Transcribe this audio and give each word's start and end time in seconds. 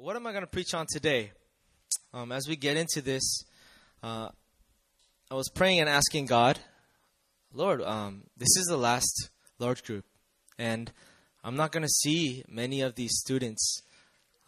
what 0.00 0.16
am 0.16 0.26
I 0.26 0.30
going 0.30 0.42
to 0.42 0.46
preach 0.46 0.72
on 0.72 0.86
today? 0.90 1.32
Um, 2.14 2.32
as 2.32 2.48
we 2.48 2.56
get 2.56 2.78
into 2.78 3.02
this, 3.02 3.44
uh, 4.02 4.30
I 5.30 5.34
was 5.34 5.50
praying 5.50 5.80
and 5.80 5.90
asking 5.90 6.24
God, 6.24 6.58
Lord, 7.52 7.82
um, 7.82 8.22
this 8.34 8.56
is 8.56 8.64
the 8.66 8.78
last 8.78 9.28
large 9.58 9.84
group, 9.84 10.06
and 10.58 10.90
I'm 11.44 11.54
not 11.54 11.70
going 11.70 11.82
to 11.82 11.88
see 11.88 12.42
many 12.48 12.80
of 12.80 12.94
these 12.94 13.12
students 13.18 13.82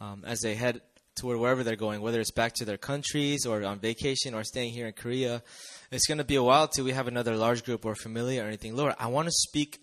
um, 0.00 0.24
as 0.26 0.40
they 0.40 0.54
head 0.54 0.80
toward 1.16 1.38
wherever 1.38 1.62
they're 1.62 1.76
going, 1.76 2.00
whether 2.00 2.20
it's 2.20 2.30
back 2.30 2.54
to 2.54 2.64
their 2.64 2.78
countries 2.78 3.44
or 3.44 3.62
on 3.62 3.78
vacation 3.78 4.32
or 4.32 4.44
staying 4.44 4.72
here 4.72 4.86
in 4.86 4.94
Korea. 4.94 5.42
It's 5.90 6.06
going 6.06 6.18
to 6.18 6.24
be 6.24 6.36
a 6.36 6.42
while 6.42 6.66
till 6.66 6.86
we 6.86 6.92
have 6.92 7.08
another 7.08 7.36
large 7.36 7.62
group 7.62 7.84
or 7.84 7.94
familiar 7.94 8.42
or 8.42 8.46
anything. 8.46 8.74
Lord, 8.74 8.94
I 8.98 9.08
want 9.08 9.26
to 9.26 9.32
speak 9.32 9.80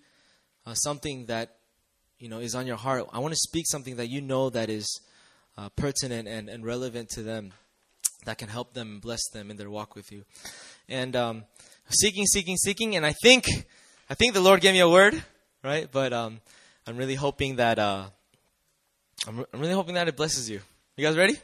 uh, 0.66 0.74
something 0.74 1.28
that 1.28 1.58
you 2.18 2.28
know 2.28 2.40
is 2.40 2.56
on 2.56 2.66
your 2.66 2.78
heart. 2.78 3.06
I 3.14 3.20
want 3.20 3.34
to 3.34 3.40
speak 3.40 3.66
something 3.68 3.98
that 3.98 4.10
you 4.10 4.22
know 4.22 4.50
that 4.50 4.72
is 4.72 5.00
uh, 5.60 5.68
pertinent 5.76 6.28
and, 6.28 6.48
and 6.48 6.66
relevant 6.66 7.10
to 7.10 7.22
them, 7.22 7.52
that 8.26 8.38
can 8.38 8.48
help 8.48 8.74
them 8.74 8.94
and 8.94 9.02
bless 9.02 9.28
them 9.30 9.52
in 9.52 9.58
their 9.58 9.70
walk 9.70 9.96
with 9.96 10.12
you. 10.12 10.24
And 10.88 11.16
um, 11.16 11.44
seeking, 11.90 12.26
seeking, 12.26 12.56
seeking, 12.56 12.96
and 12.96 13.06
I 13.06 13.14
think 13.22 13.46
I 14.10 14.14
think 14.14 14.34
the 14.34 14.42
Lord 14.42 14.62
gave 14.62 14.74
me 14.74 14.80
a 14.80 14.90
word, 14.90 15.22
right? 15.64 15.90
But 15.92 16.14
um, 16.14 16.40
I'm 16.88 16.98
really 16.98 17.16
hoping 17.16 17.58
that 17.58 17.78
uh, 17.78 18.06
I'm, 19.28 19.46
I'm 19.54 19.60
really 19.60 19.74
hoping 19.74 19.96
that 19.96 20.08
it 20.08 20.16
blesses 20.16 20.50
you. 20.50 20.62
You 20.96 21.06
guys 21.06 21.18
ready? 21.18 21.34
Yeah. 21.34 21.40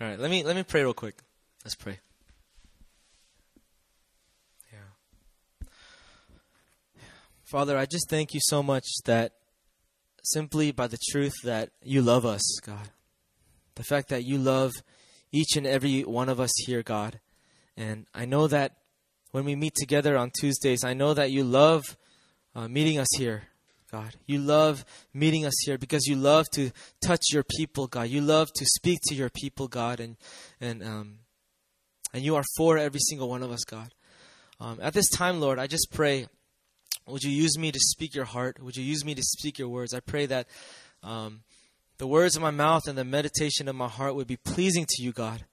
All 0.00 0.08
right. 0.08 0.18
Let 0.18 0.30
me 0.30 0.42
let 0.42 0.56
me 0.56 0.62
pray 0.62 0.82
real 0.82 0.94
quick. 0.94 1.16
Let's 1.64 1.74
pray. 1.74 1.98
Yeah. 4.72 5.68
Father, 7.44 7.76
I 7.76 7.84
just 7.84 8.08
thank 8.08 8.32
you 8.32 8.40
so 8.42 8.62
much 8.62 8.86
that 9.04 9.32
simply 10.22 10.72
by 10.72 10.86
the 10.86 10.98
truth 11.10 11.34
that 11.44 11.70
you 11.82 12.00
love 12.00 12.24
us, 12.24 12.42
God. 12.64 12.88
The 13.76 13.82
fact 13.82 14.08
that 14.08 14.24
you 14.24 14.38
love 14.38 14.72
each 15.32 15.56
and 15.56 15.66
every 15.66 16.02
one 16.02 16.28
of 16.28 16.38
us 16.38 16.52
here, 16.66 16.82
God. 16.82 17.20
And 17.76 18.06
I 18.14 18.24
know 18.24 18.46
that 18.46 18.76
when 19.32 19.44
we 19.44 19.56
meet 19.56 19.74
together 19.74 20.16
on 20.16 20.30
Tuesdays, 20.30 20.84
I 20.84 20.94
know 20.94 21.12
that 21.14 21.32
you 21.32 21.42
love 21.42 21.96
uh, 22.54 22.68
meeting 22.68 22.98
us 22.98 23.08
here. 23.16 23.44
God. 23.90 24.16
You 24.26 24.38
love 24.38 24.84
meeting 25.12 25.44
us 25.44 25.54
here 25.64 25.78
because 25.78 26.06
you 26.06 26.16
love 26.16 26.46
to 26.54 26.70
touch 27.04 27.26
your 27.32 27.44
people, 27.44 27.86
God. 27.86 28.08
You 28.08 28.20
love 28.20 28.48
to 28.56 28.64
speak 28.64 28.98
to 29.04 29.14
your 29.14 29.30
people, 29.30 29.68
God, 29.68 30.00
and 30.00 30.16
and 30.60 30.82
um, 30.82 31.18
and 32.12 32.24
you 32.24 32.34
are 32.34 32.44
for 32.56 32.76
every 32.76 33.00
single 33.00 33.28
one 33.28 33.42
of 33.42 33.52
us, 33.52 33.64
God. 33.64 33.94
Um, 34.60 34.78
at 34.82 34.94
this 34.94 35.08
time, 35.10 35.40
Lord, 35.40 35.58
I 35.58 35.66
just 35.66 35.88
pray, 35.92 36.26
would 37.06 37.22
you 37.22 37.30
use 37.30 37.58
me 37.58 37.70
to 37.70 37.78
speak 37.80 38.14
your 38.14 38.24
heart? 38.24 38.60
Would 38.62 38.76
you 38.76 38.84
use 38.84 39.04
me 39.04 39.14
to 39.14 39.22
speak 39.22 39.58
your 39.58 39.68
words? 39.68 39.94
I 39.94 40.00
pray 40.00 40.26
that 40.26 40.48
um, 41.02 41.42
the 41.98 42.06
words 42.06 42.36
of 42.36 42.42
my 42.42 42.50
mouth 42.50 42.88
and 42.88 42.98
the 42.98 43.04
meditation 43.04 43.68
of 43.68 43.76
my 43.76 43.88
heart 43.88 44.14
would 44.14 44.26
be 44.26 44.36
pleasing 44.36 44.86
to 44.88 45.02
you, 45.02 45.12
God. 45.12 45.44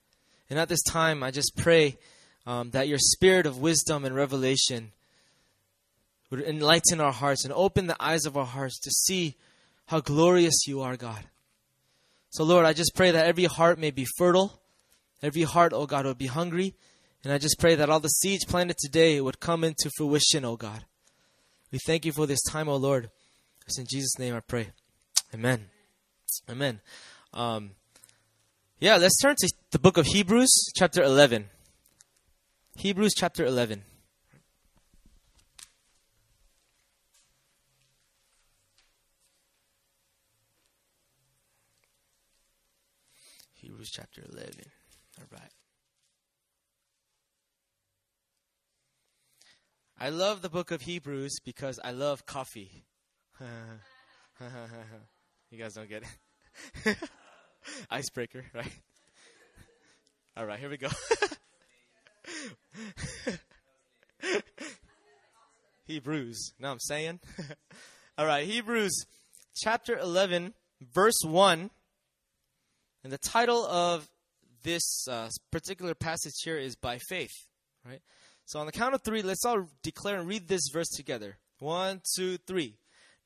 And 0.49 0.59
at 0.59 0.69
this 0.69 0.83
time, 0.83 1.23
I 1.23 1.31
just 1.31 1.55
pray 1.55 1.97
um, 2.45 2.71
that 2.71 2.87
your 2.87 2.97
spirit 2.99 3.45
of 3.45 3.59
wisdom 3.59 4.03
and 4.05 4.15
revelation 4.15 4.91
would 6.29 6.41
enlighten 6.41 6.99
our 6.99 7.11
hearts 7.11 7.43
and 7.43 7.53
open 7.53 7.87
the 7.87 8.01
eyes 8.03 8.25
of 8.25 8.37
our 8.37 8.45
hearts 8.45 8.79
to 8.79 8.89
see 8.89 9.35
how 9.87 9.99
glorious 9.99 10.65
you 10.67 10.81
are, 10.81 10.97
God. 10.97 11.23
So, 12.29 12.43
Lord, 12.43 12.65
I 12.65 12.73
just 12.73 12.95
pray 12.95 13.11
that 13.11 13.25
every 13.25 13.45
heart 13.45 13.77
may 13.77 13.91
be 13.91 14.05
fertile. 14.17 14.59
Every 15.21 15.43
heart, 15.43 15.73
oh 15.73 15.85
God, 15.85 16.05
would 16.05 16.17
be 16.17 16.27
hungry. 16.27 16.73
And 17.23 17.31
I 17.31 17.37
just 17.37 17.59
pray 17.59 17.75
that 17.75 17.89
all 17.89 17.99
the 17.99 18.07
seeds 18.07 18.45
planted 18.45 18.77
today 18.77 19.21
would 19.21 19.39
come 19.39 19.63
into 19.63 19.91
fruition, 19.97 20.45
oh 20.45 20.55
God. 20.55 20.85
We 21.71 21.79
thank 21.85 22.05
you 22.05 22.11
for 22.11 22.25
this 22.25 22.41
time, 22.41 22.67
oh 22.67 22.77
Lord. 22.77 23.09
It's 23.67 23.77
in 23.77 23.85
Jesus' 23.85 24.17
name 24.17 24.35
I 24.35 24.39
pray. 24.39 24.69
Amen. 25.33 25.69
Amen. 26.49 26.81
Um, 27.33 27.71
yeah, 28.79 28.97
let's 28.97 29.19
turn 29.21 29.35
to 29.37 29.53
the 29.71 29.79
book 29.79 29.97
of 29.97 30.05
Hebrews, 30.07 30.71
chapter 30.75 31.03
11. 31.03 31.49
Hebrews, 32.77 33.13
chapter 33.15 33.45
11. 33.45 33.83
Hebrews 43.53 43.91
chapter 43.91 44.23
11. 44.31 44.53
All 45.19 45.25
right. 45.31 45.51
I 49.99 50.09
love 50.09 50.41
the 50.41 50.49
book 50.49 50.71
of 50.71 50.81
Hebrews 50.81 51.39
because 51.45 51.79
I 51.83 51.91
love 51.91 52.25
coffee. 52.25 52.85
you 55.51 55.57
guys 55.57 55.73
don't 55.73 55.89
get 55.89 56.03
it. 56.85 56.97
Icebreaker, 57.91 58.45
right? 58.53 58.71
All 60.37 60.45
right, 60.45 60.57
here 60.59 60.69
we 60.69 60.77
go. 60.77 60.87
Hebrews. 65.85 66.53
Now 66.57 66.71
I'm 66.71 66.79
saying. 66.79 67.19
All 68.17 68.25
right, 68.25 68.47
Hebrews 68.47 69.05
chapter 69.55 69.97
11, 69.97 70.53
verse 70.93 71.21
1 71.25 71.69
and 73.03 73.11
the 73.11 73.17
title 73.17 73.65
of 73.65 74.07
this 74.63 75.07
uh, 75.09 75.29
particular 75.51 75.95
passage 75.95 76.35
here 76.43 76.57
is 76.57 76.75
By 76.75 76.99
Faith, 77.09 77.33
right? 77.85 78.01
So 78.45 78.59
on 78.59 78.67
the 78.67 78.71
count 78.71 78.93
of 78.93 79.01
three, 79.01 79.21
let's 79.21 79.43
all 79.43 79.67
declare 79.81 80.19
and 80.19 80.27
read 80.27 80.47
this 80.47 80.69
verse 80.71 80.89
together. 80.89 81.37
One, 81.59 82.01
two, 82.15 82.37
three. 82.37 82.75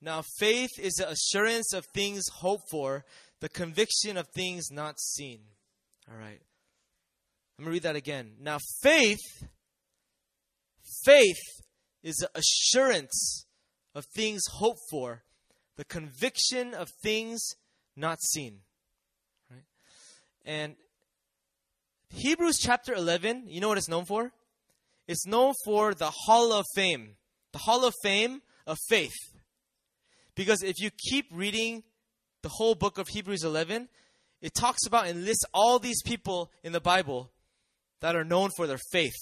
Now, 0.02 0.22
faith 0.38 0.72
is 0.80 0.96
the 0.96 1.10
assurance 1.10 1.74
of 1.74 1.86
things 1.94 2.26
hoped 2.30 2.70
for, 2.70 3.06
the 3.40 3.50
conviction 3.50 4.18
of 4.18 4.28
things 4.28 4.72
not 4.72 5.00
seen. 5.00 5.40
All 6.10 6.18
right. 6.18 6.42
Going 7.58 7.66
to 7.66 7.72
read 7.72 7.84
that 7.84 7.96
again. 7.96 8.34
Now, 8.40 8.58
faith, 8.82 9.48
faith 11.04 11.42
is 12.04 12.18
the 12.18 12.30
assurance 12.36 13.46
of 13.94 14.06
things 14.14 14.44
hoped 14.52 14.82
for, 14.92 15.24
the 15.78 15.86
conviction 15.86 16.74
of 16.74 16.90
things 17.02 17.42
not 17.96 18.22
seen. 18.22 18.60
And 20.44 20.76
Hebrews 22.10 22.60
chapter 22.60 22.94
11, 22.94 23.46
you 23.48 23.60
know 23.60 23.68
what 23.68 23.78
it's 23.78 23.90
known 23.90 24.06
for? 24.06 24.32
It's 25.08 25.26
known 25.26 25.54
for 25.64 25.94
the 25.94 26.12
Hall 26.12 26.54
of 26.54 26.66
Fame, 26.76 27.16
the 27.52 27.60
Hall 27.60 27.86
of 27.86 27.94
Fame 28.04 28.42
of 28.68 28.78
faith. 28.88 29.16
Because 30.36 30.62
if 30.64 30.76
you 30.80 30.90
keep 30.92 31.28
reading 31.32 31.84
the 32.44 32.50
whole 32.50 32.76
book 32.76 32.98
of 32.98 33.08
Hebrews 33.08 33.44
11, 33.44 33.88
it 34.42 34.54
talks 34.54 34.86
about 34.86 35.08
and 35.08 35.26
lists 35.26 35.46
all 35.54 35.80
these 35.80 36.02
people 36.04 36.52
in 36.64 36.74
the 36.74 36.82
Bible 36.82 37.32
that 38.02 38.16
are 38.16 38.26
known 38.26 38.52
for 38.56 38.68
their 38.68 38.80
faith. 38.92 39.16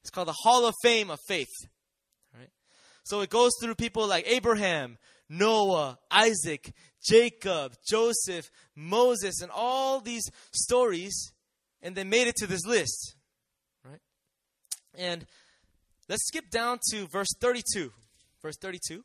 It's 0.00 0.10
called 0.10 0.28
the 0.28 0.32
Hall 0.32 0.66
of 0.66 0.74
Fame 0.82 1.10
of 1.10 1.18
faith. 1.26 1.52
Right? 2.36 2.48
So 3.04 3.20
it 3.20 3.30
goes 3.30 3.52
through 3.60 3.74
people 3.74 4.06
like 4.06 4.24
Abraham, 4.26 4.98
Noah, 5.28 5.98
Isaac, 6.10 6.72
Jacob, 7.04 7.74
Joseph, 7.86 8.50
Moses, 8.76 9.42
and 9.42 9.50
all 9.54 10.00
these 10.00 10.30
stories, 10.52 11.32
and 11.82 11.94
they 11.94 12.04
made 12.04 12.28
it 12.28 12.36
to 12.36 12.46
this 12.46 12.64
list. 12.64 13.16
Right? 13.84 14.00
And 14.96 15.26
let's 16.08 16.26
skip 16.26 16.50
down 16.50 16.78
to 16.92 17.06
verse 17.08 17.34
32. 17.40 17.92
Verse 18.42 18.56
32. 18.60 19.04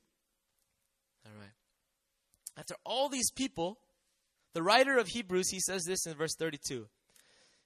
After 2.58 2.76
all 2.84 3.08
these 3.08 3.32
people, 3.32 3.78
the 4.54 4.64
writer 4.64 4.98
of 4.98 5.10
Hebrews, 5.10 5.50
he 5.50 5.60
says 5.60 5.84
this 5.84 6.06
in 6.06 6.16
verse 6.16 6.36
32. 6.36 6.88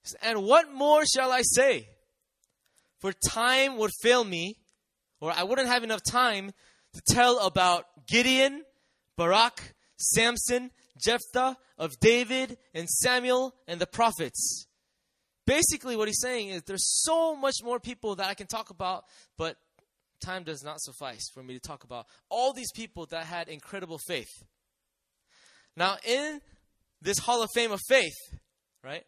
Says, 0.03 0.16
and 0.22 0.44
what 0.44 0.74
more 0.74 1.06
shall 1.06 1.31
I 1.31 1.41
say? 1.44 1.88
For 3.00 3.13
time 3.13 3.78
would 3.78 3.91
fail 4.01 4.24
me, 4.24 4.57
or 5.19 5.31
I 5.31 5.44
wouldn't 5.44 5.69
have 5.69 5.84
enough 5.84 6.03
time 6.03 6.51
to 6.94 7.01
tell 7.07 7.40
about 7.40 7.85
Gideon, 8.07 8.63
Barak, 9.18 9.74
Samson, 9.97 10.72
Jephthah, 10.97 11.56
of 11.78 12.00
David, 12.00 12.57
and 12.74 12.90
Samuel, 12.90 13.56
and 13.68 13.80
the 13.80 13.88
prophets. 13.88 14.68
Basically, 15.48 15.95
what 15.95 16.07
he's 16.07 16.21
saying 16.21 16.50
is 16.50 16.63
there's 16.63 17.01
so 17.04 17.36
much 17.36 17.56
more 17.63 17.80
people 17.80 18.16
that 18.18 18.27
I 18.27 18.33
can 18.33 18.48
talk 18.48 18.69
about, 18.69 19.06
but 19.38 19.56
time 20.21 20.44
does 20.44 20.63
not 20.63 20.80
suffice 20.80 21.30
for 21.33 21.42
me 21.42 21.54
to 21.56 21.60
talk 21.60 21.83
about 21.83 22.06
all 22.30 22.54
these 22.54 22.71
people 22.71 23.07
that 23.07 23.25
had 23.25 23.48
incredible 23.48 23.98
faith. 23.98 24.44
Now, 25.75 25.97
in 26.06 26.41
this 27.01 27.19
Hall 27.19 27.41
of 27.41 27.50
Fame 27.53 27.71
of 27.71 27.79
faith, 27.88 28.15
right, 28.83 29.03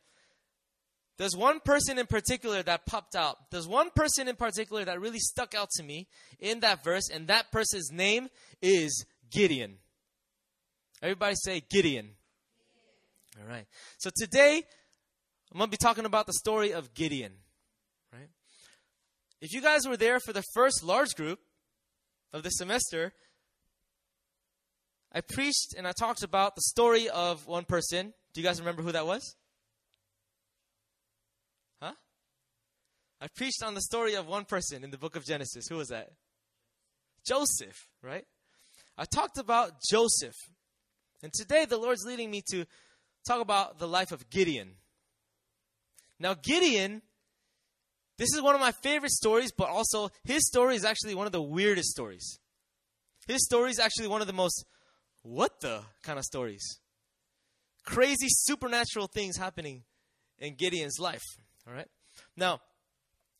there's 1.18 1.36
one 1.36 1.60
person 1.60 2.00
in 2.00 2.08
particular 2.08 2.64
that 2.64 2.86
popped 2.86 3.16
out. 3.16 3.38
There's 3.52 3.68
one 3.68 3.92
person 3.96 4.28
in 4.28 4.36
particular 4.36 4.84
that 4.86 5.00
really 5.00 5.20
stuck 5.20 5.54
out 5.54 5.70
to 5.76 5.84
me 5.84 6.08
in 6.40 6.62
that 6.62 6.84
verse, 6.84 7.10
and 7.10 7.28
that 7.28 7.52
person's 7.52 7.92
name 7.92 8.30
is 8.62 9.06
Gideon. 9.32 9.78
Everybody 11.02 11.36
say 11.36 11.62
Gideon. 11.70 12.12
All 13.40 13.48
right. 13.48 13.66
So 13.98 14.10
today, 14.16 14.64
I'm 15.52 15.58
going 15.58 15.68
to 15.68 15.72
be 15.72 15.78
talking 15.78 16.06
about 16.06 16.28
the 16.28 16.34
story 16.34 16.74
of 16.74 16.94
Gideon. 16.94 17.34
Right? 18.12 18.30
If 19.42 19.54
you 19.54 19.62
guys 19.62 19.88
were 19.88 19.98
there 19.98 20.20
for 20.20 20.34
the 20.34 20.44
first 20.54 20.84
large 20.84 21.16
group 21.16 21.40
of 22.32 22.44
the 22.44 22.50
semester, 22.50 23.14
I 25.14 25.22
preached 25.22 25.76
and 25.78 25.88
I 25.88 25.92
talked 25.92 26.24
about 26.24 26.56
the 26.56 26.62
story 26.62 27.10
of 27.10 27.46
one 27.46 27.66
person. 27.66 28.14
Do 28.34 28.42
you 28.42 28.48
guys 28.48 28.60
remember 28.60 28.82
who 28.82 28.92
that 28.94 29.06
was? 29.06 29.36
Huh? 31.82 31.94
I 33.22 33.28
preached 33.28 33.62
on 33.64 33.76
the 33.76 33.82
story 33.82 34.16
of 34.16 34.28
one 34.28 34.46
person 34.46 34.84
in 34.84 34.90
the 34.90 34.98
book 34.98 35.16
of 35.16 35.24
Genesis. 35.24 35.68
Who 35.68 35.78
was 35.78 35.90
that? 35.90 36.10
Joseph, 37.26 37.88
right? 38.02 38.26
I 38.98 39.06
talked 39.06 39.38
about 39.38 39.74
Joseph. 39.90 40.36
And 41.22 41.32
today 41.32 41.66
the 41.66 41.78
Lord's 41.78 42.06
leading 42.06 42.32
me 42.32 42.44
to 42.52 42.66
talk 43.28 43.40
about 43.40 43.80
the 43.80 43.88
life 43.88 44.12
of 44.12 44.30
Gideon. 44.30 44.76
Now, 46.20 46.34
Gideon, 46.34 47.02
this 48.18 48.34
is 48.34 48.42
one 48.42 48.56
of 48.56 48.62
my 48.62 48.72
favorite 48.72 49.12
stories, 49.12 49.52
but 49.52 49.70
also 49.70 50.10
his 50.24 50.48
story 50.48 50.76
is 50.76 50.86
actually 50.86 51.16
one 51.16 51.26
of 51.26 51.32
the 51.32 51.42
weirdest 51.42 51.90
stories. 51.90 52.40
His 53.28 53.46
story 53.46 53.72
is 53.72 53.80
actually 53.80 54.08
one 54.08 54.22
of 54.22 54.28
the 54.28 54.34
most 54.34 54.66
what 55.24 55.62
the 55.62 55.82
kind 56.04 56.20
of 56.20 56.26
stories. 56.26 56.80
Crazy 57.86 58.28
supernatural 58.30 59.08
things 59.08 59.38
happening 59.38 59.84
in 60.40 60.56
Gideon's 60.56 61.00
life. 61.00 61.24
All 61.68 61.74
right? 61.74 61.88
Now, 62.38 62.62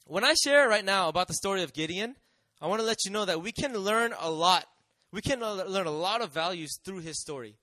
when 0.06 0.24
I 0.24 0.34
share 0.34 0.68
right 0.68 0.84
now 0.84 1.08
about 1.10 1.28
the 1.28 1.34
story 1.34 1.64
of 1.64 1.74
Gideon, 1.74 2.16
I 2.62 2.68
want 2.68 2.82
to 2.82 2.86
let 2.86 3.06
you 3.06 3.12
know 3.12 3.26
that 3.26 3.42
we 3.42 3.52
can 3.52 3.74
learn 3.74 4.14
a 4.20 4.30
lot. 4.30 4.66
We 5.12 5.22
can 5.22 5.42
learn 5.42 5.86
a 5.86 5.92
lot 5.92 6.22
of 6.22 6.34
values 6.34 6.80
through 6.84 7.00
his 7.00 7.22
story. 7.22 7.58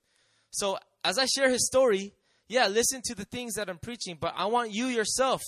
So, 0.51 0.77
as 1.03 1.17
I 1.17 1.25
share 1.25 1.49
his 1.49 1.65
story, 1.65 2.13
yeah, 2.47 2.67
listen 2.67 3.01
to 3.05 3.15
the 3.15 3.25
things 3.25 3.55
that 3.55 3.69
I'm 3.69 3.77
preaching, 3.77 4.17
but 4.19 4.33
I 4.37 4.45
want 4.45 4.71
you 4.71 4.85
yourself, 4.85 5.41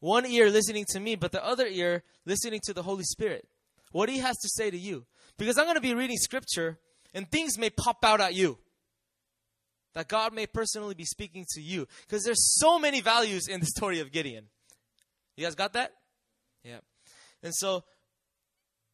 one 0.00 0.26
ear 0.26 0.50
listening 0.50 0.84
to 0.90 1.00
me, 1.00 1.14
but 1.16 1.32
the 1.32 1.44
other 1.44 1.66
ear 1.66 2.02
listening 2.24 2.60
to 2.64 2.72
the 2.72 2.82
Holy 2.82 3.04
Spirit. 3.04 3.46
What 3.92 4.08
he 4.08 4.18
has 4.18 4.36
to 4.38 4.48
say 4.48 4.70
to 4.70 4.78
you. 4.78 5.06
Because 5.36 5.58
I'm 5.58 5.64
going 5.64 5.76
to 5.76 5.80
be 5.80 5.94
reading 5.94 6.16
scripture 6.16 6.78
and 7.14 7.30
things 7.30 7.56
may 7.56 7.70
pop 7.70 8.04
out 8.04 8.20
at 8.20 8.34
you. 8.34 8.58
That 9.94 10.08
God 10.08 10.34
may 10.34 10.46
personally 10.46 10.94
be 10.94 11.04
speaking 11.04 11.46
to 11.54 11.62
you. 11.62 11.86
Because 12.02 12.24
there's 12.24 12.58
so 12.58 12.78
many 12.78 13.00
values 13.00 13.46
in 13.46 13.60
the 13.60 13.66
story 13.76 14.00
of 14.00 14.10
Gideon. 14.10 14.46
You 15.36 15.44
guys 15.44 15.54
got 15.54 15.72
that? 15.74 15.92
Yeah. 16.64 16.78
And 17.42 17.54
so, 17.54 17.84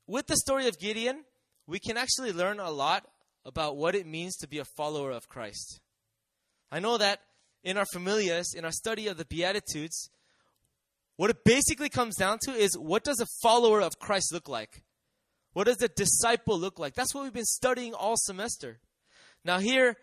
with 0.06 0.26
the 0.26 0.37
story 0.37 0.69
of 0.69 0.78
Gideon, 0.78 1.25
we 1.67 1.78
can 1.78 1.96
actually 1.96 2.32
learn 2.32 2.61
a 2.61 2.70
lot 2.70 3.06
about 3.44 3.76
what 3.76 3.94
it 3.94 4.06
means 4.06 4.37
to 4.37 4.49
be 4.49 4.58
a 4.58 4.64
follower 4.64 5.11
of 5.11 5.28
Christ. 5.28 5.81
I 6.70 6.81
know 6.81 6.99
that 6.99 7.20
in 7.62 7.76
our 7.76 7.87
familias, 7.94 8.55
in 8.55 8.64
our 8.64 8.73
study 8.73 9.06
of 9.06 9.16
the 9.16 9.25
Beatitudes, 9.25 10.11
what 11.16 11.31
it 11.31 11.44
basically 11.44 11.88
comes 11.88 12.16
down 12.16 12.38
to 12.44 12.52
is 12.52 12.76
what 12.78 13.05
does 13.05 13.20
a 13.20 13.26
follower 13.43 13.81
of 13.81 13.99
Christ 13.99 14.32
look 14.32 14.49
like? 14.49 14.82
What 15.52 15.67
does 15.67 15.82
a 15.82 15.88
disciple 15.88 16.58
look 16.58 16.79
like? 16.79 16.94
That's 16.94 17.14
what 17.14 17.25
we've 17.25 17.32
been 17.32 17.44
studying 17.44 17.94
all 17.94 18.14
semester. 18.17 18.79
Now, 19.44 19.58
here 19.58 19.97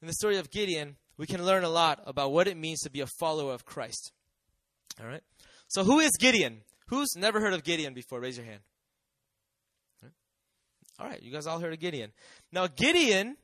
in 0.00 0.06
the 0.06 0.14
story 0.14 0.38
of 0.38 0.50
Gideon, 0.50 0.96
we 1.16 1.26
can 1.26 1.44
learn 1.44 1.64
a 1.64 1.68
lot 1.68 2.02
about 2.06 2.32
what 2.32 2.48
it 2.48 2.56
means 2.56 2.80
to 2.80 2.90
be 2.90 3.00
a 3.00 3.06
follower 3.18 3.52
of 3.52 3.64
Christ. 3.64 4.12
All 5.00 5.06
right? 5.06 5.22
So, 5.68 5.84
who 5.84 6.00
is 6.00 6.12
Gideon? 6.18 6.62
Who's 6.88 7.14
never 7.16 7.40
heard 7.40 7.54
of 7.54 7.64
Gideon 7.64 7.94
before? 7.94 8.20
Raise 8.20 8.36
your 8.36 8.46
hand. 8.46 8.60
All 10.98 11.08
right, 11.08 11.20
you 11.20 11.32
guys 11.32 11.46
all 11.46 11.58
heard 11.58 11.72
of 11.72 11.80
Gideon. 11.80 12.12
Now, 12.52 12.68
Gideon, 12.68 13.36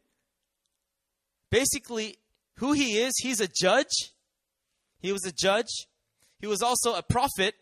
basically, 1.51 2.17
who 2.57 2.73
he 2.73 2.99
is, 2.99 3.13
he's 3.21 3.41
a 3.41 3.49
judge. 3.49 4.13
He 5.01 5.11
was 5.11 5.25
a 5.25 5.33
judge. 5.33 5.89
He 6.39 6.47
was 6.47 6.63
also 6.63 6.95
a 6.95 7.03
prophet. 7.03 7.55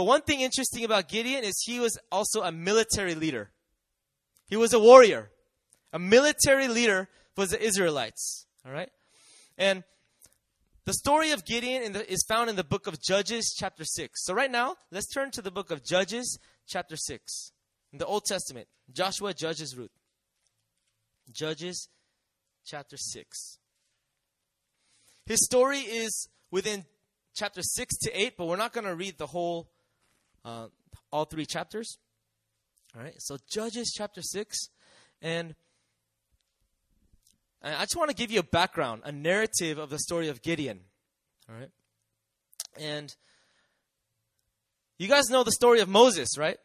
But 0.00 0.06
one 0.06 0.22
thing 0.22 0.40
interesting 0.40 0.82
about 0.82 1.10
Gideon 1.10 1.44
is 1.44 1.62
he 1.66 1.78
was 1.78 1.98
also 2.10 2.40
a 2.40 2.50
military 2.50 3.14
leader. 3.14 3.50
He 4.48 4.56
was 4.56 4.72
a 4.72 4.80
warrior, 4.80 5.30
a 5.92 5.98
military 5.98 6.68
leader 6.68 7.10
for 7.34 7.44
the 7.44 7.62
Israelites. 7.62 8.46
All 8.64 8.72
right? 8.72 8.88
And 9.58 9.84
the 10.86 10.94
story 10.94 11.32
of 11.32 11.44
Gideon 11.44 11.92
the, 11.92 12.10
is 12.10 12.24
found 12.26 12.48
in 12.48 12.56
the 12.56 12.64
book 12.64 12.86
of 12.86 12.98
Judges, 12.98 13.54
chapter 13.54 13.84
6. 13.84 14.24
So, 14.24 14.32
right 14.32 14.50
now, 14.50 14.76
let's 14.90 15.06
turn 15.12 15.32
to 15.32 15.42
the 15.42 15.50
book 15.50 15.70
of 15.70 15.84
Judges, 15.84 16.38
chapter 16.66 16.96
6. 16.96 17.52
In 17.92 17.98
the 17.98 18.06
Old 18.06 18.24
Testament, 18.24 18.68
Joshua 18.90 19.34
judges 19.34 19.76
Ruth. 19.76 19.90
Judges, 21.30 21.90
chapter 22.64 22.96
6. 22.96 23.58
His 25.26 25.44
story 25.44 25.80
is 25.80 26.30
within 26.50 26.86
chapter 27.34 27.60
6 27.60 27.98
to 27.98 28.18
8, 28.18 28.38
but 28.38 28.46
we're 28.46 28.56
not 28.56 28.72
going 28.72 28.86
to 28.86 28.94
read 28.94 29.18
the 29.18 29.26
whole 29.26 29.68
uh, 30.44 30.66
all 31.12 31.24
three 31.24 31.46
chapters. 31.46 31.98
All 32.96 33.02
right, 33.02 33.14
so 33.18 33.36
Judges 33.48 33.92
chapter 33.96 34.22
6. 34.22 34.58
And 35.22 35.54
I 37.62 37.82
just 37.82 37.96
want 37.96 38.10
to 38.10 38.16
give 38.16 38.30
you 38.30 38.40
a 38.40 38.44
background, 38.44 39.02
a 39.04 39.12
narrative 39.12 39.78
of 39.78 39.90
the 39.90 39.98
story 39.98 40.28
of 40.28 40.42
Gideon. 40.42 40.80
All 41.48 41.56
right. 41.56 41.70
And 42.78 43.14
you 44.98 45.08
guys 45.08 45.28
know 45.28 45.44
the 45.44 45.52
story 45.52 45.80
of 45.80 45.88
Moses, 45.88 46.38
right? 46.38 46.58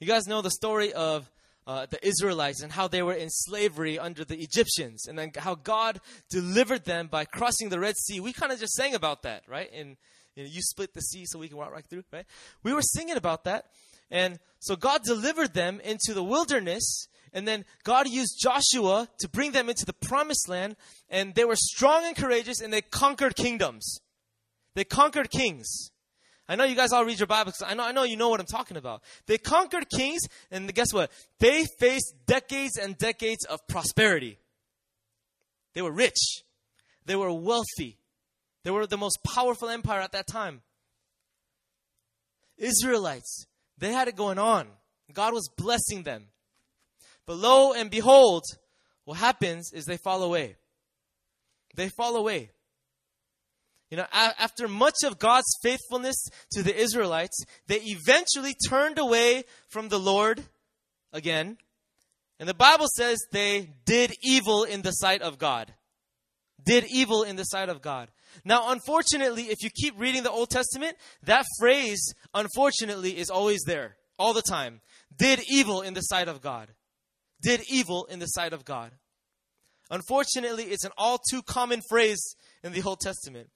You 0.00 0.06
guys 0.06 0.26
know 0.26 0.42
the 0.42 0.50
story 0.50 0.92
of 0.92 1.30
uh, 1.66 1.86
the 1.86 2.06
Israelites 2.06 2.62
and 2.62 2.72
how 2.72 2.88
they 2.88 3.02
were 3.02 3.14
in 3.14 3.30
slavery 3.30 3.98
under 3.98 4.24
the 4.24 4.36
Egyptians, 4.36 5.06
and 5.06 5.18
then 5.18 5.32
how 5.36 5.54
God 5.54 6.00
delivered 6.30 6.84
them 6.84 7.06
by 7.06 7.24
crossing 7.24 7.70
the 7.70 7.80
Red 7.80 7.96
Sea. 7.96 8.20
We 8.20 8.32
kind 8.32 8.52
of 8.52 8.60
just 8.60 8.74
sang 8.74 8.94
about 8.94 9.22
that, 9.22 9.44
right? 9.48 9.72
In 9.72 9.96
you, 10.36 10.44
know, 10.44 10.50
you 10.50 10.62
split 10.62 10.94
the 10.94 11.00
sea 11.00 11.24
so 11.26 11.38
we 11.38 11.48
can 11.48 11.56
walk 11.56 11.72
right 11.72 11.84
through, 11.86 12.04
right? 12.12 12.26
We 12.62 12.72
were 12.72 12.82
singing 12.82 13.16
about 13.16 13.44
that. 13.44 13.66
And 14.10 14.38
so 14.60 14.76
God 14.76 15.02
delivered 15.04 15.54
them 15.54 15.80
into 15.80 16.14
the 16.14 16.22
wilderness. 16.22 17.08
And 17.32 17.48
then 17.48 17.64
God 17.82 18.08
used 18.08 18.38
Joshua 18.40 19.08
to 19.18 19.28
bring 19.28 19.52
them 19.52 19.68
into 19.68 19.84
the 19.84 19.92
promised 19.92 20.48
land. 20.48 20.76
And 21.08 21.34
they 21.34 21.44
were 21.44 21.56
strong 21.56 22.04
and 22.04 22.16
courageous 22.16 22.60
and 22.60 22.72
they 22.72 22.82
conquered 22.82 23.36
kingdoms. 23.36 23.98
They 24.74 24.84
conquered 24.84 25.30
kings. 25.30 25.90
I 26.48 26.56
know 26.56 26.64
you 26.64 26.76
guys 26.76 26.92
all 26.92 27.04
read 27.04 27.18
your 27.18 27.26
Bible 27.26 27.52
I 27.64 27.74
know, 27.74 27.84
I 27.84 27.92
know 27.92 28.02
you 28.02 28.16
know 28.16 28.28
what 28.28 28.40
I'm 28.40 28.46
talking 28.46 28.76
about. 28.76 29.02
They 29.26 29.38
conquered 29.38 29.88
kings, 29.88 30.20
and 30.50 30.72
guess 30.74 30.92
what? 30.92 31.10
They 31.40 31.64
faced 31.78 32.14
decades 32.26 32.76
and 32.76 32.98
decades 32.98 33.46
of 33.46 33.66
prosperity. 33.66 34.38
They 35.72 35.80
were 35.80 35.90
rich, 35.90 36.42
they 37.06 37.16
were 37.16 37.32
wealthy, 37.32 37.98
they 38.64 38.70
were 38.70 38.86
the 38.86 38.96
most 38.96 39.18
powerful 39.22 39.68
empire 39.68 40.00
at 40.00 40.12
that 40.12 40.26
time. 40.26 40.62
Israelites, 42.56 43.46
they 43.78 43.92
had 43.92 44.08
it 44.08 44.16
going 44.16 44.38
on. 44.38 44.68
God 45.12 45.34
was 45.34 45.48
blessing 45.56 46.02
them. 46.02 46.26
But 47.26 47.36
lo 47.36 47.72
and 47.72 47.90
behold, 47.90 48.42
what 49.04 49.18
happens 49.18 49.72
is 49.72 49.84
they 49.84 49.96
fall 49.96 50.22
away. 50.22 50.56
They 51.74 51.88
fall 51.88 52.16
away. 52.16 52.50
You 53.90 53.98
know, 53.98 54.06
after 54.12 54.66
much 54.66 55.04
of 55.04 55.18
God's 55.18 55.56
faithfulness 55.62 56.16
to 56.52 56.62
the 56.62 56.74
Israelites, 56.74 57.44
they 57.68 57.80
eventually 57.80 58.54
turned 58.68 58.98
away 58.98 59.44
from 59.68 59.88
the 59.88 60.00
Lord 60.00 60.42
again. 61.12 61.58
And 62.40 62.48
the 62.48 62.54
Bible 62.54 62.86
says 62.96 63.18
they 63.30 63.70
did 63.84 64.12
evil 64.22 64.64
in 64.64 64.82
the 64.82 64.90
sight 64.90 65.22
of 65.22 65.38
God. 65.38 65.72
Did 66.62 66.84
evil 66.90 67.22
in 67.22 67.36
the 67.36 67.44
sight 67.44 67.68
of 67.68 67.82
God. 67.82 68.08
Now, 68.44 68.70
unfortunately, 68.70 69.44
if 69.44 69.62
you 69.62 69.70
keep 69.70 69.98
reading 69.98 70.22
the 70.22 70.30
Old 70.30 70.50
Testament, 70.50 70.96
that 71.24 71.44
phrase, 71.58 72.14
unfortunately, 72.32 73.18
is 73.18 73.30
always 73.30 73.62
there, 73.66 73.96
all 74.18 74.32
the 74.32 74.42
time. 74.42 74.80
Did 75.16 75.40
evil 75.48 75.82
in 75.82 75.94
the 75.94 76.00
sight 76.00 76.28
of 76.28 76.40
God. 76.40 76.68
Did 77.42 77.62
evil 77.68 78.06
in 78.06 78.18
the 78.18 78.26
sight 78.26 78.52
of 78.52 78.64
God. 78.64 78.92
Unfortunately, 79.90 80.64
it's 80.64 80.84
an 80.84 80.92
all 80.96 81.18
too 81.30 81.42
common 81.42 81.82
phrase 81.88 82.36
in 82.62 82.72
the 82.72 82.82
Old 82.82 83.00
Testament. 83.00 83.50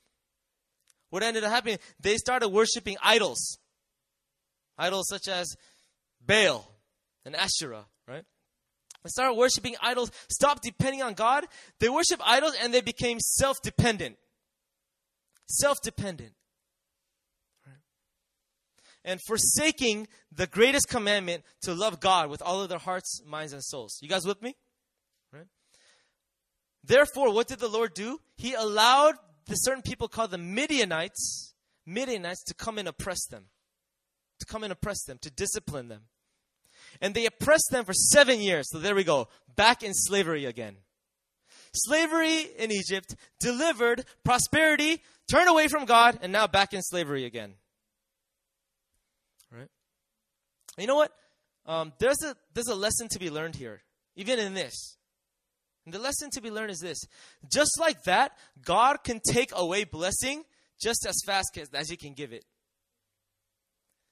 What 1.11 1.23
ended 1.23 1.45
up 1.45 1.51
happening? 1.51 1.79
They 2.01 2.17
started 2.17 2.51
worshiping 2.51 2.97
idols. 3.03 3.59
Idols 4.77 5.09
such 5.09 5.27
as 5.27 5.57
Baal 6.25 6.71
and 7.25 7.35
Asherah, 7.35 7.87
started 9.07 9.35
worshiping 9.35 9.77
idols, 9.81 10.11
stop 10.29 10.61
depending 10.61 11.03
on 11.03 11.15
God. 11.15 11.47
They 11.79 11.89
worship 11.89 12.21
idols 12.25 12.55
and 12.61 12.75
they 12.75 12.81
became 12.81 13.19
self 13.21 13.63
dependent 13.63 14.17
self 15.49 15.81
dependent. 15.83 16.33
And 19.05 19.21
forsaking 19.27 20.07
the 20.31 20.47
greatest 20.47 20.89
commandment 20.89 21.45
to 21.63 21.73
love 21.73 21.99
God 21.99 22.29
with 22.29 22.43
all 22.43 22.61
of 22.61 22.69
their 22.69 22.79
hearts, 22.79 23.23
minds, 23.25 23.53
and 23.53 23.65
souls. 23.65 23.99
You 24.03 24.09
guys 24.09 24.27
with 24.27 24.43
me? 24.43 24.55
Right? 25.33 25.47
Therefore, 26.85 27.33
what 27.33 27.49
did 27.49 27.59
the 27.59 27.69
Lord 27.69 27.95
do? 27.95 28.19
He 28.37 28.53
allowed 28.55 29.15
the 29.47 29.55
certain 29.55 29.83
people 29.83 30.09
called 30.09 30.31
the 30.31 30.39
Midianites, 30.39 31.55
Midianites 31.87 32.43
to 32.45 32.55
come 32.55 32.77
and 32.77 32.87
oppress 32.87 33.25
them. 33.27 33.47
To 34.41 34.47
come 34.47 34.63
and 34.63 34.73
oppress 34.73 35.03
them, 35.05 35.19
to 35.23 35.31
discipline 35.31 35.89
them. 35.89 36.03
And 37.01 37.15
they 37.15 37.27
oppressed 37.27 37.69
them 37.71 37.85
for 37.85 37.93
seven 37.93 38.41
years. 38.41 38.69
So 38.71 38.79
there 38.79 38.95
we 38.95 39.05
go. 39.05 39.29
Back 39.57 39.83
in 39.83 39.95
slavery 39.95 40.45
again. 40.45 40.77
Slavery 41.73 42.47
in 42.59 42.73
Egypt 42.73 43.15
delivered 43.39 44.05
prosperity 44.25 45.03
turned 45.31 45.49
away 45.49 45.69
from 45.69 45.85
God, 45.85 46.19
and 46.23 46.33
now 46.33 46.47
back 46.47 46.73
in 46.73 46.83
slavery 46.83 47.25
again. 47.25 47.55
Right? 49.53 49.69
You 50.79 50.87
know 50.87 50.97
what? 50.97 51.13
Um, 51.67 51.93
there's 51.99 52.23
a 52.25 52.35
there's 52.55 52.69
a 52.69 52.75
lesson 52.75 53.09
to 53.09 53.19
be 53.19 53.31
learned 53.31 53.57
here, 53.57 53.83
even 54.17 54.39
in 54.39 54.55
this. 54.55 54.97
And 55.85 55.95
the 55.95 55.99
lesson 55.99 56.31
to 56.31 56.41
be 56.41 56.51
learned 56.51 56.71
is 56.71 56.81
this 56.81 56.99
just 57.51 57.79
like 57.79 58.03
that, 58.05 58.33
God 58.65 59.05
can 59.05 59.21
take 59.31 59.53
away 59.55 59.85
blessing 59.85 60.45
just 60.81 61.07
as 61.07 61.17
fast 61.27 61.57
as, 61.59 61.69
as 61.75 61.91
He 61.91 61.97
can 61.97 62.15
give 62.15 62.33
it. 62.33 62.45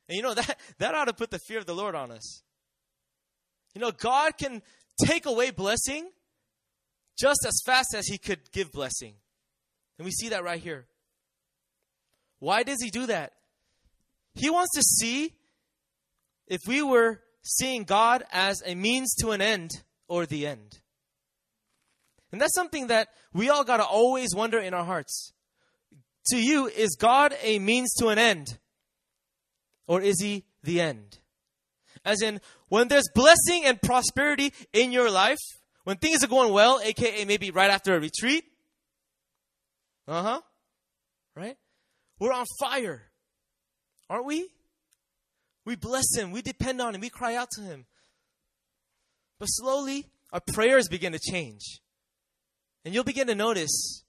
And 0.09 0.16
you 0.16 0.23
know, 0.23 0.35
that, 0.35 0.59
that 0.78 0.95
ought 0.95 1.07
to 1.07 1.14
put 1.14 1.31
the 1.31 1.38
fear 1.38 1.59
of 1.59 1.66
the 1.66 1.75
Lord 1.75 1.95
on 1.95 2.11
us. 2.11 2.43
You 3.76 3.83
know, 3.83 3.90
God 3.90 4.38
can 4.38 4.62
take 5.04 5.26
away 5.26 5.50
blessing 5.50 6.09
just 7.14 7.45
as 7.47 7.61
fast 7.66 7.95
as 7.95 8.06
He 8.06 8.16
could 8.16 8.50
give 8.50 8.73
blessing. 8.73 9.12
And 9.99 10.06
we 10.06 10.12
see 10.12 10.30
that 10.30 10.42
right 10.42 10.59
here. 10.59 10.87
Why 12.38 12.62
does 12.62 12.83
He 12.83 12.88
do 12.88 13.04
that? 13.04 13.35
He 14.35 14.49
wants 14.49 14.75
to 14.76 14.83
see 14.83 15.35
if 16.47 16.62
we 16.66 16.80
were 16.80 17.21
seeing 17.42 17.85
God 17.85 18.25
as 18.33 18.62
a 18.64 18.75
means 18.75 19.14
to 19.16 19.33
an 19.33 19.42
end 19.42 19.73
or 20.09 20.25
the 20.25 20.47
end. 20.47 20.78
And 22.33 22.40
that's 22.40 22.54
something 22.54 22.87
that 22.87 23.09
we 23.35 23.50
all 23.50 23.62
got 23.62 23.76
to 23.76 23.85
always 23.85 24.35
wonder 24.35 24.59
in 24.59 24.73
our 24.73 24.87
hearts. 24.87 25.35
To 26.28 26.38
you, 26.38 26.66
is 26.66 26.97
God 26.97 27.37
a 27.42 27.59
means 27.59 27.92
to 27.99 28.09
an 28.09 28.16
end? 28.16 28.59
Or 29.87 30.00
is 30.00 30.18
he 30.18 30.47
the 30.62 30.80
end? 30.80 31.18
As 32.07 32.23
in, 32.23 32.41
when 32.69 32.87
there's 32.87 33.09
blessing 33.13 33.65
and 33.65 33.83
prosperity 33.83 34.53
in 34.73 34.93
your 34.93 35.11
life, 35.11 35.41
when 35.83 35.97
things 35.97 36.23
are 36.23 36.29
going 36.29 36.53
well, 36.53 36.81
aka 36.83 37.25
maybe 37.25 37.51
right 37.51 37.71
after 37.71 37.97
a 37.97 38.01
retreat, 38.01 38.45
uh 40.07 40.23
huh, 40.23 40.41
right? 41.35 41.57
We're 42.21 42.33
on 42.33 42.47
fire, 42.61 43.03
aren't 44.09 44.25
we? 44.25 44.49
We 45.65 45.75
bless 45.75 46.17
Him, 46.17 46.31
we 46.31 46.43
depend 46.43 46.81
on 46.81 46.95
Him, 46.95 47.01
we 47.01 47.11
cry 47.11 47.35
out 47.35 47.51
to 47.57 47.61
Him. 47.61 47.87
But 49.41 49.47
slowly, 49.47 50.07
our 50.33 50.41
prayers 50.41 50.89
begin 50.89 51.13
to 51.13 51.19
change. 51.19 51.81
And 52.85 52.95
you'll 52.95 53.05
begin 53.05 53.27
to 53.27 53.35
notice 53.35 54.05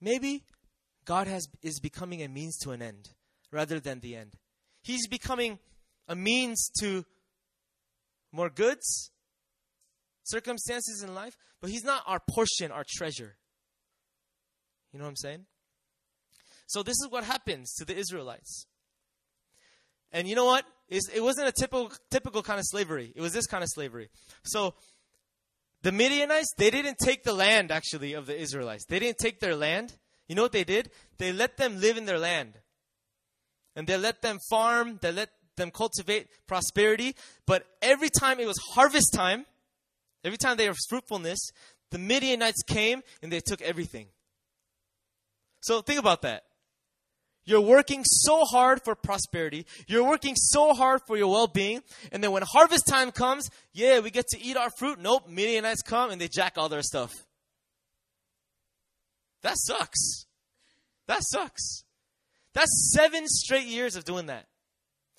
maybe 0.00 0.42
God 1.04 1.28
has, 1.28 1.46
is 1.62 1.78
becoming 1.78 2.22
a 2.22 2.28
means 2.28 2.58
to 2.58 2.72
an 2.72 2.82
end 2.82 3.10
rather 3.52 3.78
than 3.78 4.00
the 4.00 4.16
end. 4.16 4.34
He's 4.82 5.06
becoming 5.06 5.60
a 6.08 6.16
means 6.16 6.70
to 6.80 7.04
more 8.32 8.50
goods, 8.50 9.10
circumstances 10.24 11.02
in 11.02 11.14
life, 11.14 11.36
but 11.60 11.70
He's 11.70 11.84
not 11.84 12.02
our 12.06 12.20
portion, 12.30 12.70
our 12.70 12.84
treasure. 12.88 13.36
You 14.92 14.98
know 14.98 15.04
what 15.04 15.10
I'm 15.10 15.16
saying? 15.16 15.46
So, 16.66 16.82
this 16.82 16.96
is 17.00 17.08
what 17.10 17.24
happens 17.24 17.72
to 17.74 17.84
the 17.84 17.96
Israelites. 17.96 18.66
And 20.12 20.28
you 20.28 20.34
know 20.34 20.46
what? 20.46 20.64
it 20.88 21.22
wasn't 21.22 21.46
a 21.46 21.52
typical, 21.52 21.92
typical 22.10 22.42
kind 22.42 22.58
of 22.58 22.64
slavery. 22.66 23.12
It 23.14 23.20
was 23.20 23.32
this 23.32 23.46
kind 23.46 23.62
of 23.62 23.70
slavery. 23.70 24.08
So, 24.44 24.74
the 25.82 25.92
Midianites, 25.92 26.52
they 26.58 26.70
didn't 26.70 26.98
take 26.98 27.22
the 27.22 27.32
land, 27.32 27.70
actually, 27.70 28.12
of 28.14 28.26
the 28.26 28.36
Israelites. 28.38 28.84
They 28.88 28.98
didn't 28.98 29.18
take 29.18 29.38
their 29.38 29.54
land. 29.54 29.96
You 30.26 30.34
know 30.34 30.42
what 30.42 30.52
they 30.52 30.64
did? 30.64 30.90
They 31.18 31.32
let 31.32 31.56
them 31.56 31.80
live 31.80 31.96
in 31.96 32.06
their 32.06 32.18
land 32.18 32.54
and 33.76 33.86
they 33.86 33.96
let 33.96 34.22
them 34.22 34.38
farm, 34.48 34.98
they 35.00 35.12
let 35.12 35.30
them 35.60 35.70
cultivate 35.70 36.28
prosperity. 36.46 37.14
But 37.46 37.64
every 37.80 38.08
time 38.10 38.40
it 38.40 38.46
was 38.46 38.58
harvest 38.74 39.12
time, 39.14 39.46
every 40.24 40.38
time 40.38 40.56
they 40.56 40.68
was 40.68 40.84
fruitfulness, 40.88 41.38
the 41.90 41.98
Midianites 41.98 42.62
came 42.66 43.02
and 43.22 43.32
they 43.32 43.40
took 43.40 43.62
everything. 43.62 44.06
So 45.62 45.82
think 45.82 46.00
about 46.00 46.22
that. 46.22 46.44
You're 47.44 47.60
working 47.60 48.02
so 48.04 48.44
hard 48.44 48.82
for 48.84 48.94
prosperity. 48.94 49.66
You're 49.86 50.08
working 50.08 50.34
so 50.36 50.74
hard 50.74 51.00
for 51.06 51.16
your 51.16 51.30
well 51.30 51.46
being. 51.46 51.82
And 52.12 52.22
then 52.22 52.32
when 52.32 52.42
harvest 52.42 52.86
time 52.86 53.10
comes, 53.10 53.48
yeah, 53.72 54.00
we 54.00 54.10
get 54.10 54.26
to 54.28 54.40
eat 54.40 54.56
our 54.56 54.70
fruit. 54.78 54.98
Nope, 55.00 55.28
Midianites 55.28 55.82
come 55.82 56.10
and 56.10 56.20
they 56.20 56.28
jack 56.28 56.54
all 56.56 56.68
their 56.68 56.82
stuff. 56.82 57.12
That 59.42 59.56
sucks. 59.56 60.26
That 61.06 61.22
sucks. 61.22 61.84
That's 62.52 62.92
seven 62.94 63.26
straight 63.26 63.66
years 63.66 63.96
of 63.96 64.04
doing 64.04 64.26
that. 64.26 64.46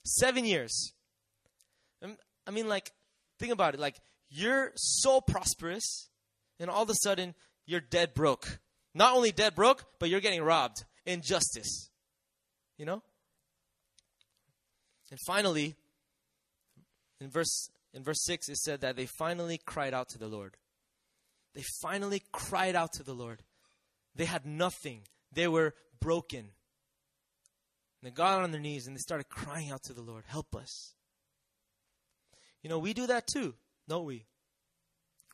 Seven 0.05 0.45
years. 0.45 0.93
Um, 2.03 2.17
I 2.47 2.51
mean, 2.51 2.67
like, 2.67 2.91
think 3.39 3.53
about 3.53 3.73
it. 3.73 3.79
Like, 3.79 3.97
you're 4.29 4.71
so 4.75 5.21
prosperous, 5.21 6.09
and 6.59 6.69
all 6.69 6.83
of 6.83 6.89
a 6.89 6.95
sudden, 6.95 7.35
you're 7.65 7.81
dead 7.81 8.13
broke. 8.13 8.59
Not 8.93 9.15
only 9.15 9.31
dead 9.31 9.55
broke, 9.55 9.85
but 9.99 10.09
you're 10.09 10.19
getting 10.19 10.41
robbed. 10.41 10.83
Injustice. 11.05 11.89
You 12.77 12.85
know? 12.85 13.03
And 15.11 15.19
finally, 15.27 15.75
in 17.19 17.29
verse 17.29 17.69
in 17.93 18.03
verse 18.03 18.23
6 18.23 18.49
it 18.49 18.57
said 18.57 18.81
that 18.81 18.95
they 18.95 19.05
finally 19.05 19.59
cried 19.65 19.93
out 19.93 20.09
to 20.09 20.17
the 20.17 20.27
Lord. 20.27 20.57
They 21.53 21.63
finally 21.81 22.23
cried 22.31 22.75
out 22.75 22.93
to 22.93 23.03
the 23.03 23.13
Lord. 23.13 23.43
They 24.15 24.25
had 24.25 24.45
nothing. 24.45 25.01
They 25.31 25.47
were 25.47 25.73
broken. 25.99 26.49
And 28.01 28.11
they 28.11 28.13
got 28.13 28.41
on 28.41 28.51
their 28.51 28.61
knees 28.61 28.87
and 28.87 28.95
they 28.95 28.99
started 28.99 29.29
crying 29.29 29.71
out 29.71 29.83
to 29.83 29.93
the 29.93 30.01
Lord, 30.01 30.23
Help 30.27 30.55
us. 30.55 30.93
You 32.63 32.69
know, 32.69 32.79
we 32.79 32.93
do 32.93 33.07
that 33.07 33.27
too, 33.27 33.55
don't 33.87 34.05
we? 34.05 34.25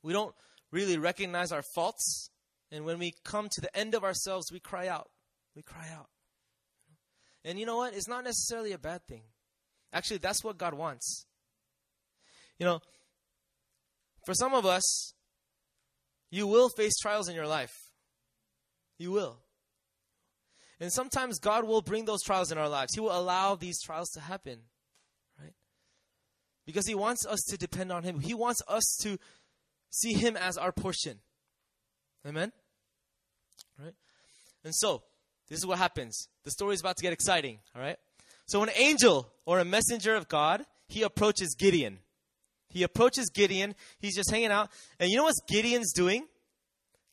We 0.03 0.13
don't 0.13 0.33
really 0.71 0.97
recognize 0.97 1.51
our 1.51 1.61
faults. 1.61 2.29
And 2.71 2.85
when 2.85 2.99
we 2.99 3.13
come 3.23 3.49
to 3.51 3.61
the 3.61 3.75
end 3.77 3.95
of 3.95 4.03
ourselves, 4.03 4.51
we 4.51 4.59
cry 4.59 4.87
out. 4.87 5.09
We 5.55 5.61
cry 5.61 5.87
out. 5.93 6.09
And 7.43 7.59
you 7.59 7.65
know 7.65 7.77
what? 7.77 7.93
It's 7.93 8.07
not 8.07 8.23
necessarily 8.23 8.73
a 8.73 8.77
bad 8.77 9.05
thing. 9.07 9.23
Actually, 9.93 10.17
that's 10.17 10.43
what 10.43 10.57
God 10.57 10.73
wants. 10.73 11.25
You 12.59 12.65
know, 12.65 12.81
for 14.25 14.33
some 14.33 14.53
of 14.53 14.65
us, 14.65 15.13
you 16.29 16.47
will 16.47 16.69
face 16.69 16.97
trials 16.97 17.29
in 17.29 17.35
your 17.35 17.47
life. 17.47 17.73
You 18.99 19.11
will. 19.11 19.37
And 20.79 20.91
sometimes 20.91 21.39
God 21.39 21.65
will 21.65 21.81
bring 21.81 22.05
those 22.05 22.21
trials 22.23 22.51
in 22.51 22.57
our 22.57 22.69
lives. 22.69 22.93
He 22.93 22.99
will 22.99 23.17
allow 23.17 23.55
these 23.55 23.81
trials 23.81 24.09
to 24.11 24.19
happen, 24.19 24.59
right? 25.41 25.53
Because 26.65 26.85
He 26.87 26.95
wants 26.95 27.25
us 27.25 27.39
to 27.49 27.57
depend 27.57 27.91
on 27.91 28.03
Him. 28.03 28.19
He 28.19 28.33
wants 28.33 28.61
us 28.67 28.97
to 29.01 29.17
see 29.89 30.13
Him 30.13 30.37
as 30.37 30.57
our 30.57 30.71
portion. 30.71 31.19
Amen? 32.25 32.51
Right? 33.79 33.95
And 34.63 34.75
so, 34.75 35.03
this 35.49 35.59
is 35.59 35.65
what 35.65 35.77
happens. 35.77 36.27
The 36.43 36.51
story 36.51 36.75
is 36.75 36.81
about 36.81 36.97
to 36.97 37.03
get 37.03 37.13
exciting, 37.13 37.59
all 37.75 37.81
right? 37.81 37.97
So, 38.45 38.61
an 38.63 38.69
angel 38.75 39.31
or 39.45 39.59
a 39.59 39.65
messenger 39.65 40.15
of 40.15 40.27
God, 40.27 40.65
he 40.87 41.01
approaches 41.01 41.55
Gideon. 41.57 41.99
He 42.69 42.83
approaches 42.83 43.29
Gideon. 43.33 43.75
He's 43.99 44.15
just 44.15 44.29
hanging 44.29 44.51
out. 44.51 44.69
And 44.99 45.09
you 45.09 45.17
know 45.17 45.23
what 45.23 45.35
Gideon's 45.49 45.93
doing? 45.93 46.27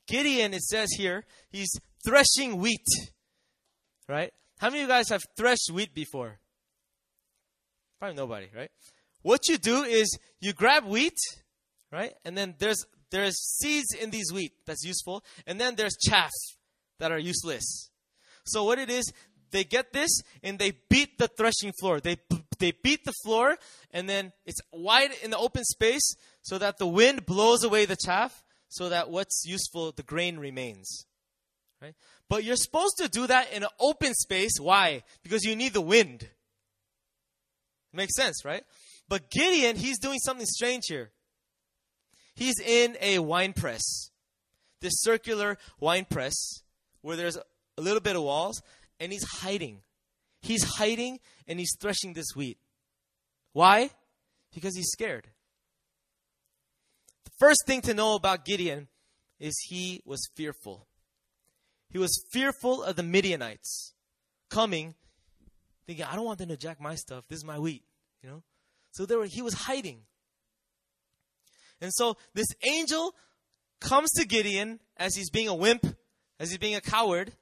Gideon, 0.07 0.53
it 0.53 0.63
says 0.63 0.91
here, 0.97 1.25
he's 1.51 1.71
threshing 2.07 2.59
wheat 2.59 2.87
right? 4.09 4.33
How 4.59 4.71
many 4.71 4.83
of 4.83 4.89
you 4.89 4.95
guys 4.95 5.09
have 5.09 5.23
threshed 5.37 5.71
wheat 5.73 5.95
before? 5.95 6.39
Probably 7.99 8.17
nobody, 8.17 8.49
right? 8.55 8.71
What 9.23 9.49
you 9.49 9.59
do 9.59 9.83
is 9.83 10.19
you 10.41 10.53
grab 10.53 10.85
wheat, 10.85 11.17
right? 11.91 12.15
And 12.25 12.37
then 12.37 12.55
there's 12.59 12.85
there's 13.11 13.37
seeds 13.39 13.95
in 13.95 14.11
these 14.11 14.33
wheat 14.33 14.53
that's 14.67 14.85
useful, 14.85 15.25
and 15.47 15.61
then 15.61 15.77
there's 15.77 15.97
chaff 15.97 16.33
that 16.99 17.13
are 17.13 17.19
useless. 17.19 17.91
So 18.45 18.65
what 18.65 18.79
it 18.79 18.91
is, 18.91 19.11
they 19.51 19.65
get 19.65 19.93
this 19.93 20.21
and 20.43 20.59
they 20.59 20.73
beat 20.91 21.19
the 21.19 21.29
threshing 21.29 21.73
floor. 21.81 22.01
They 22.01 22.17
they 22.59 22.73
beat 22.73 23.05
the 23.05 23.15
floor, 23.25 23.57
and 23.91 24.09
then 24.09 24.33
it's 24.45 24.61
wide 24.73 25.11
in 25.23 25.31
the 25.31 25.39
open 25.39 25.65
space 25.65 26.15
so 26.43 26.59
that 26.59 26.79
the 26.79 26.87
wind 26.87 27.25
blows 27.27 27.65
away 27.65 27.85
the 27.85 27.97
chaff, 27.97 28.45
so 28.69 28.89
that 28.89 29.11
what's 29.11 29.45
useful, 29.47 29.93
the 29.93 30.03
grain 30.03 30.39
remains. 30.39 31.07
Right? 31.85 31.95
But 32.31 32.45
you're 32.45 32.57
supposed 32.57 32.97
to 32.97 33.11
do 33.11 33.27
that 33.27 33.53
in 33.53 33.63
an 33.63 33.69
open 33.79 34.15
space. 34.15 34.53
Why? 34.59 35.03
Because 35.23 35.45
you 35.45 35.55
need 35.55 35.75
the 35.75 35.83
wind. 35.83 36.27
Makes 37.93 38.17
sense, 38.17 38.43
right? 38.43 38.65
But 39.07 39.31
Gideon, 39.31 39.77
he's 39.77 39.99
doing 39.99 40.19
something 40.19 40.47
strange 40.47 40.85
here. 40.89 41.11
He's 42.35 42.59
in 42.59 42.97
a 43.03 43.19
wine 43.19 43.53
press, 43.53 43.83
this 44.81 44.95
circular 45.03 45.59
wine 45.79 46.07
press 46.09 46.63
where 47.03 47.17
there's 47.17 47.37
a 47.37 47.81
little 47.81 48.01
bit 48.01 48.17
of 48.17 48.23
walls, 48.23 48.63
and 48.99 49.13
he's 49.13 49.25
hiding. 49.43 49.83
He's 50.41 50.65
hiding 50.65 51.21
and 51.47 51.59
he's 51.59 51.77
threshing 51.79 52.15
this 52.15 52.35
wheat. 52.35 52.57
Why? 53.53 53.91
Because 54.55 54.75
he's 54.75 54.89
scared. 54.91 55.29
The 57.27 57.33
first 57.39 57.65
thing 57.67 57.83
to 57.83 57.93
know 57.93 58.15
about 58.15 58.47
Gideon 58.47 58.89
is 59.39 59.55
he 59.69 60.01
was 60.07 60.27
fearful. 60.35 60.87
He 61.95 62.01
was 62.01 62.27
fearful 62.33 62.83
of 62.83 62.97
the 62.97 63.05
Midianites 63.05 63.95
coming, 64.51 64.97
thinking, 65.87 66.05
I 66.05 66.17
don't 66.17 66.25
want 66.25 66.41
them 66.41 66.49
to 66.49 66.57
jack 66.57 66.81
my 66.81 66.97
stuff. 66.97 67.23
This 67.29 67.39
is 67.39 67.45
my 67.45 67.61
wheat, 67.61 67.85
you 68.21 68.29
know? 68.29 68.43
So 68.91 69.07
there 69.07 69.17
were, 69.17 69.27
he 69.27 69.43
was 69.43 69.55
hiding. 69.55 70.01
And 71.81 71.93
so 71.95 72.17
this 72.35 72.49
angel 72.65 73.15
comes 73.81 74.11
to 74.15 74.27
Gideon 74.27 74.81
as 74.97 75.15
he's 75.15 75.31
being 75.31 75.47
a 75.47 75.55
wimp, 75.55 75.87
as 76.41 76.51
he's 76.51 76.59
being 76.59 76.75
a 76.75 76.81
coward, 76.81 77.33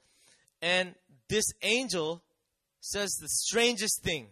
and 0.61 0.97
this 1.31 1.47
angel 1.63 2.23
says 2.83 3.17
the 3.23 3.29
strangest 3.31 4.03
thing. 4.03 4.27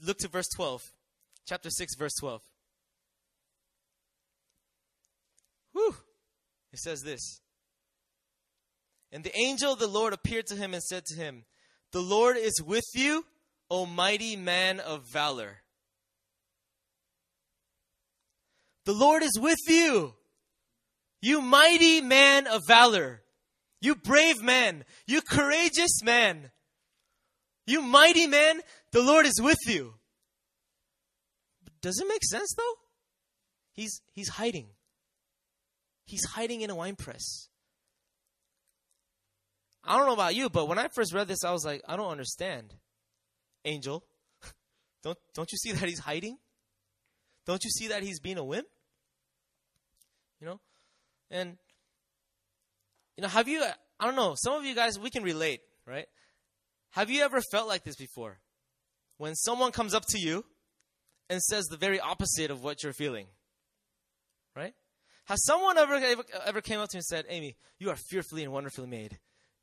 Look 0.00 0.18
to 0.18 0.28
verse 0.28 0.48
12, 0.54 0.92
chapter 1.44 1.70
6, 1.70 1.96
verse 1.96 2.14
12. 2.20 2.40
It 6.72 6.78
says 6.78 7.02
this. 7.02 7.40
And 9.10 9.24
the 9.24 9.36
angel 9.36 9.72
of 9.72 9.78
the 9.78 9.88
Lord 9.88 10.12
appeared 10.12 10.46
to 10.48 10.56
him 10.56 10.74
and 10.74 10.82
said 10.82 11.04
to 11.06 11.16
him, 11.16 11.44
The 11.92 12.00
Lord 12.00 12.36
is 12.36 12.62
with 12.64 12.84
you, 12.94 13.24
O 13.70 13.86
mighty 13.86 14.36
man 14.36 14.80
of 14.80 15.04
valor. 15.10 15.58
The 18.84 18.92
Lord 18.94 19.22
is 19.22 19.38
with 19.38 19.58
you, 19.66 20.14
you 21.20 21.42
mighty 21.42 22.00
man 22.00 22.46
of 22.46 22.62
valor. 22.66 23.22
You 23.80 23.94
brave 23.94 24.42
man, 24.42 24.84
you 25.06 25.22
courageous 25.22 26.02
man, 26.02 26.50
you 27.66 27.82
mighty 27.82 28.26
man, 28.26 28.60
the 28.92 29.02
Lord 29.02 29.26
is 29.26 29.40
with 29.40 29.58
you. 29.66 29.94
Does 31.80 32.00
it 32.00 32.08
make 32.08 32.24
sense 32.24 32.54
though? 32.56 32.74
He's, 33.72 34.00
he's 34.12 34.30
hiding. 34.30 34.68
He's 36.06 36.24
hiding 36.24 36.62
in 36.62 36.70
a 36.70 36.74
wine 36.74 36.96
press. 36.96 37.47
I 39.84 39.96
don't 39.96 40.06
know 40.06 40.14
about 40.14 40.34
you, 40.34 40.48
but 40.48 40.68
when 40.68 40.78
I 40.78 40.88
first 40.88 41.14
read 41.14 41.28
this, 41.28 41.44
I 41.44 41.52
was 41.52 41.64
like, 41.64 41.82
I 41.88 41.96
don't 41.96 42.10
understand. 42.10 42.74
Angel, 43.64 44.04
don't, 45.02 45.18
don't 45.34 45.50
you 45.50 45.58
see 45.58 45.72
that 45.72 45.88
he's 45.88 45.98
hiding? 45.98 46.38
Don't 47.46 47.64
you 47.64 47.70
see 47.70 47.88
that 47.88 48.02
he's 48.02 48.20
being 48.20 48.38
a 48.38 48.44
wimp? 48.44 48.66
You 50.40 50.46
know? 50.46 50.60
And, 51.30 51.56
you 53.16 53.22
know, 53.22 53.28
have 53.28 53.48
you, 53.48 53.64
I 53.98 54.04
don't 54.04 54.16
know, 54.16 54.34
some 54.36 54.54
of 54.54 54.64
you 54.64 54.74
guys, 54.74 54.98
we 54.98 55.10
can 55.10 55.22
relate, 55.22 55.60
right? 55.86 56.06
Have 56.90 57.10
you 57.10 57.22
ever 57.22 57.40
felt 57.50 57.68
like 57.68 57.84
this 57.84 57.96
before? 57.96 58.38
When 59.16 59.34
someone 59.34 59.72
comes 59.72 59.94
up 59.94 60.04
to 60.10 60.18
you 60.18 60.44
and 61.28 61.42
says 61.42 61.66
the 61.66 61.76
very 61.76 62.00
opposite 62.00 62.50
of 62.50 62.62
what 62.62 62.82
you're 62.82 62.92
feeling, 62.92 63.26
right? 64.54 64.74
Has 65.24 65.44
someone 65.44 65.76
ever, 65.76 65.94
ever, 65.94 66.22
ever 66.46 66.60
came 66.60 66.80
up 66.80 66.88
to 66.90 66.96
me 66.96 66.98
and 66.98 67.04
said, 67.04 67.26
Amy, 67.28 67.56
you 67.78 67.90
are 67.90 67.96
fearfully 67.96 68.44
and 68.44 68.52
wonderfully 68.52 68.86
made? 68.86 69.18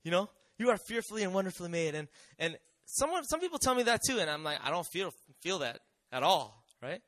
You 0.05 0.12
know, 0.12 0.29
you 0.57 0.69
are 0.69 0.77
fearfully 0.88 1.24
and 1.24 1.33
wonderfully 1.33 1.67
made. 1.67 1.95
And, 1.95 2.07
and 2.39 2.57
someone, 2.85 3.25
some 3.25 3.39
people 3.41 3.57
tell 3.59 3.75
me 3.75 3.83
that 3.83 4.01
too. 4.07 4.19
And 4.19 4.29
I'm 4.29 4.43
like, 4.43 4.59
I 4.63 4.69
don't 4.69 4.88
feel, 4.88 5.12
feel 5.41 5.59
that 5.59 5.79
at 6.12 6.24
all, 6.24 6.63
right? 6.81 7.01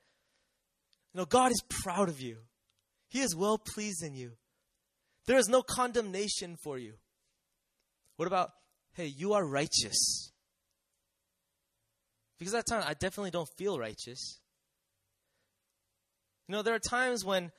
You 1.13 1.19
know, 1.19 1.25
God 1.25 1.51
is 1.51 1.61
proud 1.69 2.09
of 2.09 2.19
you. 2.19 2.37
He 3.07 3.21
is 3.21 3.35
well 3.35 3.59
pleased 3.59 4.03
in 4.03 4.15
you. 4.15 4.31
There 5.27 5.37
is 5.37 5.47
no 5.47 5.61
condemnation 5.61 6.57
for 6.61 6.77
you. 6.77 6.93
What 8.15 8.25
about, 8.25 8.49
hey, 8.93 9.05
you 9.05 9.33
are 9.33 9.45
righteous? 9.45 10.31
Because 12.39 12.55
at 12.55 12.65
times 12.65 12.85
I 12.87 12.93
definitely 12.93 13.31
don't 13.31 13.49
feel 13.57 13.77
righteous. 13.77 14.39
You 16.47 16.53
know, 16.53 16.63
there 16.63 16.73
are 16.73 16.79
times 16.79 17.23
when 17.23 17.51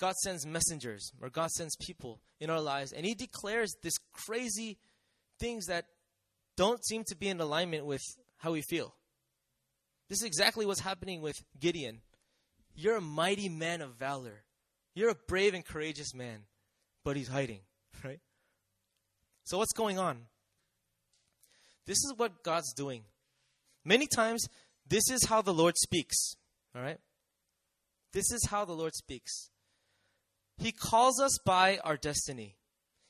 God 0.00 0.16
sends 0.16 0.46
messengers 0.46 1.12
or 1.20 1.28
God 1.28 1.50
sends 1.50 1.76
people 1.76 2.22
in 2.40 2.48
our 2.48 2.60
lives 2.60 2.92
and 2.92 3.04
He 3.04 3.14
declares 3.14 3.76
this 3.82 3.98
crazy 4.14 4.78
things 5.38 5.66
that 5.66 5.84
don't 6.56 6.84
seem 6.84 7.04
to 7.08 7.16
be 7.16 7.28
in 7.28 7.38
alignment 7.38 7.84
with 7.84 8.00
how 8.38 8.52
we 8.52 8.62
feel. 8.62 8.94
This 10.08 10.20
is 10.20 10.24
exactly 10.24 10.64
what's 10.64 10.80
happening 10.80 11.20
with 11.20 11.36
Gideon. 11.60 12.00
You're 12.74 12.96
a 12.96 13.02
mighty 13.02 13.50
man 13.50 13.82
of 13.82 13.94
valor. 13.96 14.44
You're 14.94 15.10
a 15.10 15.16
brave 15.28 15.52
and 15.52 15.64
courageous 15.64 16.14
man, 16.14 16.44
but 17.04 17.16
he's 17.16 17.28
hiding, 17.28 17.60
right? 18.04 18.20
So, 19.44 19.58
what's 19.58 19.72
going 19.72 19.98
on? 19.98 20.22
This 21.86 21.98
is 21.98 22.14
what 22.16 22.42
God's 22.42 22.72
doing. 22.72 23.04
Many 23.84 24.06
times, 24.06 24.46
this 24.86 25.08
is 25.10 25.26
how 25.26 25.42
the 25.42 25.54
Lord 25.54 25.76
speaks, 25.76 26.34
all 26.74 26.82
right? 26.82 26.98
This 28.12 28.32
is 28.32 28.46
how 28.50 28.64
the 28.64 28.72
Lord 28.72 28.94
speaks. 28.94 29.50
He 30.60 30.72
calls 30.72 31.20
us 31.20 31.38
by 31.44 31.78
our 31.84 31.96
destiny. 31.96 32.56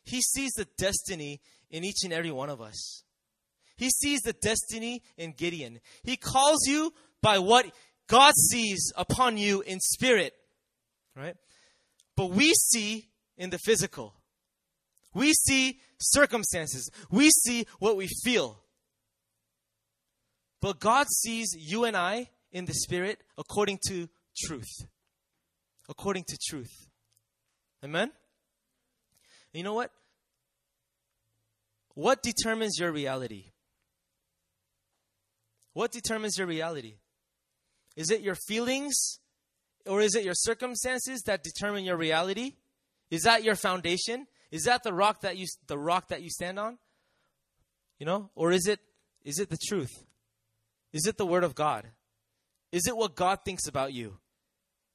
He 0.04 0.22
sees 0.22 0.52
the 0.52 0.66
destiny 0.78 1.40
in 1.68 1.84
each 1.84 2.04
and 2.04 2.12
every 2.12 2.30
one 2.30 2.48
of 2.48 2.60
us. 2.60 3.02
He 3.76 3.90
sees 3.90 4.20
the 4.20 4.32
destiny 4.32 5.02
in 5.16 5.32
Gideon. 5.32 5.80
He 6.04 6.16
calls 6.16 6.66
you 6.66 6.92
by 7.22 7.38
what 7.38 7.66
God 8.06 8.34
sees 8.34 8.92
upon 8.96 9.36
you 9.36 9.62
in 9.62 9.80
spirit, 9.80 10.34
right? 11.16 11.34
But 12.16 12.30
we 12.30 12.52
see 12.52 13.08
in 13.36 13.50
the 13.50 13.58
physical. 13.58 14.14
We 15.12 15.32
see 15.32 15.80
circumstances. 15.98 16.88
We 17.10 17.30
see 17.30 17.66
what 17.78 17.96
we 17.96 18.08
feel. 18.22 18.62
But 20.60 20.78
God 20.78 21.08
sees 21.08 21.56
you 21.58 21.84
and 21.84 21.96
I 21.96 22.28
in 22.52 22.66
the 22.66 22.74
spirit 22.74 23.20
according 23.38 23.78
to 23.88 24.08
truth. 24.36 24.86
According 25.88 26.24
to 26.28 26.38
truth. 26.48 26.89
Amen? 27.84 28.10
You 29.52 29.62
know 29.62 29.74
what? 29.74 29.90
What 31.94 32.22
determines 32.22 32.78
your 32.78 32.92
reality? 32.92 33.52
What 35.72 35.92
determines 35.92 36.36
your 36.38 36.46
reality? 36.46 36.96
Is 37.96 38.10
it 38.10 38.20
your 38.20 38.36
feelings 38.46 39.18
or 39.86 40.00
is 40.00 40.14
it 40.14 40.24
your 40.24 40.34
circumstances 40.34 41.22
that 41.26 41.42
determine 41.42 41.84
your 41.84 41.96
reality? 41.96 42.54
Is 43.10 43.22
that 43.22 43.42
your 43.42 43.56
foundation? 43.56 44.26
Is 44.50 44.64
that 44.64 44.82
the 44.82 44.92
rock 44.92 45.20
that 45.22 45.36
you 45.36 45.46
the 45.66 45.78
rock 45.78 46.08
that 46.08 46.22
you 46.22 46.30
stand 46.30 46.58
on? 46.58 46.78
You 47.98 48.06
know, 48.06 48.30
or 48.34 48.52
is 48.52 48.66
it 48.66 48.80
is 49.24 49.38
it 49.38 49.50
the 49.50 49.58
truth? 49.68 50.04
Is 50.92 51.06
it 51.06 51.18
the 51.18 51.26
word 51.26 51.44
of 51.44 51.54
God? 51.54 51.86
Is 52.72 52.86
it 52.86 52.96
what 52.96 53.14
God 53.14 53.40
thinks 53.44 53.66
about 53.66 53.92
you? 53.92 54.18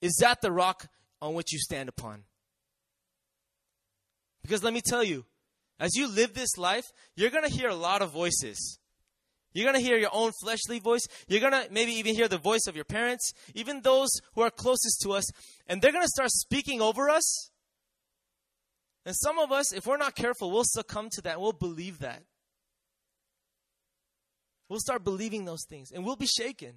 Is 0.02 0.18
that 0.22 0.42
the 0.42 0.52
rock 0.52 0.88
on 1.22 1.34
which 1.34 1.52
you 1.54 1.60
stand 1.60 1.90
upon? 1.90 2.24
Because 4.46 4.64
let 4.64 4.74
me 4.74 4.82
tell 4.82 5.04
you, 5.04 5.26
as 5.80 5.96
you 5.96 6.08
live 6.08 6.36
this 6.36 6.56
life, 6.56 6.86
you're 7.16 7.32
going 7.32 7.50
to 7.50 7.50
hear 7.50 7.68
a 7.68 7.76
lot 7.76 8.04
of 8.04 8.12
voices. 8.12 8.78
You're 9.54 9.66
going 9.66 9.82
to 9.82 9.82
hear 9.82 9.98
your 9.98 10.12
own 10.14 10.34
fleshly 10.44 10.78
voice. 10.78 11.02
You're 11.28 11.40
going 11.40 11.54
to 11.54 11.68
maybe 11.72 11.94
even 11.94 12.14
hear 12.14 12.28
the 12.28 12.38
voice 12.38 12.68
of 12.68 12.76
your 12.76 12.86
parents, 12.86 13.34
even 13.56 13.82
those 13.82 14.10
who 14.36 14.42
are 14.42 14.52
closest 14.52 15.02
to 15.02 15.14
us, 15.14 15.26
and 15.66 15.82
they're 15.82 15.92
going 15.92 16.04
to 16.04 16.10
start 16.10 16.30
speaking 16.30 16.80
over 16.80 17.10
us. 17.10 17.50
And 19.04 19.16
some 19.16 19.40
of 19.40 19.52
us, 19.52 19.74
if 19.74 19.88
we're 19.88 19.98
not 19.98 20.16
careful, 20.16 20.52
we'll 20.52 20.64
succumb 20.64 21.10
to 21.14 21.22
that. 21.24 21.42
We'll 21.42 21.52
believe 21.52 22.00
that. 22.00 22.22
We'll 24.70 24.80
start 24.80 25.04
believing 25.04 25.46
those 25.46 25.66
things 25.68 25.92
and 25.92 26.06
we'll 26.06 26.16
be 26.16 26.28
shaken. 26.28 26.74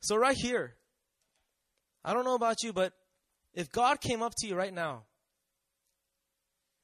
So, 0.00 0.16
right 0.16 0.36
here, 0.36 0.74
I 2.04 2.14
don't 2.14 2.24
know 2.24 2.34
about 2.34 2.62
you, 2.64 2.72
but 2.72 2.92
if 3.54 3.70
God 3.70 4.00
came 4.00 4.22
up 4.22 4.32
to 4.38 4.46
you 4.46 4.54
right 4.54 4.72
now 4.72 5.04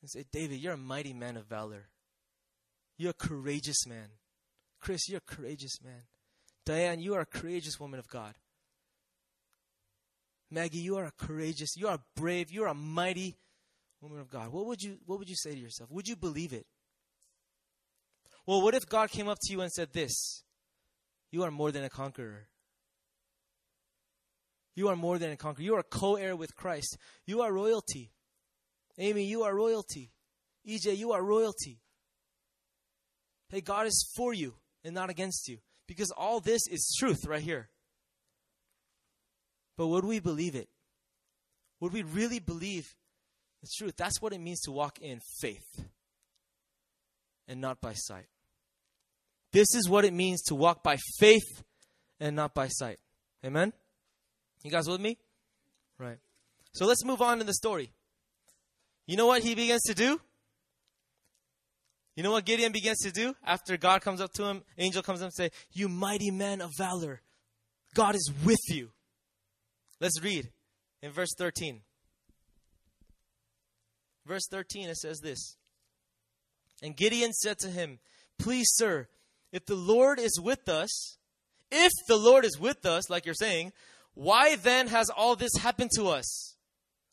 and 0.01 0.11
said, 0.11 0.27
David, 0.33 0.59
you're 0.61 0.75
a 0.75 0.79
mighty 0.79 1.13
man 1.13 1.37
of 1.37 1.47
valor. 1.47 1.89
You're 2.99 3.11
a 3.11 3.27
courageous 3.27 3.87
man. 3.87 4.09
Chris, 4.81 5.09
you're 5.09 5.19
a 5.19 5.35
courageous 5.35 5.83
man. 5.83 6.03
Diane, 6.65 7.01
you 7.01 7.15
are 7.15 7.21
a 7.21 7.27
courageous 7.27 7.79
woman 7.79 7.99
of 7.99 8.09
God. 8.09 8.35
Maggie, 10.51 10.79
you 10.79 10.97
are 10.97 11.05
a 11.05 11.13
courageous, 11.13 11.77
you 11.77 11.89
are 11.89 11.99
brave, 12.15 12.51
you 12.51 12.63
are 12.65 12.69
a 12.69 12.75
mighty 12.75 13.37
woman 14.01 14.21
of 14.21 14.31
God. 14.31 14.53
What 14.53 14.67
would 14.67 14.81
you 14.81 14.99
what 15.07 15.19
would 15.19 15.29
you 15.29 15.35
say 15.37 15.53
to 15.53 15.59
yourself? 15.59 15.91
Would 15.91 16.09
you 16.09 16.17
believe 16.17 16.53
it? 16.53 16.67
Well, 18.47 18.63
what 18.63 18.75
if 18.75 18.89
God 18.89 19.11
came 19.11 19.29
up 19.29 19.39
to 19.43 19.53
you 19.53 19.61
and 19.61 19.73
said 19.73 19.93
this? 19.93 20.45
You 21.33 21.43
are 21.43 21.51
more 21.51 21.73
than 21.73 21.83
a 21.83 21.91
conqueror. 21.91 22.47
You 24.77 24.89
are 24.89 24.97
more 24.97 25.19
than 25.19 25.33
a 25.33 25.37
conqueror. 25.37 25.65
You 25.65 25.75
are 25.75 25.83
co-heir 25.83 26.37
with 26.37 26.55
Christ. 26.55 26.99
You 27.27 27.41
are 27.41 27.53
royalty. 27.53 28.13
Amy, 28.99 29.25
you 29.25 29.43
are 29.43 29.55
royalty. 29.55 30.13
EJ, 30.69 30.97
you 30.97 31.13
are 31.13 31.23
royalty. 31.23 31.81
Hey, 33.49 33.63
God 33.63 33.87
is 33.87 34.13
for 34.15 34.35
you 34.35 34.55
and 34.85 34.95
not 34.95 35.11
against 35.11 35.49
you. 35.49 35.59
Because 35.89 36.11
all 36.11 36.41
this 36.41 36.67
is 36.69 36.95
truth 36.99 37.27
right 37.27 37.43
here. 37.43 37.71
But 39.79 39.87
would 39.89 40.05
we 40.05 40.21
believe 40.21 40.55
it? 40.55 40.69
Would 41.81 41.93
we 41.93 42.03
really 42.03 42.39
believe 42.39 42.95
the 43.63 43.69
truth? 43.79 43.95
That's 43.97 44.21
what 44.21 44.33
it 44.33 44.41
means 44.41 44.61
to 44.63 44.73
walk 44.73 44.99
in 45.01 45.21
faith 45.41 45.87
and 47.49 47.61
not 47.61 47.81
by 47.81 47.93
sight. 47.95 48.27
This 49.53 49.75
is 49.75 49.89
what 49.89 50.05
it 50.05 50.13
means 50.13 50.43
to 50.45 50.55
walk 50.55 50.83
by 50.83 50.97
faith 51.19 51.63
and 52.21 52.37
not 52.37 52.55
by 52.55 52.69
sight. 52.69 52.99
Amen? 53.45 53.73
You 54.63 54.71
guys 54.71 54.89
with 54.89 55.01
me? 55.01 55.17
Right. 55.99 56.19
So 56.73 56.87
let's 56.87 57.05
move 57.05 57.23
on 57.23 57.41
in 57.41 57.47
the 57.47 57.55
story. 57.55 57.93
You 59.07 59.17
know 59.17 59.27
what 59.27 59.43
he 59.43 59.55
begins 59.55 59.83
to 59.85 59.95
do? 59.95 60.21
You 62.17 62.23
know 62.23 62.33
what 62.33 62.45
Gideon 62.45 62.73
begins 62.73 62.99
to 63.01 63.11
do 63.11 63.37
after 63.45 63.77
God 63.77 64.01
comes 64.01 64.21
up 64.21 64.33
to 64.35 64.45
him, 64.45 64.63
angel 64.79 65.03
comes 65.03 65.21
up 65.21 65.27
and 65.27 65.35
say, 65.35 65.51
"You 65.73 65.89
mighty 65.89 66.31
man 66.31 66.61
of 66.61 66.71
valor, 66.77 67.21
God 67.95 68.15
is 68.15 68.31
with 68.45 68.61
you." 68.69 68.93
Let's 70.01 70.21
read 70.21 70.51
in 71.03 71.13
verse 71.13 71.35
13. 71.37 71.83
Verse 74.25 74.47
13 74.51 74.89
it 74.89 74.97
says 74.97 75.21
this. 75.21 75.57
And 76.83 76.97
Gideon 76.97 77.33
said 77.33 77.59
to 77.61 77.71
him, 77.71 78.01
"Please, 78.39 78.69
sir, 78.73 79.09
if 79.53 79.67
the 79.67 79.77
Lord 79.77 80.19
is 80.19 80.41
with 80.41 80.69
us, 80.69 81.19
if 81.71 81.93
the 82.09 82.17
Lord 82.17 82.45
is 82.45 82.59
with 82.59 82.85
us, 82.87 83.09
like 83.11 83.25
you're 83.25 83.35
saying, 83.35 83.73
Why 84.17 84.57
then 84.57 84.89
has 84.89 85.11
all 85.11 85.37
this 85.37 85.55
happened 85.61 85.91
to 85.97 86.07
us? 86.09 86.57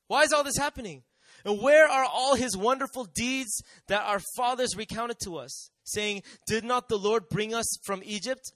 Why 0.07 0.23
is 0.23 0.31
all 0.31 0.45
this 0.45 0.57
happening? 0.57 1.03
And 1.43 1.61
where 1.61 1.85
are 1.85 2.05
all 2.05 2.35
his 2.35 2.55
wonderful 2.55 3.03
deeds 3.03 3.61
that 3.89 4.05
our 4.05 4.21
fathers 4.37 4.77
recounted 4.77 5.17
to 5.25 5.35
us, 5.35 5.69
saying, 5.83 6.23
Did 6.47 6.63
not 6.63 6.87
the 6.87 6.97
Lord 6.97 7.27
bring 7.27 7.53
us 7.53 7.65
from 7.83 8.01
Egypt? 8.05 8.53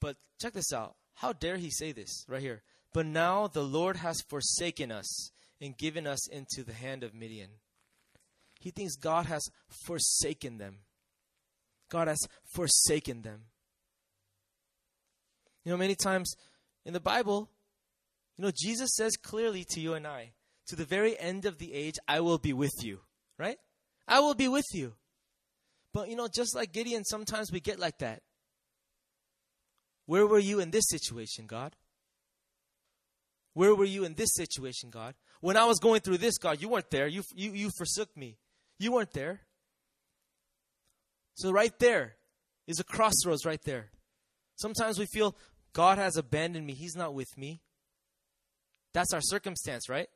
But 0.00 0.16
check 0.40 0.54
this 0.54 0.72
out. 0.72 0.96
How 1.14 1.32
dare 1.32 1.56
he 1.56 1.70
say 1.70 1.92
this 1.92 2.24
right 2.28 2.40
here? 2.40 2.62
But 2.92 3.06
now 3.06 3.46
the 3.46 3.62
Lord 3.62 3.96
has 3.98 4.20
forsaken 4.28 4.90
us 4.90 5.30
and 5.60 5.78
given 5.78 6.04
us 6.04 6.28
into 6.28 6.64
the 6.64 6.72
hand 6.74 7.04
of 7.04 7.14
Midian. 7.14 7.50
He 8.58 8.72
thinks 8.72 8.96
God 8.96 9.26
has 9.26 9.48
forsaken 9.86 10.58
them. 10.58 10.78
God 11.88 12.08
has 12.08 12.18
forsaken 12.54 13.22
them. 13.22 13.42
You 15.64 15.70
know, 15.70 15.78
many 15.78 15.94
times 15.94 16.34
in 16.84 16.92
the 16.92 17.00
Bible, 17.00 17.50
you 18.36 18.44
know, 18.44 18.52
Jesus 18.54 18.94
says 18.94 19.16
clearly 19.16 19.64
to 19.70 19.80
you 19.80 19.94
and 19.94 20.06
I, 20.06 20.32
to 20.68 20.76
the 20.76 20.84
very 20.84 21.18
end 21.18 21.44
of 21.44 21.58
the 21.58 21.72
age, 21.72 21.96
I 22.08 22.20
will 22.20 22.38
be 22.38 22.52
with 22.52 22.82
you, 22.82 23.00
right? 23.38 23.58
I 24.08 24.20
will 24.20 24.34
be 24.34 24.48
with 24.48 24.66
you. 24.72 24.94
But, 25.92 26.08
you 26.08 26.16
know, 26.16 26.28
just 26.28 26.54
like 26.56 26.72
Gideon, 26.72 27.04
sometimes 27.04 27.52
we 27.52 27.60
get 27.60 27.78
like 27.78 27.98
that. 27.98 28.22
Where 30.06 30.26
were 30.26 30.38
you 30.38 30.60
in 30.60 30.70
this 30.70 30.84
situation, 30.88 31.46
God? 31.46 31.76
Where 33.54 33.74
were 33.74 33.84
you 33.84 34.04
in 34.04 34.14
this 34.14 34.32
situation, 34.34 34.90
God? 34.90 35.14
When 35.40 35.56
I 35.56 35.66
was 35.66 35.78
going 35.78 36.00
through 36.00 36.18
this, 36.18 36.38
God, 36.38 36.62
you 36.62 36.68
weren't 36.68 36.90
there. 36.90 37.06
You, 37.06 37.22
you, 37.34 37.52
you 37.52 37.70
forsook 37.76 38.16
me. 38.16 38.38
You 38.78 38.92
weren't 38.92 39.12
there. 39.12 39.40
So, 41.34 41.50
right 41.50 41.78
there 41.78 42.16
is 42.66 42.80
a 42.80 42.84
crossroads 42.84 43.44
right 43.44 43.62
there. 43.64 43.90
Sometimes 44.56 44.98
we 44.98 45.06
feel 45.06 45.36
God 45.72 45.98
has 45.98 46.16
abandoned 46.16 46.66
me. 46.66 46.74
He's 46.74 46.96
not 46.96 47.14
with 47.14 47.36
me. 47.36 47.60
That's 48.92 49.12
our 49.12 49.20
circumstance, 49.22 49.88
right? 49.88 50.08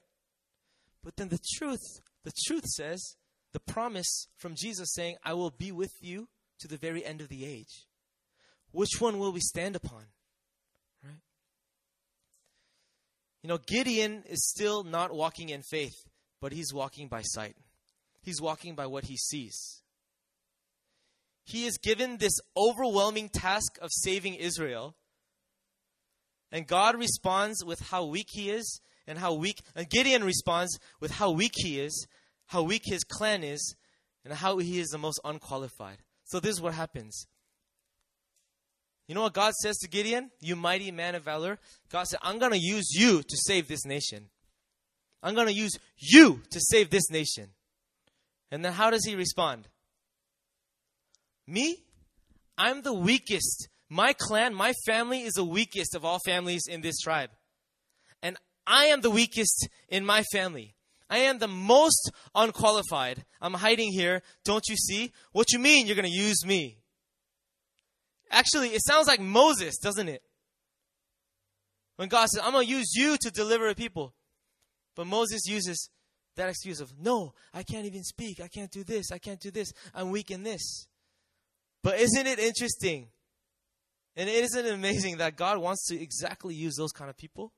But 1.03 1.16
then 1.16 1.29
the 1.29 1.40
truth, 1.57 2.01
the 2.25 2.33
truth 2.47 2.66
says, 2.66 3.16
the 3.53 3.61
promise 3.61 4.29
from 4.37 4.55
Jesus 4.55 4.92
saying, 4.92 5.16
I 5.25 5.33
will 5.33 5.51
be 5.51 5.73
with 5.73 5.92
you 6.01 6.29
to 6.61 6.69
the 6.69 6.77
very 6.77 7.05
end 7.05 7.21
of 7.21 7.29
the 7.29 7.47
age. 7.47 7.87
Which 8.73 9.01
one 9.01 9.19
will 9.19 9.33
we 9.33 9.40
stand 9.40 9.77
upon? 9.77 10.03
Right? 11.03 11.21
You 13.42 13.49
know, 13.49 13.59
Gideon 13.59 14.25
is 14.29 14.47
still 14.49 14.85
not 14.85 15.14
walking 15.14 15.49
in 15.49 15.62
faith, 15.62 15.95
but 16.40 16.53
he's 16.53 16.75
walking 16.75 17.09
by 17.09 17.23
sight. 17.23 17.57
He's 18.21 18.42
walking 18.42 18.75
by 18.75 18.87
what 18.87 19.05
he 19.05 19.16
sees. 19.16 19.83
He 21.45 21.64
is 21.64 21.79
given 21.79 22.16
this 22.16 22.38
overwhelming 22.57 23.29
task 23.29 23.79
of 23.81 23.88
saving 23.92 24.35
Israel. 24.35 24.97
And 26.53 26.67
God 26.67 26.99
responds 26.99 27.65
with 27.65 27.81
how 27.81 28.05
weak 28.05 28.29
he 28.31 28.51
is 28.51 28.81
and 29.07 29.19
how 29.19 29.35
weak, 29.35 29.61
and 29.75 29.89
Gideon 29.89 30.25
responds 30.25 30.79
with 31.01 31.13
how 31.13 31.31
weak 31.31 31.53
he 31.55 31.81
is, 31.81 32.07
how 32.47 32.63
weak 32.63 32.83
his 32.85 33.05
clan 33.05 33.45
is, 33.45 33.75
and 34.25 34.35
how 34.35 34.59
he 34.59 34.81
is 34.81 34.89
the 34.89 34.99
most 34.99 35.21
unqualified. 35.25 35.99
So 36.25 36.41
this 36.41 36.53
is 36.53 36.61
what 36.61 36.75
happens. 36.75 37.27
You 39.07 39.15
know 39.15 39.23
what 39.23 39.35
God 39.35 39.55
says 39.55 39.79
to 39.79 39.89
Gideon? 39.89 40.31
You 40.41 40.57
mighty 40.57 40.91
man 40.91 41.15
of 41.15 41.23
valor. 41.23 41.59
God 41.91 42.05
said, 42.09 42.19
I'm 42.23 42.39
going 42.39 42.53
to 42.53 42.59
use 42.59 42.91
you 42.93 43.23
to 43.23 43.37
save 43.37 43.69
this 43.69 43.85
nation. 43.85 44.31
I'm 45.23 45.35
going 45.35 45.47
to 45.47 45.53
use 45.53 45.79
you 45.97 46.43
to 46.51 46.61
save 46.61 46.91
this 46.91 47.11
nation. 47.11 47.51
And 48.51 48.65
then 48.65 48.73
how 48.73 48.91
does 48.91 49.05
he 49.05 49.15
respond? 49.15 49.69
Me? 51.47 51.85
I'm 52.59 52.83
the 52.83 52.95
weakest. 52.95 53.69
My 53.88 54.12
clan, 54.12 54.55
my 54.55 54.72
family 54.85 55.22
is 55.22 55.35
the 55.35 55.44
weakest 55.44 55.94
of 55.94 56.05
all 56.05 56.18
families 56.25 56.62
in 56.68 56.81
this 56.81 56.99
tribe. 56.99 57.31
And 58.22 58.37
I 58.66 58.87
am 58.87 59.01
the 59.01 59.11
weakest 59.11 59.68
in 59.88 60.05
my 60.05 60.25
family. 60.33 60.75
I 61.09 61.18
am 61.18 61.38
the 61.38 61.49
most 61.49 62.11
unqualified. 62.35 63.25
I'm 63.40 63.55
hiding 63.55 63.92
here. 63.92 64.22
Don't 64.44 64.64
you 64.68 64.77
see? 64.77 65.12
What 65.33 65.53
you 65.53 65.61
mean 65.61 65.87
you're 65.87 65.94
going 65.94 66.11
to 66.11 66.11
use 66.11 66.44
me? 66.44 66.79
Actually, 68.31 68.70
it 68.70 68.85
sounds 68.85 69.07
like 69.07 69.20
Moses, 69.20 69.79
doesn't 69.79 70.09
it? 70.09 70.22
When 71.94 72.09
God 72.09 72.29
says, 72.29 72.42
I'm 72.44 72.53
going 72.53 72.66
to 72.66 72.72
use 72.72 72.92
you 72.94 73.16
to 73.20 73.31
deliver 73.31 73.68
a 73.68 73.75
people. 73.75 74.14
But 74.96 75.07
Moses 75.07 75.46
uses 75.46 75.90
that 76.37 76.49
excuse 76.49 76.81
of, 76.81 76.92
no, 76.99 77.35
I 77.55 77.62
can't 77.62 77.87
even 77.87 78.03
speak. 78.03 78.40
I 78.40 78.49
can't 78.49 78.70
do 78.70 78.83
this. 78.83 79.12
I 79.12 79.18
can't 79.18 79.40
do 79.40 79.51
this. 79.51 79.72
I'm 79.94 80.11
weak 80.11 80.31
in 80.31 80.42
this. 80.42 80.88
But 81.83 82.01
isn't 82.01 82.27
it 82.27 82.38
interesting? 82.40 83.09
And 84.16 84.31
isn't 84.31 84.64
it 84.64 84.72
amazing 84.72 85.18
that 85.18 85.37
God 85.37 85.59
wants 85.59 85.87
to 85.88 86.00
exactly 86.00 86.55
use 86.55 86.76
those 86.76 86.92
kind 86.92 87.11
of 87.11 87.16
people? 87.16 87.52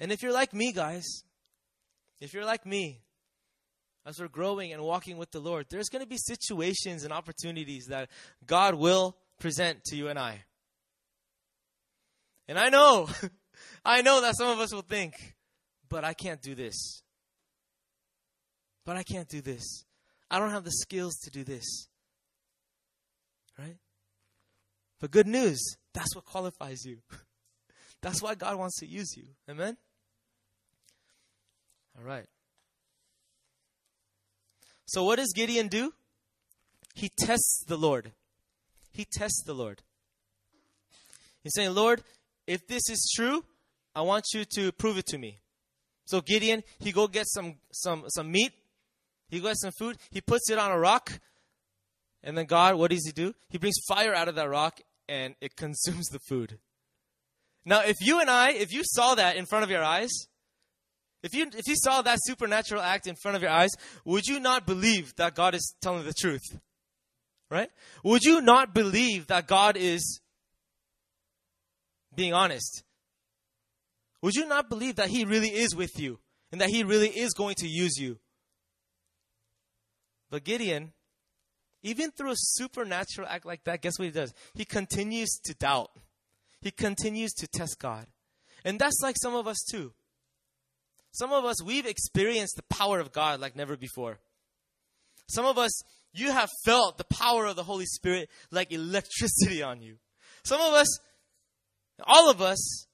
And 0.00 0.10
if 0.12 0.22
you're 0.22 0.32
like 0.32 0.54
me, 0.54 0.72
guys, 0.72 1.04
if 2.20 2.32
you're 2.32 2.44
like 2.44 2.64
me, 2.64 3.02
as 4.06 4.18
we're 4.18 4.28
growing 4.28 4.72
and 4.72 4.82
walking 4.82 5.18
with 5.18 5.30
the 5.32 5.40
Lord, 5.40 5.66
there's 5.68 5.88
going 5.88 6.02
to 6.02 6.08
be 6.08 6.16
situations 6.16 7.04
and 7.04 7.12
opportunities 7.12 7.86
that 7.86 8.08
God 8.46 8.74
will 8.74 9.16
present 9.38 9.84
to 9.84 9.96
you 9.96 10.08
and 10.08 10.18
I. 10.18 10.44
And 12.48 12.58
I 12.58 12.70
know, 12.70 13.08
I 13.84 14.00
know 14.02 14.22
that 14.22 14.36
some 14.36 14.48
of 14.48 14.60
us 14.60 14.72
will 14.72 14.82
think, 14.82 15.14
but 15.88 16.04
I 16.04 16.14
can't 16.14 16.40
do 16.40 16.54
this. 16.54 17.02
But 18.86 18.96
I 18.96 19.02
can't 19.02 19.28
do 19.28 19.42
this. 19.42 19.84
I 20.30 20.38
don't 20.38 20.50
have 20.50 20.64
the 20.64 20.72
skills 20.72 21.16
to 21.24 21.30
do 21.30 21.44
this. 21.44 21.88
Right? 23.58 23.76
But 25.00 25.10
good 25.10 25.26
news, 25.26 25.60
that's 25.94 26.14
what 26.14 26.24
qualifies 26.24 26.84
you. 26.84 26.98
that's 28.02 28.22
why 28.22 28.34
God 28.34 28.58
wants 28.58 28.78
to 28.80 28.86
use 28.86 29.16
you. 29.16 29.24
Amen? 29.48 29.76
All 31.96 32.04
right. 32.04 32.26
So, 34.86 35.04
what 35.04 35.16
does 35.16 35.32
Gideon 35.34 35.68
do? 35.68 35.92
He 36.94 37.10
tests 37.18 37.64
the 37.66 37.76
Lord. 37.76 38.12
He 38.92 39.04
tests 39.04 39.42
the 39.44 39.54
Lord. 39.54 39.82
He's 41.42 41.52
saying, 41.54 41.74
Lord, 41.74 42.02
if 42.46 42.66
this 42.66 42.88
is 42.88 43.12
true, 43.14 43.44
I 43.94 44.02
want 44.02 44.24
you 44.34 44.44
to 44.56 44.72
prove 44.72 44.98
it 44.98 45.06
to 45.06 45.18
me. 45.18 45.40
So 46.04 46.20
Gideon, 46.20 46.64
he 46.78 46.90
go 46.90 47.06
get 47.06 47.26
some 47.28 47.56
some 47.70 48.04
some 48.08 48.32
meat 48.32 48.52
he 49.28 49.40
gets 49.40 49.60
some 49.60 49.72
food, 49.72 49.98
he 50.10 50.20
puts 50.20 50.50
it 50.50 50.58
on 50.58 50.70
a 50.70 50.78
rock, 50.78 51.20
and 52.22 52.36
then 52.36 52.46
God, 52.46 52.76
what 52.76 52.90
does 52.90 53.04
he 53.04 53.12
do? 53.12 53.34
He 53.48 53.58
brings 53.58 53.76
fire 53.86 54.14
out 54.14 54.28
of 54.28 54.34
that 54.36 54.48
rock 54.48 54.80
and 55.08 55.34
it 55.40 55.56
consumes 55.56 56.08
the 56.08 56.18
food. 56.18 56.58
Now, 57.64 57.82
if 57.84 57.96
you 58.00 58.20
and 58.20 58.30
I, 58.30 58.52
if 58.52 58.72
you 58.72 58.82
saw 58.84 59.14
that 59.14 59.36
in 59.36 59.46
front 59.46 59.64
of 59.64 59.70
your 59.70 59.82
eyes, 59.82 60.10
if 61.22 61.34
you 61.34 61.50
if 61.54 61.66
you 61.66 61.74
saw 61.76 62.02
that 62.02 62.18
supernatural 62.22 62.80
act 62.80 63.06
in 63.06 63.16
front 63.16 63.36
of 63.36 63.42
your 63.42 63.50
eyes, 63.50 63.70
would 64.04 64.26
you 64.26 64.38
not 64.38 64.66
believe 64.66 65.14
that 65.16 65.34
God 65.34 65.54
is 65.54 65.74
telling 65.82 66.04
the 66.04 66.14
truth? 66.14 66.60
Right? 67.50 67.70
Would 68.04 68.22
you 68.22 68.40
not 68.40 68.74
believe 68.74 69.26
that 69.28 69.46
God 69.46 69.76
is 69.76 70.20
being 72.14 72.34
honest? 72.34 72.84
Would 74.22 74.34
you 74.34 74.46
not 74.46 74.68
believe 74.68 74.96
that 74.96 75.08
he 75.08 75.24
really 75.24 75.48
is 75.48 75.74
with 75.74 75.98
you 75.98 76.18
and 76.52 76.60
that 76.60 76.70
he 76.70 76.84
really 76.84 77.08
is 77.08 77.32
going 77.32 77.54
to 77.58 77.66
use 77.66 77.96
you? 77.98 78.18
But 80.30 80.44
Gideon, 80.44 80.92
even 81.82 82.10
through 82.10 82.32
a 82.32 82.36
supernatural 82.36 83.28
act 83.28 83.46
like 83.46 83.64
that, 83.64 83.82
guess 83.82 83.98
what 83.98 84.06
he 84.06 84.10
does? 84.10 84.32
He 84.54 84.64
continues 84.64 85.38
to 85.44 85.54
doubt. 85.54 85.90
He 86.60 86.70
continues 86.70 87.32
to 87.34 87.46
test 87.46 87.78
God. 87.78 88.06
And 88.64 88.78
that's 88.78 89.00
like 89.02 89.16
some 89.16 89.34
of 89.34 89.46
us 89.46 89.58
too. 89.70 89.92
Some 91.12 91.32
of 91.32 91.44
us, 91.44 91.62
we've 91.62 91.86
experienced 91.86 92.56
the 92.56 92.74
power 92.74 93.00
of 93.00 93.12
God 93.12 93.40
like 93.40 93.56
never 93.56 93.76
before. 93.76 94.18
Some 95.28 95.46
of 95.46 95.58
us, 95.58 95.82
you 96.12 96.32
have 96.32 96.50
felt 96.64 96.98
the 96.98 97.04
power 97.04 97.46
of 97.46 97.56
the 97.56 97.62
Holy 97.62 97.86
Spirit 97.86 98.28
like 98.50 98.72
electricity 98.72 99.62
on 99.62 99.80
you. 99.80 99.96
Some 100.44 100.60
of 100.60 100.74
us, 100.74 100.98
all 102.04 102.30
of 102.30 102.42
us, 102.42 102.86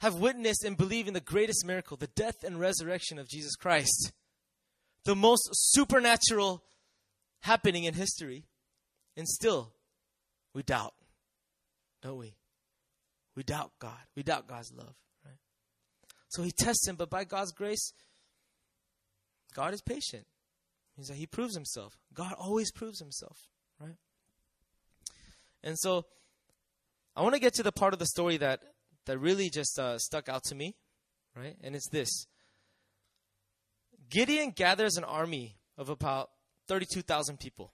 have 0.00 0.14
witnessed 0.14 0.64
and 0.64 0.76
believe 0.76 1.08
in 1.08 1.14
the 1.14 1.20
greatest 1.20 1.66
miracle, 1.66 1.96
the 1.96 2.06
death 2.06 2.42
and 2.42 2.58
resurrection 2.58 3.18
of 3.18 3.28
Jesus 3.28 3.54
Christ 3.54 4.12
the 5.04 5.16
most 5.16 5.48
supernatural 5.52 6.62
happening 7.40 7.84
in 7.84 7.94
history. 7.94 8.44
And 9.16 9.28
still, 9.28 9.72
we 10.54 10.62
doubt, 10.62 10.94
don't 12.02 12.18
we? 12.18 12.34
We 13.36 13.42
doubt 13.42 13.72
God. 13.78 13.98
We 14.16 14.22
doubt 14.22 14.46
God's 14.46 14.72
love, 14.72 14.94
right? 15.24 15.38
So 16.28 16.42
he 16.42 16.52
tests 16.52 16.86
him, 16.86 16.96
but 16.96 17.10
by 17.10 17.24
God's 17.24 17.52
grace, 17.52 17.92
God 19.54 19.74
is 19.74 19.82
patient. 19.82 20.26
He's 20.96 21.08
like, 21.08 21.18
he 21.18 21.26
proves 21.26 21.54
himself. 21.54 21.98
God 22.12 22.34
always 22.38 22.70
proves 22.70 23.00
himself, 23.00 23.48
right? 23.80 23.96
And 25.62 25.78
so, 25.78 26.06
I 27.16 27.22
want 27.22 27.34
to 27.34 27.40
get 27.40 27.54
to 27.54 27.62
the 27.62 27.72
part 27.72 27.92
of 27.92 27.98
the 27.98 28.06
story 28.06 28.36
that 28.38 28.60
that 29.06 29.18
really 29.18 29.50
just 29.50 29.78
uh, 29.78 29.98
stuck 29.98 30.28
out 30.28 30.44
to 30.44 30.54
me, 30.54 30.76
right? 31.36 31.56
And 31.62 31.74
it's 31.74 31.88
this: 31.88 32.26
Gideon 34.08 34.50
gathers 34.50 34.96
an 34.96 35.04
army 35.04 35.56
of 35.76 35.88
about 35.88 36.30
32,000 36.70 37.40
people. 37.40 37.72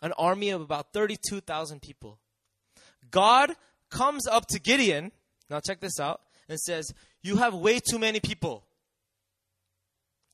An 0.00 0.12
army 0.12 0.50
of 0.50 0.60
about 0.60 0.92
32,000 0.92 1.82
people. 1.82 2.20
God 3.10 3.50
comes 3.90 4.28
up 4.28 4.46
to 4.50 4.60
Gideon. 4.60 5.10
Now 5.50 5.58
check 5.58 5.80
this 5.80 5.98
out 5.98 6.20
and 6.48 6.56
says, 6.60 6.92
"You 7.22 7.38
have 7.38 7.52
way 7.52 7.80
too 7.80 7.98
many 7.98 8.20
people." 8.20 8.64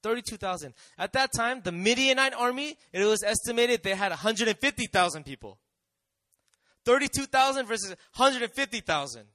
32,000. 0.03 0.75
At 0.99 1.15
that 1.15 1.31
time, 1.35 1.63
the 1.63 1.73
Midianite 1.73 2.35
army, 2.35 2.77
it 2.93 3.05
was 3.05 3.23
estimated 3.23 3.83
they 3.83 3.95
had 3.95 4.11
150,000 4.11 5.25
people. 5.25 5.59
32,000 6.85 7.67
versus 7.67 7.91
150,000. 8.17 9.29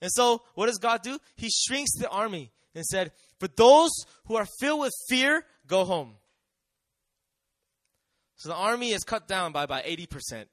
And 0.00 0.12
so, 0.12 0.42
what 0.54 0.66
does 0.66 0.78
God 0.78 1.02
do? 1.02 1.18
He 1.34 1.48
shrinks 1.50 1.96
the 1.96 2.08
army 2.10 2.52
and 2.74 2.84
said, 2.84 3.12
For 3.40 3.48
those 3.48 3.90
who 4.26 4.36
are 4.36 4.46
filled 4.60 4.80
with 4.80 4.92
fear, 5.08 5.46
go 5.66 5.84
home. 5.84 6.18
So 8.36 8.50
the 8.50 8.54
army 8.54 8.92
is 8.92 9.04
cut 9.04 9.26
down 9.26 9.52
by 9.52 9.64
about 9.64 9.84
80%. 9.84 10.44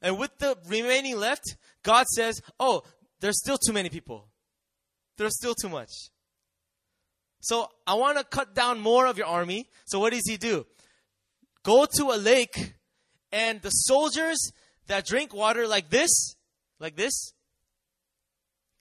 And 0.00 0.18
with 0.18 0.36
the 0.38 0.56
remaining 0.66 1.18
left, 1.18 1.56
God 1.82 2.06
says, 2.08 2.40
Oh, 2.58 2.82
there's 3.20 3.38
still 3.38 3.58
too 3.58 3.72
many 3.72 3.88
people. 3.88 4.28
There's 5.16 5.36
still 5.36 5.54
too 5.54 5.68
much. 5.68 5.90
So 7.40 7.68
I 7.86 7.94
want 7.94 8.18
to 8.18 8.24
cut 8.24 8.54
down 8.54 8.80
more 8.80 9.06
of 9.06 9.18
your 9.18 9.26
army. 9.26 9.68
So 9.84 9.98
what 10.00 10.12
does 10.12 10.28
he 10.28 10.36
do? 10.36 10.66
Go 11.64 11.86
to 11.96 12.10
a 12.10 12.18
lake, 12.18 12.74
and 13.30 13.62
the 13.62 13.70
soldiers 13.70 14.52
that 14.88 15.06
drink 15.06 15.34
water 15.34 15.66
like 15.68 15.90
this, 15.90 16.36
like 16.80 16.96
this, 16.96 17.34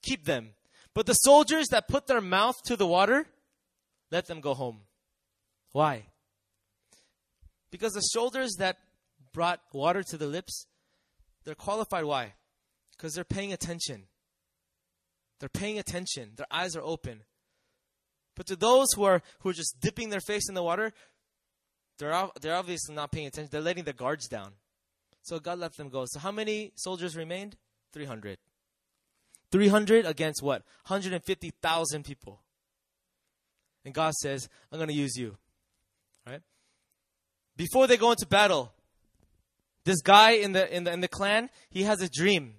keep 0.02 0.26
them. 0.26 0.54
But 0.94 1.06
the 1.06 1.14
soldiers 1.14 1.68
that 1.70 1.88
put 1.88 2.08
their 2.08 2.22
mouth 2.22 2.56
to 2.66 2.76
the 2.76 2.88
water, 2.88 3.28
let 4.12 4.26
them 4.26 4.42
go 4.42 4.54
home. 4.54 4.82
Why? 5.72 6.08
Because 7.72 7.94
the 7.94 8.02
soldiers 8.02 8.56
that 8.60 8.78
brought 9.34 9.62
water 9.74 10.04
to 10.04 10.18
the 10.18 10.28
lips, 10.28 10.68
they're 11.44 11.56
qualified. 11.56 12.06
Why? 12.06 12.34
Because 12.92 13.14
they're 13.14 13.24
paying 13.24 13.54
attention. 13.54 14.04
They're 15.40 15.50
paying 15.50 15.80
attention. 15.80 16.32
Their 16.36 16.48
eyes 16.52 16.76
are 16.76 16.84
open. 16.84 17.22
But 18.36 18.46
to 18.48 18.56
those 18.56 18.88
who 18.96 19.04
are 19.04 19.22
who 19.40 19.50
are 19.50 19.54
just 19.54 19.80
dipping 19.80 20.10
their 20.10 20.22
face 20.22 20.48
in 20.48 20.56
the 20.56 20.64
water, 20.64 20.94
they're 21.98 22.28
they're 22.42 22.56
obviously 22.56 22.94
not 22.94 23.12
paying 23.12 23.28
attention. 23.28 23.50
They're 23.52 23.62
letting 23.62 23.86
the 23.86 23.94
guards 23.94 24.28
down. 24.28 24.54
So 25.24 25.40
God 25.40 25.60
let 25.60 25.76
them 25.78 25.90
go. 25.90 26.06
So 26.08 26.20
how 26.20 26.32
many 26.32 26.74
soldiers 26.76 27.16
remained? 27.16 27.58
300. 27.94 28.38
300 29.52 30.06
against 30.06 30.42
what? 30.42 30.64
150,000 30.88 32.04
people. 32.04 32.42
And 33.84 33.94
God 33.94 34.14
says, 34.14 34.48
I'm 34.72 34.78
going 34.78 34.90
to 34.90 34.96
use 34.96 35.16
you. 35.18 35.38
Right? 36.26 36.42
Before 37.58 37.88
they 37.88 37.98
go 37.98 38.12
into 38.12 38.26
battle, 38.26 38.72
this 39.84 40.02
guy 40.02 40.32
in 40.32 40.54
the, 40.54 40.74
in 40.76 40.84
the 40.84 40.94
in 40.94 41.02
the 41.02 41.08
clan, 41.08 41.50
he 41.70 41.84
has 41.84 42.02
a 42.02 42.10
dream. 42.10 42.56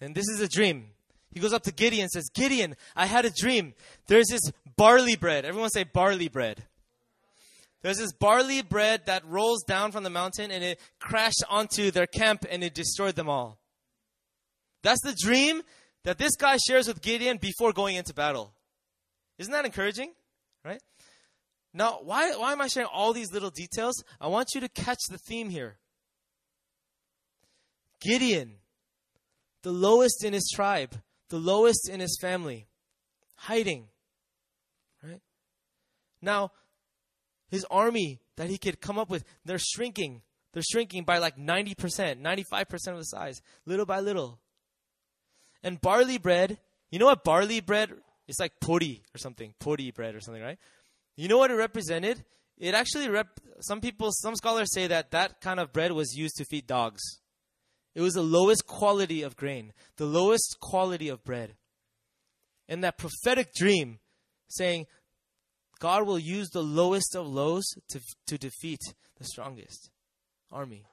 And 0.00 0.14
this 0.14 0.28
is 0.28 0.40
a 0.40 0.48
dream. 0.48 0.88
He 1.32 1.40
goes 1.40 1.52
up 1.52 1.62
to 1.64 1.72
Gideon 1.72 2.04
and 2.04 2.10
says, 2.10 2.28
Gideon, 2.32 2.76
I 2.94 3.06
had 3.06 3.24
a 3.24 3.30
dream. 3.30 3.74
There's 4.06 4.28
this 4.28 4.52
barley 4.76 5.16
bread. 5.16 5.44
Everyone 5.44 5.70
say 5.70 5.84
barley 5.84 6.28
bread. 6.28 6.64
There's 7.82 7.98
this 7.98 8.12
barley 8.12 8.62
bread 8.62 9.06
that 9.06 9.26
rolls 9.26 9.62
down 9.64 9.92
from 9.92 10.04
the 10.04 10.10
mountain 10.10 10.50
and 10.50 10.64
it 10.64 10.80
crashed 11.00 11.44
onto 11.50 11.90
their 11.90 12.06
camp 12.06 12.46
and 12.48 12.62
it 12.64 12.72
destroyed 12.72 13.14
them 13.14 13.28
all. 13.28 13.58
That's 14.82 15.02
the 15.02 15.16
dream 15.18 15.62
that 16.04 16.18
this 16.18 16.36
guy 16.36 16.56
shares 16.56 16.86
with 16.86 17.02
Gideon 17.02 17.38
before 17.38 17.72
going 17.72 17.96
into 17.96 18.14
battle. 18.14 18.52
Isn't 19.38 19.52
that 19.52 19.64
encouraging? 19.64 20.12
Right? 20.64 20.80
Now, 21.76 21.98
why, 22.02 22.30
why 22.36 22.52
am 22.52 22.60
I 22.60 22.68
sharing 22.68 22.88
all 22.92 23.12
these 23.12 23.32
little 23.32 23.50
details? 23.50 24.02
I 24.20 24.28
want 24.28 24.50
you 24.54 24.60
to 24.60 24.68
catch 24.68 25.00
the 25.10 25.18
theme 25.18 25.50
here. 25.50 25.76
Gideon, 28.00 28.54
the 29.62 29.72
lowest 29.72 30.24
in 30.24 30.32
his 30.32 30.48
tribe, 30.54 31.00
the 31.30 31.38
lowest 31.38 31.88
in 31.88 31.98
his 31.98 32.16
family, 32.20 32.68
hiding. 33.34 33.88
Right? 35.02 35.20
Now, 36.22 36.52
his 37.50 37.66
army 37.70 38.20
that 38.36 38.50
he 38.50 38.56
could 38.56 38.80
come 38.80 38.98
up 38.98 39.10
with, 39.10 39.24
they're 39.44 39.58
shrinking. 39.58 40.22
They're 40.52 40.62
shrinking 40.62 41.02
by 41.02 41.18
like 41.18 41.36
90%, 41.36 41.74
95% 42.22 42.72
of 42.88 42.98
the 42.98 43.02
size, 43.02 43.42
little 43.66 43.86
by 43.86 43.98
little. 43.98 44.38
And 45.64 45.80
barley 45.80 46.18
bread, 46.18 46.58
you 46.90 47.00
know 47.00 47.06
what 47.06 47.24
barley 47.24 47.60
bread? 47.60 47.90
It's 48.28 48.38
like 48.38 48.60
puri 48.60 49.02
or 49.14 49.18
something, 49.18 49.54
puri 49.58 49.90
bread 49.90 50.14
or 50.14 50.20
something, 50.20 50.42
right? 50.42 50.58
You 51.16 51.28
know 51.28 51.38
what 51.38 51.50
it 51.50 51.54
represented? 51.54 52.24
It 52.58 52.74
actually 52.74 53.08
rep. 53.08 53.28
Some 53.60 53.80
people, 53.80 54.10
some 54.12 54.34
scholars 54.36 54.72
say 54.72 54.86
that 54.88 55.10
that 55.12 55.40
kind 55.40 55.60
of 55.60 55.72
bread 55.72 55.92
was 55.92 56.14
used 56.16 56.36
to 56.36 56.44
feed 56.44 56.66
dogs. 56.66 57.00
It 57.94 58.00
was 58.00 58.14
the 58.14 58.22
lowest 58.22 58.66
quality 58.66 59.22
of 59.22 59.36
grain, 59.36 59.72
the 59.96 60.06
lowest 60.06 60.56
quality 60.60 61.08
of 61.08 61.22
bread. 61.24 61.54
And 62.68 62.82
that 62.82 62.98
prophetic 62.98 63.54
dream 63.54 64.00
saying, 64.48 64.86
God 65.78 66.06
will 66.06 66.18
use 66.18 66.48
the 66.50 66.62
lowest 66.62 67.14
of 67.14 67.26
lows 67.26 67.64
to, 67.90 68.00
to 68.26 68.38
defeat 68.38 68.80
the 69.18 69.24
strongest 69.24 69.90
army. 70.50 70.84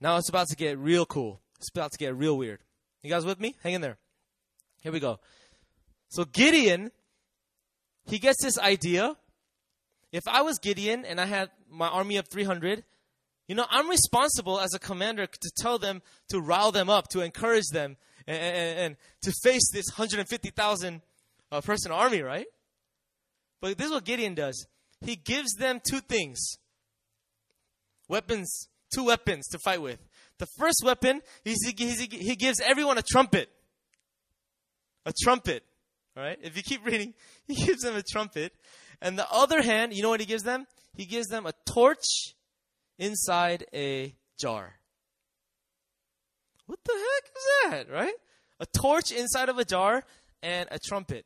Now 0.00 0.16
it's 0.16 0.28
about 0.28 0.48
to 0.48 0.56
get 0.56 0.78
real 0.78 1.06
cool. 1.06 1.40
It's 1.58 1.70
about 1.70 1.92
to 1.92 1.98
get 1.98 2.16
real 2.16 2.36
weird. 2.36 2.60
You 3.02 3.10
guys 3.10 3.24
with 3.24 3.40
me? 3.40 3.54
Hang 3.62 3.74
in 3.74 3.80
there. 3.80 3.98
Here 4.80 4.90
we 4.90 5.00
go. 5.00 5.20
So 6.08 6.24
Gideon, 6.24 6.90
he 8.06 8.18
gets 8.18 8.42
this 8.42 8.58
idea. 8.58 9.16
If 10.12 10.26
I 10.26 10.42
was 10.42 10.58
Gideon 10.58 11.04
and 11.04 11.20
I 11.20 11.26
had 11.26 11.50
my 11.70 11.88
army 11.88 12.16
of 12.16 12.28
300, 12.28 12.84
you 13.48 13.54
know, 13.54 13.66
I'm 13.70 13.88
responsible 13.88 14.60
as 14.60 14.74
a 14.74 14.78
commander 14.78 15.26
to 15.26 15.50
tell 15.56 15.78
them 15.78 16.02
to 16.30 16.40
rile 16.40 16.72
them 16.72 16.88
up, 16.88 17.08
to 17.08 17.20
encourage 17.20 17.68
them, 17.72 17.96
and, 18.26 18.38
and, 18.38 18.78
and 18.78 18.96
to 19.22 19.32
face 19.42 19.70
this 19.72 19.86
150,000 19.90 21.02
uh, 21.50 21.60
person 21.60 21.92
army, 21.92 22.22
right? 22.22 22.46
But 23.60 23.78
this 23.78 23.86
is 23.86 23.92
what 23.92 24.04
Gideon 24.04 24.34
does. 24.34 24.66
He 25.00 25.16
gives 25.16 25.54
them 25.54 25.80
two 25.88 26.00
things 26.00 26.38
weapons, 28.08 28.68
two 28.94 29.04
weapons 29.04 29.48
to 29.48 29.58
fight 29.58 29.80
with. 29.80 29.98
The 30.38 30.46
first 30.58 30.82
weapon, 30.84 31.22
he, 31.44 31.54
he 31.64 32.36
gives 32.36 32.60
everyone 32.60 32.98
a 32.98 33.02
trumpet. 33.02 33.48
A 35.06 35.12
trumpet. 35.22 35.64
All 36.16 36.22
right? 36.22 36.38
If 36.42 36.56
you 36.56 36.62
keep 36.62 36.84
reading, 36.84 37.14
he 37.46 37.54
gives 37.54 37.82
them 37.82 37.96
a 37.96 38.02
trumpet. 38.02 38.52
And 39.00 39.18
the 39.18 39.30
other 39.30 39.62
hand, 39.62 39.92
you 39.94 40.02
know 40.02 40.10
what 40.10 40.20
he 40.20 40.26
gives 40.26 40.42
them? 40.42 40.66
He 40.94 41.06
gives 41.06 41.28
them 41.28 41.46
a 41.46 41.52
torch 41.66 42.34
inside 42.98 43.64
a 43.74 44.14
jar. 44.38 44.74
What 46.66 46.78
the 46.84 46.92
heck 46.92 47.24
is 47.24 47.86
that, 47.88 47.92
right? 47.92 48.14
A 48.60 48.66
torch 48.66 49.10
inside 49.10 49.48
of 49.48 49.58
a 49.58 49.64
jar 49.64 50.04
and 50.42 50.68
a 50.70 50.78
trumpet. 50.78 51.24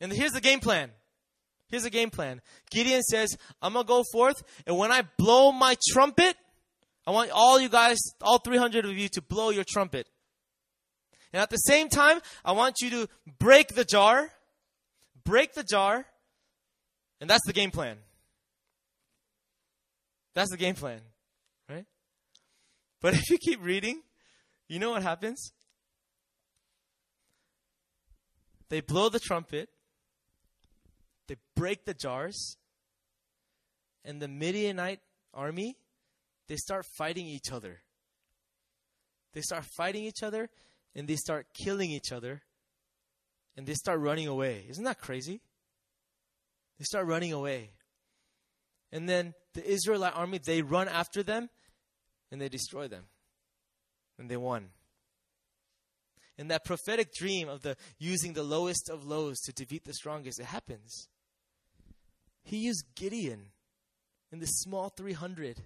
And 0.00 0.12
here's 0.12 0.32
the 0.32 0.40
game 0.40 0.60
plan. 0.60 0.90
Here's 1.68 1.84
the 1.84 1.90
game 1.90 2.10
plan. 2.10 2.42
Gideon 2.70 3.02
says, 3.02 3.36
I'm 3.62 3.72
going 3.72 3.84
to 3.84 3.88
go 3.88 4.04
forth, 4.12 4.42
and 4.66 4.76
when 4.76 4.92
I 4.92 5.02
blow 5.16 5.50
my 5.50 5.76
trumpet, 5.92 6.36
I 7.06 7.10
want 7.10 7.30
all 7.30 7.58
you 7.60 7.68
guys, 7.68 7.98
all 8.20 8.38
300 8.38 8.84
of 8.84 8.96
you, 8.96 9.08
to 9.10 9.22
blow 9.22 9.50
your 9.50 9.64
trumpet. 9.66 10.06
And 11.34 11.42
at 11.42 11.50
the 11.50 11.56
same 11.56 11.88
time, 11.88 12.20
I 12.44 12.52
want 12.52 12.76
you 12.80 12.90
to 12.90 13.08
break 13.40 13.74
the 13.74 13.84
jar, 13.84 14.30
break 15.24 15.54
the 15.54 15.64
jar, 15.64 16.06
and 17.20 17.28
that's 17.28 17.44
the 17.44 17.52
game 17.52 17.72
plan. 17.72 17.96
That's 20.34 20.52
the 20.52 20.56
game 20.56 20.76
plan, 20.76 21.00
right? 21.68 21.86
But 23.00 23.14
if 23.18 23.28
you 23.30 23.38
keep 23.38 23.60
reading, 23.64 24.02
you 24.68 24.78
know 24.78 24.90
what 24.92 25.02
happens? 25.02 25.50
They 28.68 28.80
blow 28.80 29.08
the 29.08 29.18
trumpet, 29.18 29.70
they 31.26 31.34
break 31.56 31.84
the 31.84 31.94
jars, 31.94 32.56
and 34.04 34.22
the 34.22 34.28
Midianite 34.28 35.00
army, 35.34 35.78
they 36.46 36.54
start 36.54 36.86
fighting 36.96 37.26
each 37.26 37.50
other. 37.50 37.80
They 39.32 39.40
start 39.40 39.64
fighting 39.64 40.04
each 40.04 40.22
other, 40.22 40.48
and 40.94 41.08
they 41.08 41.16
start 41.16 41.46
killing 41.54 41.90
each 41.90 42.12
other, 42.12 42.42
and 43.56 43.66
they 43.66 43.74
start 43.74 44.00
running 44.00 44.28
away. 44.28 44.66
Isn't 44.68 44.84
that 44.84 45.00
crazy? 45.00 45.40
They 46.78 46.84
start 46.84 47.06
running 47.06 47.32
away. 47.32 47.70
And 48.92 49.08
then 49.08 49.34
the 49.54 49.64
Israelite 49.68 50.14
army, 50.14 50.38
they 50.38 50.62
run 50.62 50.88
after 50.88 51.22
them, 51.22 51.50
and 52.30 52.40
they 52.40 52.48
destroy 52.48 52.88
them. 52.88 53.04
And 54.18 54.30
they 54.30 54.36
won. 54.36 54.70
And 56.36 56.50
that 56.50 56.64
prophetic 56.64 57.12
dream 57.12 57.48
of 57.48 57.62
the 57.62 57.76
using 57.98 58.32
the 58.32 58.42
lowest 58.42 58.88
of 58.88 59.04
lows 59.04 59.38
to 59.40 59.52
defeat 59.52 59.84
the 59.84 59.94
strongest, 59.94 60.40
it 60.40 60.46
happens. 60.46 61.08
He 62.42 62.58
used 62.58 62.84
Gideon 62.94 63.46
in 64.32 64.40
the 64.40 64.46
small 64.46 64.88
300 64.90 65.62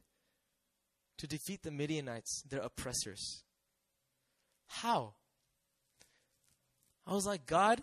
to 1.17 1.27
defeat 1.27 1.63
the 1.63 1.71
Midianites, 1.71 2.43
their 2.49 2.61
oppressors. 2.61 3.45
How? 4.67 5.15
I 7.09 7.15
was 7.15 7.25
like, 7.25 7.47
God, 7.47 7.83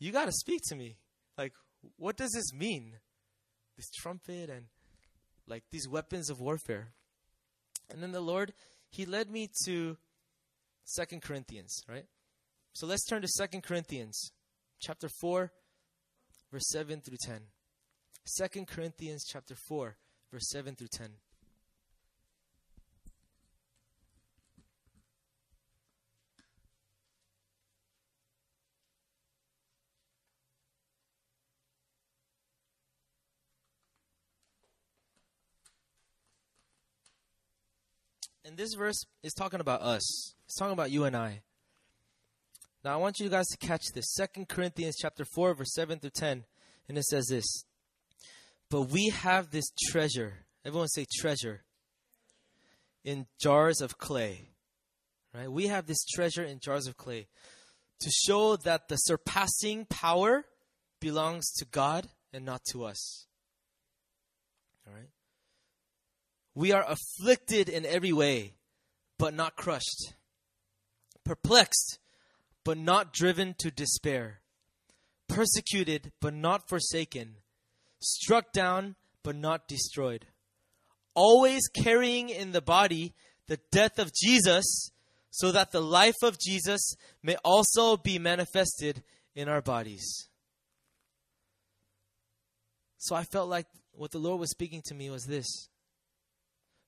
you 0.00 0.10
got 0.10 0.24
to 0.24 0.32
speak 0.32 0.60
to 0.68 0.74
me. 0.74 0.96
Like, 1.38 1.52
what 1.96 2.16
does 2.16 2.32
this 2.32 2.52
mean? 2.52 2.94
This 3.76 3.88
trumpet 3.90 4.50
and 4.50 4.66
like 5.46 5.62
these 5.70 5.88
weapons 5.88 6.30
of 6.30 6.40
warfare. 6.40 6.88
And 7.88 8.02
then 8.02 8.10
the 8.10 8.20
Lord, 8.20 8.52
He 8.90 9.06
led 9.06 9.30
me 9.30 9.48
to 9.66 9.96
Second 10.84 11.22
Corinthians, 11.22 11.84
right? 11.88 12.06
So 12.72 12.86
let's 12.86 13.06
turn 13.06 13.22
to 13.22 13.28
Second 13.28 13.62
Corinthians 13.62 14.32
chapter 14.80 15.08
4 15.20 15.52
verse 16.50 16.68
7 16.68 17.00
through 17.00 17.18
10. 17.24 17.40
Second 18.24 18.66
Corinthians 18.66 19.24
chapter 19.26 19.54
4 19.54 19.96
verse 20.32 20.48
7 20.50 20.74
through 20.74 20.88
10. 20.92 21.10
This 38.56 38.72
verse 38.72 39.04
is 39.22 39.34
talking 39.34 39.60
about 39.60 39.82
us. 39.82 40.34
It's 40.46 40.56
talking 40.56 40.72
about 40.72 40.90
you 40.90 41.04
and 41.04 41.14
I. 41.14 41.42
Now 42.82 42.94
I 42.94 42.96
want 42.96 43.20
you 43.20 43.28
guys 43.28 43.48
to 43.48 43.58
catch 43.58 43.82
this. 43.94 44.14
Second 44.14 44.48
Corinthians 44.48 44.96
chapter 44.98 45.26
4, 45.26 45.54
verse 45.54 45.74
7 45.74 45.98
through 45.98 46.10
10. 46.10 46.44
And 46.88 46.96
it 46.96 47.04
says 47.04 47.26
this. 47.26 47.64
But 48.70 48.82
we 48.82 49.08
have 49.08 49.50
this 49.50 49.66
treasure. 49.90 50.46
Everyone 50.64 50.88
say 50.88 51.04
treasure. 51.18 51.64
In 53.04 53.26
jars 53.38 53.82
of 53.82 53.98
clay. 53.98 54.48
Right? 55.34 55.52
We 55.52 55.66
have 55.66 55.86
this 55.86 56.04
treasure 56.06 56.42
in 56.42 56.58
jars 56.58 56.86
of 56.86 56.96
clay 56.96 57.26
to 58.00 58.10
show 58.10 58.56
that 58.56 58.88
the 58.88 58.96
surpassing 58.96 59.84
power 59.84 60.46
belongs 60.98 61.52
to 61.58 61.66
God 61.66 62.08
and 62.32 62.46
not 62.46 62.64
to 62.70 62.84
us. 62.84 63.26
All 64.86 64.94
right? 64.94 65.08
We 66.56 66.72
are 66.72 66.86
afflicted 66.88 67.68
in 67.68 67.84
every 67.84 68.14
way, 68.14 68.54
but 69.18 69.34
not 69.34 69.56
crushed. 69.56 70.14
Perplexed, 71.22 71.98
but 72.64 72.78
not 72.78 73.12
driven 73.12 73.54
to 73.58 73.70
despair. 73.70 74.40
Persecuted, 75.28 76.12
but 76.18 76.32
not 76.32 76.66
forsaken. 76.66 77.34
Struck 78.00 78.52
down, 78.52 78.96
but 79.22 79.36
not 79.36 79.68
destroyed. 79.68 80.24
Always 81.14 81.68
carrying 81.68 82.30
in 82.30 82.52
the 82.52 82.62
body 82.62 83.12
the 83.48 83.60
death 83.70 83.98
of 83.98 84.14
Jesus, 84.14 84.90
so 85.30 85.52
that 85.52 85.72
the 85.72 85.82
life 85.82 86.22
of 86.22 86.38
Jesus 86.38 86.94
may 87.22 87.36
also 87.44 87.98
be 87.98 88.18
manifested 88.18 89.02
in 89.34 89.50
our 89.50 89.60
bodies. 89.60 90.30
So 92.96 93.14
I 93.14 93.24
felt 93.24 93.50
like 93.50 93.66
what 93.92 94.10
the 94.10 94.18
Lord 94.18 94.40
was 94.40 94.50
speaking 94.50 94.80
to 94.86 94.94
me 94.94 95.10
was 95.10 95.24
this 95.24 95.68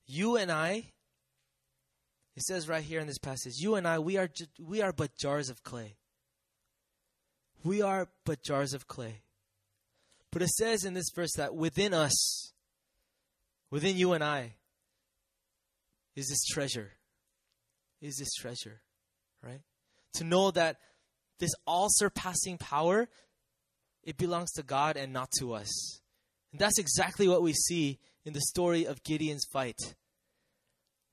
you 0.09 0.37
and 0.37 0.51
I, 0.51 0.91
it 2.35 2.43
says 2.43 2.67
right 2.67 2.83
here 2.83 2.99
in 2.99 3.07
this 3.07 3.19
passage, 3.19 3.53
you 3.57 3.75
and 3.75 3.87
I, 3.87 3.99
we 3.99 4.17
are, 4.17 4.27
ju- 4.27 4.45
we 4.59 4.81
are 4.81 4.91
but 4.91 5.15
jars 5.15 5.49
of 5.49 5.61
clay. 5.63 5.97
We 7.63 7.81
are 7.81 8.09
but 8.25 8.41
jars 8.43 8.73
of 8.73 8.87
clay. 8.87 9.21
But 10.31 10.41
it 10.41 10.49
says 10.49 10.83
in 10.83 10.93
this 10.93 11.09
verse 11.15 11.33
that 11.37 11.53
within 11.53 11.93
us, 11.93 12.53
within 13.69 13.97
you 13.97 14.13
and 14.13 14.23
I, 14.23 14.53
is 16.15 16.27
this 16.27 16.43
treasure. 16.45 16.93
Is 18.01 18.17
this 18.17 18.33
treasure, 18.33 18.81
right? 19.43 19.61
To 20.15 20.23
know 20.23 20.51
that 20.51 20.77
this 21.39 21.51
all 21.67 21.87
surpassing 21.89 22.57
power, 22.57 23.09
it 24.03 24.17
belongs 24.17 24.51
to 24.53 24.63
God 24.63 24.97
and 24.97 25.13
not 25.13 25.29
to 25.39 25.53
us. 25.53 26.01
And 26.51 26.59
that's 26.59 26.79
exactly 26.79 27.27
what 27.27 27.43
we 27.43 27.53
see 27.53 27.99
in 28.25 28.33
the 28.33 28.41
story 28.41 28.85
of 28.85 29.03
Gideon's 29.03 29.45
fight 29.51 29.77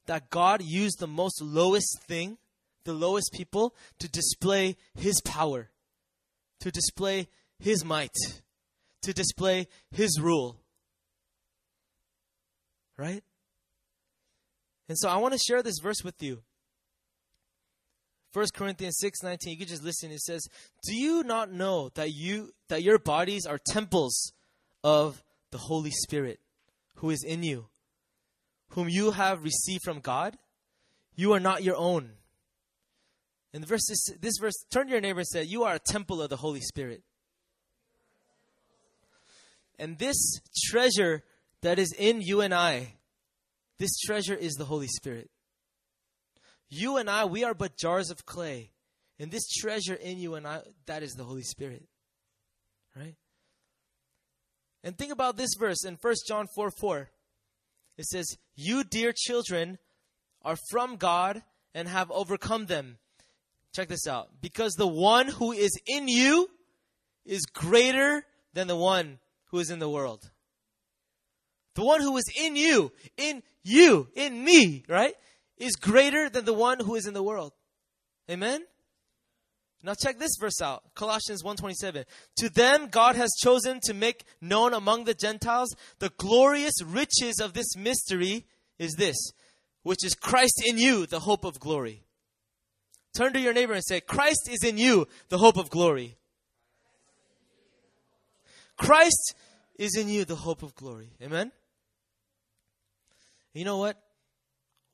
that 0.07 0.31
God 0.31 0.63
used 0.63 0.99
the 0.99 1.07
most 1.07 1.41
lowest 1.43 2.03
thing, 2.07 2.39
the 2.85 2.93
lowest 2.93 3.33
people, 3.33 3.75
to 3.99 4.09
display 4.09 4.77
His 4.95 5.21
power, 5.23 5.71
to 6.61 6.71
display 6.71 7.29
His 7.59 7.85
might, 7.85 8.15
to 9.03 9.13
display 9.13 9.69
His 9.91 10.21
rule. 10.21 10.57
Right? 12.97 13.23
And 14.89 14.99
so 14.99 15.09
I 15.09 15.17
want 15.17 15.35
to 15.35 15.41
share 15.41 15.63
this 15.63 15.79
verse 15.83 16.03
with 16.05 16.23
you. 16.23 16.43
1 18.33 18.47
Corinthians 18.53 18.99
6 18.99 19.23
19, 19.23 19.51
you 19.51 19.59
can 19.59 19.67
just 19.67 19.83
listen. 19.83 20.11
It 20.11 20.21
says, 20.21 20.47
Do 20.85 20.95
you 20.95 21.23
not 21.23 21.51
know 21.51 21.91
that 21.95 22.13
you 22.13 22.53
that 22.69 22.83
your 22.83 22.99
bodies 22.99 23.47
are 23.47 23.59
temples 23.59 24.33
of 24.85 25.23
the 25.53 25.59
Holy 25.59 25.91
Spirit 25.91 26.39
who 26.97 27.09
is 27.09 27.25
in 27.27 27.43
you? 27.43 27.69
Whom 28.71 28.89
you 28.89 29.13
have 29.13 29.43
received 29.43 29.83
from 29.85 30.01
God, 30.01 30.37
you 31.15 31.33
are 31.33 31.41
not 31.41 31.63
your 31.63 31.77
own. 31.77 32.11
And 33.53 33.63
the 33.63 33.67
verse 33.67 33.89
is, 33.91 34.15
this 34.21 34.37
verse, 34.39 34.55
turn 34.71 34.87
to 34.87 34.93
your 34.93 35.01
neighbor 35.01 35.21
and 35.21 35.29
say, 35.29 35.43
You 35.43 35.65
are 35.65 35.75
a 35.75 35.79
temple 35.79 36.21
of 36.21 36.29
the 36.29 36.37
Holy 36.37 36.61
Spirit. 36.61 37.03
And 39.79 39.99
this 39.99 40.41
treasure 40.67 41.23
that 41.63 41.79
is 41.79 41.93
in 41.99 42.21
you 42.21 42.41
and 42.41 42.55
I, 42.55 42.95
this 43.79 43.99
treasure 44.01 44.35
is 44.35 44.55
the 44.55 44.65
Holy 44.65 44.89
Spirit. 44.89 45.31
You 46.69 46.97
and 46.97 47.09
I, 47.09 47.25
we 47.25 47.45
are 47.45 47.55
but 47.55 47.77
jars 47.77 48.11
of 48.11 48.27
clay. 48.27 48.73
And 49.19 49.31
this 49.31 49.49
treasure 49.49 49.95
in 49.95 50.19
you 50.19 50.35
and 50.35 50.47
I, 50.47 50.63
that 50.87 51.03
is 51.03 51.13
the 51.13 51.25
Holy 51.25 51.43
Spirit. 51.43 51.85
Right? 52.95 53.15
And 54.83 54.97
think 54.97 55.13
about 55.13 55.37
this 55.37 55.51
verse 55.59 55.85
in 55.85 55.99
1 56.01 56.15
John 56.29 56.47
4 56.55 56.71
4. 56.71 57.11
It 57.99 58.07
says, 58.07 58.37
You, 58.55 58.85
dear 58.85 59.13
children, 59.15 59.79
are 60.43 60.57
from 60.71 60.97
God 60.97 61.43
and 61.75 61.89
have 61.89 62.11
overcome 62.11 62.67
them. 62.67 62.99
Check 63.75 63.89
this 63.89 64.07
out. 64.07 64.29
Because 64.41 64.75
the 64.75 64.87
one 64.87 65.29
who 65.29 65.53
is 65.53 65.79
in 65.87 66.09
you 66.09 66.49
is 67.25 67.45
greater 67.47 68.25
than 68.55 68.69
the 68.69 68.77
one 68.77 69.19
who 69.51 69.59
is 69.59 69.71
in 69.71 69.79
the 69.79 69.89
world. 69.89 70.31
The 71.75 71.85
one 71.85 72.01
who 72.01 72.17
is 72.17 72.25
in 72.41 72.57
you, 72.57 72.93
in 73.19 73.43
you, 73.63 74.09
in 74.15 74.43
me, 74.43 74.85
right, 74.89 75.15
is 75.59 75.77
greater 75.77 76.31
than 76.31 76.47
the 76.47 76.55
one 76.55 76.81
who 76.81 76.95
is 76.95 77.07
in 77.07 77.13
the 77.13 77.23
world. 77.23 77.53
Amen? 78.31 78.65
Now 79.83 79.95
check 79.95 80.19
this 80.19 80.37
verse 80.39 80.61
out. 80.61 80.83
Colossians 80.95 81.43
1:27. 81.43 82.05
To 82.37 82.49
them 82.49 82.89
God 82.89 83.17
has 83.17 83.31
chosen 83.41 83.81
to 83.85 83.95
make 83.95 84.25
known 84.41 84.75
among 84.75 85.05
the 85.05 85.15
Gentiles 85.15 85.75
the 85.99 86.11
glorious 86.11 86.75
riches 86.83 87.41
of 87.41 87.53
this 87.53 87.77
mystery 87.77 88.47
is 88.79 88.95
this, 88.95 89.17
which 89.83 90.05
is 90.05 90.15
Christ 90.15 90.63
in 90.67 90.79
you, 90.79 91.07
the 91.07 91.21
hope 91.21 91.45
of 91.45 91.61
glory. 91.61 92.05
Turn 93.17 93.33
to 93.33 93.41
your 93.41 93.55
neighbor 93.55 93.73
and 93.73 93.85
say, 93.85 94.01
Christ 94.01 94.49
is 94.51 94.63
in 94.63 94.77
you, 94.77 95.09
the 95.29 95.39
hope 95.39 95.57
of 95.57 95.71
glory. 95.71 96.19
Christ 98.77 99.35
is 99.79 99.97
in 99.97 100.09
you, 100.09 100.27
the 100.27 100.37
hope 100.37 100.63
of 100.63 100.75
glory. 100.75 101.13
Amen? 101.23 101.51
You 103.55 103.65
know 103.65 103.79
what? 103.79 103.99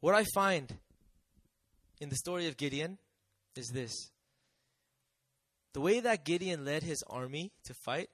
What 0.00 0.14
I 0.14 0.24
find 0.34 0.72
in 2.00 2.08
the 2.10 2.16
story 2.16 2.46
of 2.46 2.56
Gideon 2.56 2.98
is 3.56 3.68
this 3.68 4.10
the 5.72 5.80
way 5.80 6.00
that 6.00 6.24
Gideon 6.24 6.64
led 6.64 6.82
his 6.82 7.02
army 7.08 7.52
to 7.64 7.74
fight 7.74 8.08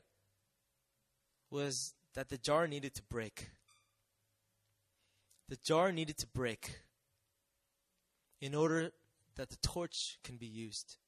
was 1.51 1.95
that 2.15 2.29
the 2.29 2.39
jar 2.39 2.67
needed 2.67 2.95
to 2.95 3.03
break. 3.11 3.51
The 5.49 5.59
jar 5.65 5.93
needed 5.93 6.19
to 6.19 6.27
break 6.27 6.81
in 8.41 8.55
order 8.55 8.91
that 9.37 9.51
the 9.51 9.57
torch 9.57 10.19
can 10.23 10.37
be 10.37 10.47
used. 10.47 10.99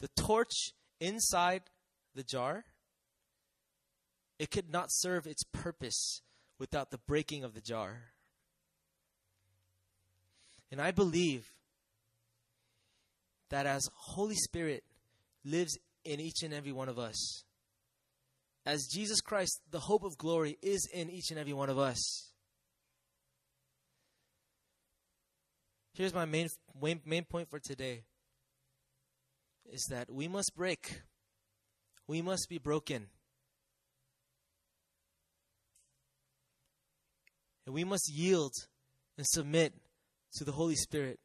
The 0.00 0.08
torch 0.08 0.72
inside 1.00 1.62
the 2.14 2.22
jar, 2.22 2.64
it 4.38 4.50
could 4.50 4.70
not 4.70 4.86
serve 4.90 5.26
its 5.26 5.44
purpose 5.44 6.22
without 6.58 6.90
the 6.90 6.98
breaking 6.98 7.44
of 7.44 7.54
the 7.54 7.60
jar. 7.60 8.14
And 10.70 10.80
I 10.80 10.90
believe 10.90 11.52
that 13.50 13.66
as 13.66 13.88
Holy 13.94 14.34
Spirit 14.34 14.82
lives 15.44 15.78
in 16.04 16.20
each 16.20 16.42
and 16.42 16.52
every 16.52 16.72
one 16.72 16.88
of 16.88 16.98
us. 16.98 17.44
As 18.66 18.86
Jesus 18.86 19.20
Christ, 19.20 19.60
the 19.70 19.80
hope 19.80 20.04
of 20.04 20.16
glory, 20.16 20.56
is 20.62 20.88
in 20.92 21.10
each 21.10 21.30
and 21.30 21.38
every 21.38 21.52
one 21.52 21.68
of 21.68 21.78
us. 21.78 22.32
Here's 25.94 26.14
my 26.14 26.24
main, 26.24 26.48
main, 26.80 27.00
main 27.04 27.24
point 27.24 27.48
for 27.48 27.60
today 27.60 28.04
is 29.70 29.86
that 29.90 30.10
we 30.10 30.28
must 30.28 30.52
break. 30.56 31.02
We 32.06 32.20
must 32.20 32.48
be 32.48 32.58
broken. 32.58 33.06
And 37.66 37.74
we 37.74 37.84
must 37.84 38.10
yield 38.12 38.52
and 39.16 39.26
submit 39.26 39.72
to 40.34 40.44
the 40.44 40.52
Holy 40.52 40.74
Spirit 40.74 41.18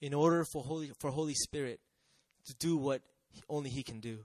in 0.00 0.14
order 0.14 0.44
for 0.44 0.62
Holy, 0.62 0.90
for 1.00 1.10
Holy 1.10 1.34
Spirit 1.34 1.80
to 2.46 2.54
do 2.54 2.76
what 2.76 3.02
only 3.48 3.70
He 3.70 3.82
can 3.82 4.00
do. 4.00 4.18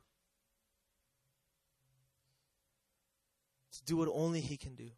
To 3.74 3.84
do 3.86 3.97
what 3.97 4.10
only 4.12 4.41
He 4.41 4.57
can 4.57 4.76
do. 4.76 4.89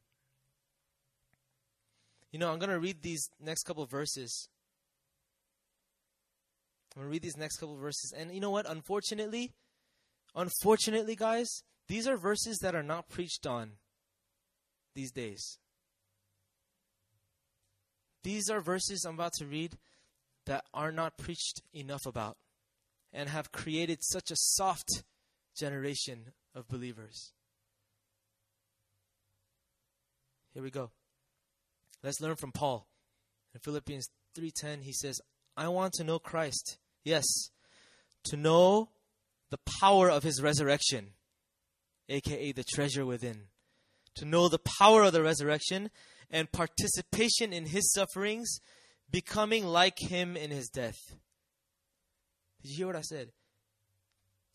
You 2.32 2.40
know, 2.40 2.52
I'm 2.52 2.60
going 2.60 2.70
to 2.70 2.80
read 2.80 3.02
these 3.02 3.30
next 3.40 3.64
couple 3.64 3.86
verses. 3.86 4.48
I'm 6.96 7.02
going 7.02 7.10
to 7.10 7.12
read 7.12 7.22
these 7.22 7.38
next 7.38 7.58
couple 7.58 7.76
verses. 7.78 8.14
And 8.18 8.34
you 8.34 8.40
know 8.40 8.52
what? 8.52 8.70
Unfortunately, 8.70 9.52
unfortunately, 10.36 11.16
guys, 11.16 11.64
these 11.88 12.08
are 12.08 12.18
verses 12.18 12.60
that 12.60 12.76
are 12.76 12.84
not 12.84 13.10
preached 13.10 13.46
on 13.46 13.72
these 14.96 15.12
days. 15.12 15.58
These 18.24 18.50
are 18.50 18.62
verses 18.62 19.04
I'm 19.04 19.16
about 19.16 19.34
to 19.40 19.46
read 19.46 19.78
that 20.46 20.64
are 20.74 20.92
not 20.92 21.18
preached 21.18 21.62
enough 21.74 22.06
about 22.06 22.38
and 23.14 23.30
have 23.30 23.52
created 23.52 24.00
such 24.02 24.32
a 24.32 24.36
soft 24.36 25.04
generation 25.56 26.34
of 26.56 26.68
believers. 26.68 27.34
Here 30.54 30.64
we 30.64 30.72
go. 30.72 30.92
Let's 32.04 32.20
learn 32.20 32.36
from 32.36 32.52
Paul. 32.52 32.88
In 33.54 33.60
Philippians 33.60 34.10
3:10 34.34 34.82
he 34.84 34.94
says, 34.94 35.22
"I 35.56 35.68
want 35.68 35.94
to 35.96 36.04
know 36.04 36.20
Christ. 36.20 36.78
Yes, 37.04 37.26
to 38.26 38.38
know 38.38 38.92
the 39.50 39.60
power 39.80 40.10
of 40.10 40.24
his 40.24 40.42
resurrection, 40.42 41.16
aka 42.10 42.52
the 42.52 42.64
treasure 42.64 43.06
within. 43.06 43.50
To 44.16 44.26
know 44.26 44.50
the 44.50 44.60
power 44.60 45.04
of 45.04 45.14
the 45.14 45.22
resurrection 45.22 45.92
and 46.30 46.52
participation 46.52 47.54
in 47.54 47.68
his 47.68 47.92
sufferings, 47.92 48.60
becoming 49.10 49.66
like 49.66 50.00
him 50.00 50.36
in 50.36 50.52
his 50.52 50.70
death." 50.70 51.16
Did 52.62 52.72
you 52.72 52.78
hear 52.78 52.88
what 52.88 52.96
I 52.96 53.02
said? 53.02 53.30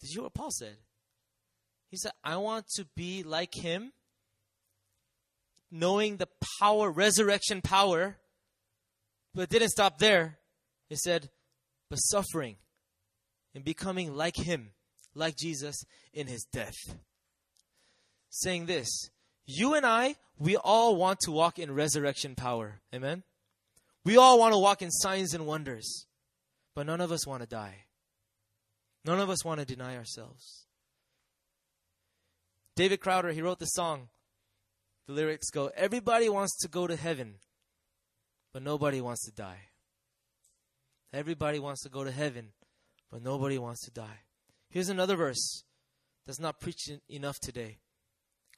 Did 0.01 0.11
you 0.11 0.15
hear 0.15 0.23
what 0.25 0.35
Paul 0.35 0.51
said? 0.51 0.77
He 1.91 1.97
said, 1.97 2.13
I 2.23 2.37
want 2.37 2.67
to 2.77 2.87
be 2.97 3.23
like 3.23 3.55
him, 3.55 3.93
knowing 5.71 6.17
the 6.17 6.29
power, 6.61 6.91
resurrection 6.91 7.63
power, 7.63 8.17
but 9.35 9.43
it 9.43 9.51
didn't 9.51 9.71
stop 9.71 9.99
there. 9.99 10.39
He 10.89 10.97
said, 10.97 11.31
but 11.89 11.97
suffering 11.97 12.57
and 13.55 13.65
becoming 13.65 14.15
like 14.15 14.37
him, 14.37 14.71
like 15.15 15.37
Jesus 15.37 15.85
in 16.13 16.27
his 16.27 16.45
death. 16.53 16.75
Saying 18.31 18.67
this, 18.67 19.11
you 19.47 19.75
and 19.75 19.87
I, 19.87 20.17
we 20.39 20.57
all 20.57 20.97
want 20.97 21.21
to 21.21 21.31
walk 21.31 21.59
in 21.59 21.73
resurrection 21.73 22.35
power. 22.35 22.81
Amen? 22.95 23.23
We 24.05 24.17
all 24.17 24.39
want 24.39 24.53
to 24.53 24.59
walk 24.59 24.83
in 24.83 24.91
signs 24.91 25.35
and 25.35 25.47
wonders, 25.47 26.07
but 26.75 26.87
none 26.87 27.01
of 27.01 27.13
us 27.13 27.27
want 27.27 27.43
to 27.43 27.49
die. 27.49 27.86
None 29.07 29.21
of 29.21 29.31
us 29.31 29.45
want 29.45 29.61
to 29.61 29.67
deny 29.67 29.97
ourselves. 29.97 30.67
David 32.75 32.99
Crowder, 32.99 33.31
he 33.31 33.41
wrote 33.41 33.61
the 33.61 33.67
song. 33.67 34.09
The 35.07 35.13
lyrics 35.13 35.49
go 35.51 35.71
Everybody 35.77 36.29
wants 36.29 36.57
to 36.59 36.69
go 36.69 36.89
to 36.89 36.97
heaven, 36.97 37.37
but 38.53 38.65
nobody 38.65 39.01
wants 39.01 39.25
to 39.27 39.31
die. 39.31 39.69
Everybody 41.13 41.61
wants 41.61 41.83
to 41.85 41.89
go 41.89 42.03
to 42.03 42.11
heaven, 42.11 42.49
but 43.09 43.23
nobody 43.23 43.59
wants 43.59 43.85
to 43.85 43.93
die. 43.93 44.25
Here's 44.71 44.89
another 44.89 45.15
verse 45.15 45.63
that's 46.27 46.41
not 46.41 46.59
preached 46.59 46.91
enough 47.09 47.39
today. 47.39 47.79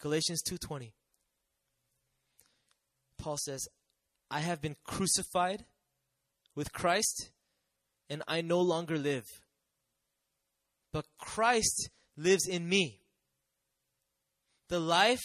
Galatians 0.01 0.43
2:20. 0.43 0.95
Paul 3.19 3.37
says, 3.37 3.69
"I 4.31 4.41
have 4.41 4.63
been 4.63 4.77
crucified 4.83 5.67
with 6.55 6.73
Christ, 6.73 7.33
and 8.09 8.23
I 8.27 8.41
no 8.41 8.61
longer 8.63 8.97
live, 8.97 9.43
but 10.93 11.07
Christ 11.19 11.91
lives 12.17 12.47
in 12.49 12.69
me. 12.69 13.01
The 14.69 14.81
life 14.81 15.23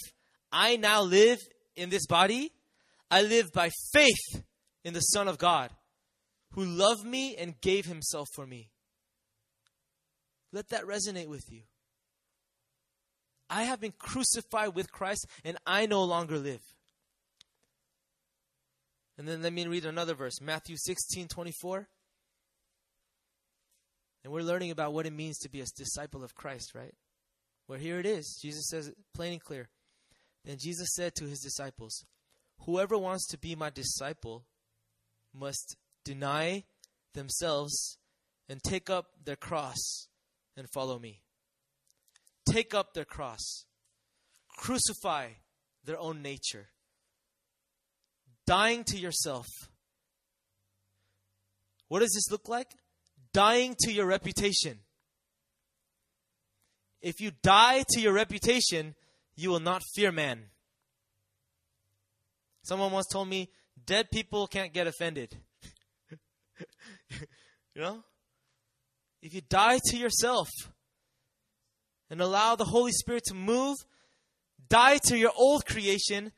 I 0.52 0.76
now 0.76 1.02
live 1.02 1.40
in 1.76 1.90
this 1.90 2.06
body, 2.06 2.52
I 3.10 3.22
live 3.22 3.52
by 3.52 3.70
faith 3.92 4.42
in 4.84 4.94
the 4.94 5.00
Son 5.00 5.28
of 5.28 5.38
God, 5.38 5.70
who 6.52 6.64
loved 6.64 7.04
me 7.04 7.36
and 7.36 7.60
gave 7.60 7.86
himself 7.86 8.28
for 8.34 8.46
me. 8.46 8.70
Let 10.52 10.68
that 10.68 10.84
resonate 10.84 11.26
with 11.26 11.44
you. 11.50 11.62
I 13.50 13.64
have 13.64 13.80
been 13.80 13.92
crucified 13.98 14.74
with 14.74 14.92
Christ 14.92 15.26
and 15.44 15.58
I 15.66 15.86
no 15.86 16.04
longer 16.04 16.38
live. 16.38 16.62
And 19.18 19.28
then 19.28 19.42
let 19.42 19.52
me 19.52 19.66
read 19.66 19.84
another 19.84 20.14
verse 20.14 20.40
Matthew 20.40 20.76
16 20.76 21.28
24. 21.28 21.88
And 24.24 24.32
we're 24.32 24.42
learning 24.42 24.70
about 24.70 24.94
what 24.94 25.06
it 25.06 25.12
means 25.12 25.38
to 25.40 25.50
be 25.50 25.60
a 25.60 25.66
disciple 25.76 26.24
of 26.24 26.34
Christ, 26.34 26.74
right? 26.74 26.94
Well, 27.68 27.78
here 27.78 28.00
it 28.00 28.06
is. 28.06 28.38
Jesus 28.40 28.66
says 28.68 28.88
it 28.88 28.96
plain 29.14 29.34
and 29.34 29.42
clear. 29.42 29.68
Then 30.44 30.56
Jesus 30.58 30.94
said 30.94 31.14
to 31.16 31.26
his 31.26 31.40
disciples, 31.40 32.04
Whoever 32.60 32.96
wants 32.96 33.26
to 33.28 33.38
be 33.38 33.54
my 33.54 33.70
disciple 33.70 34.46
must 35.34 35.76
deny 36.04 36.64
themselves 37.12 37.98
and 38.48 38.62
take 38.62 38.88
up 38.88 39.06
their 39.24 39.36
cross 39.36 40.08
and 40.56 40.66
follow 40.72 40.98
me. 40.98 41.22
Take 42.46 42.74
up 42.74 42.94
their 42.94 43.04
cross, 43.06 43.64
crucify 44.48 45.28
their 45.84 45.98
own 45.98 46.22
nature, 46.22 46.68
dying 48.46 48.84
to 48.84 48.98
yourself. 48.98 49.46
What 51.88 52.00
does 52.00 52.12
this 52.12 52.30
look 52.30 52.48
like? 52.48 52.70
Dying 53.34 53.74
to 53.80 53.92
your 53.92 54.06
reputation. 54.06 54.78
If 57.02 57.20
you 57.20 57.32
die 57.42 57.84
to 57.90 58.00
your 58.00 58.14
reputation, 58.14 58.94
you 59.36 59.50
will 59.50 59.60
not 59.60 59.82
fear 59.94 60.10
man. 60.10 60.44
Someone 62.62 62.92
once 62.92 63.08
told 63.12 63.28
me, 63.28 63.50
dead 63.84 64.10
people 64.10 64.46
can't 64.46 64.72
get 64.72 64.86
offended. 64.86 65.36
you 67.10 67.82
know? 67.82 68.02
If 69.20 69.34
you 69.34 69.42
die 69.42 69.80
to 69.86 69.96
yourself 69.98 70.48
and 72.08 72.20
allow 72.20 72.56
the 72.56 72.64
Holy 72.64 72.92
Spirit 72.92 73.24
to 73.26 73.34
move, 73.34 73.76
die 74.68 74.98
to 75.06 75.18
your 75.18 75.32
old 75.36 75.66
creation 75.66 76.32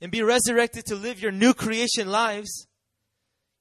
and 0.00 0.10
be 0.10 0.22
resurrected 0.22 0.86
to 0.86 0.94
live 0.94 1.20
your 1.20 1.32
new 1.32 1.52
creation 1.52 2.08
lives, 2.08 2.66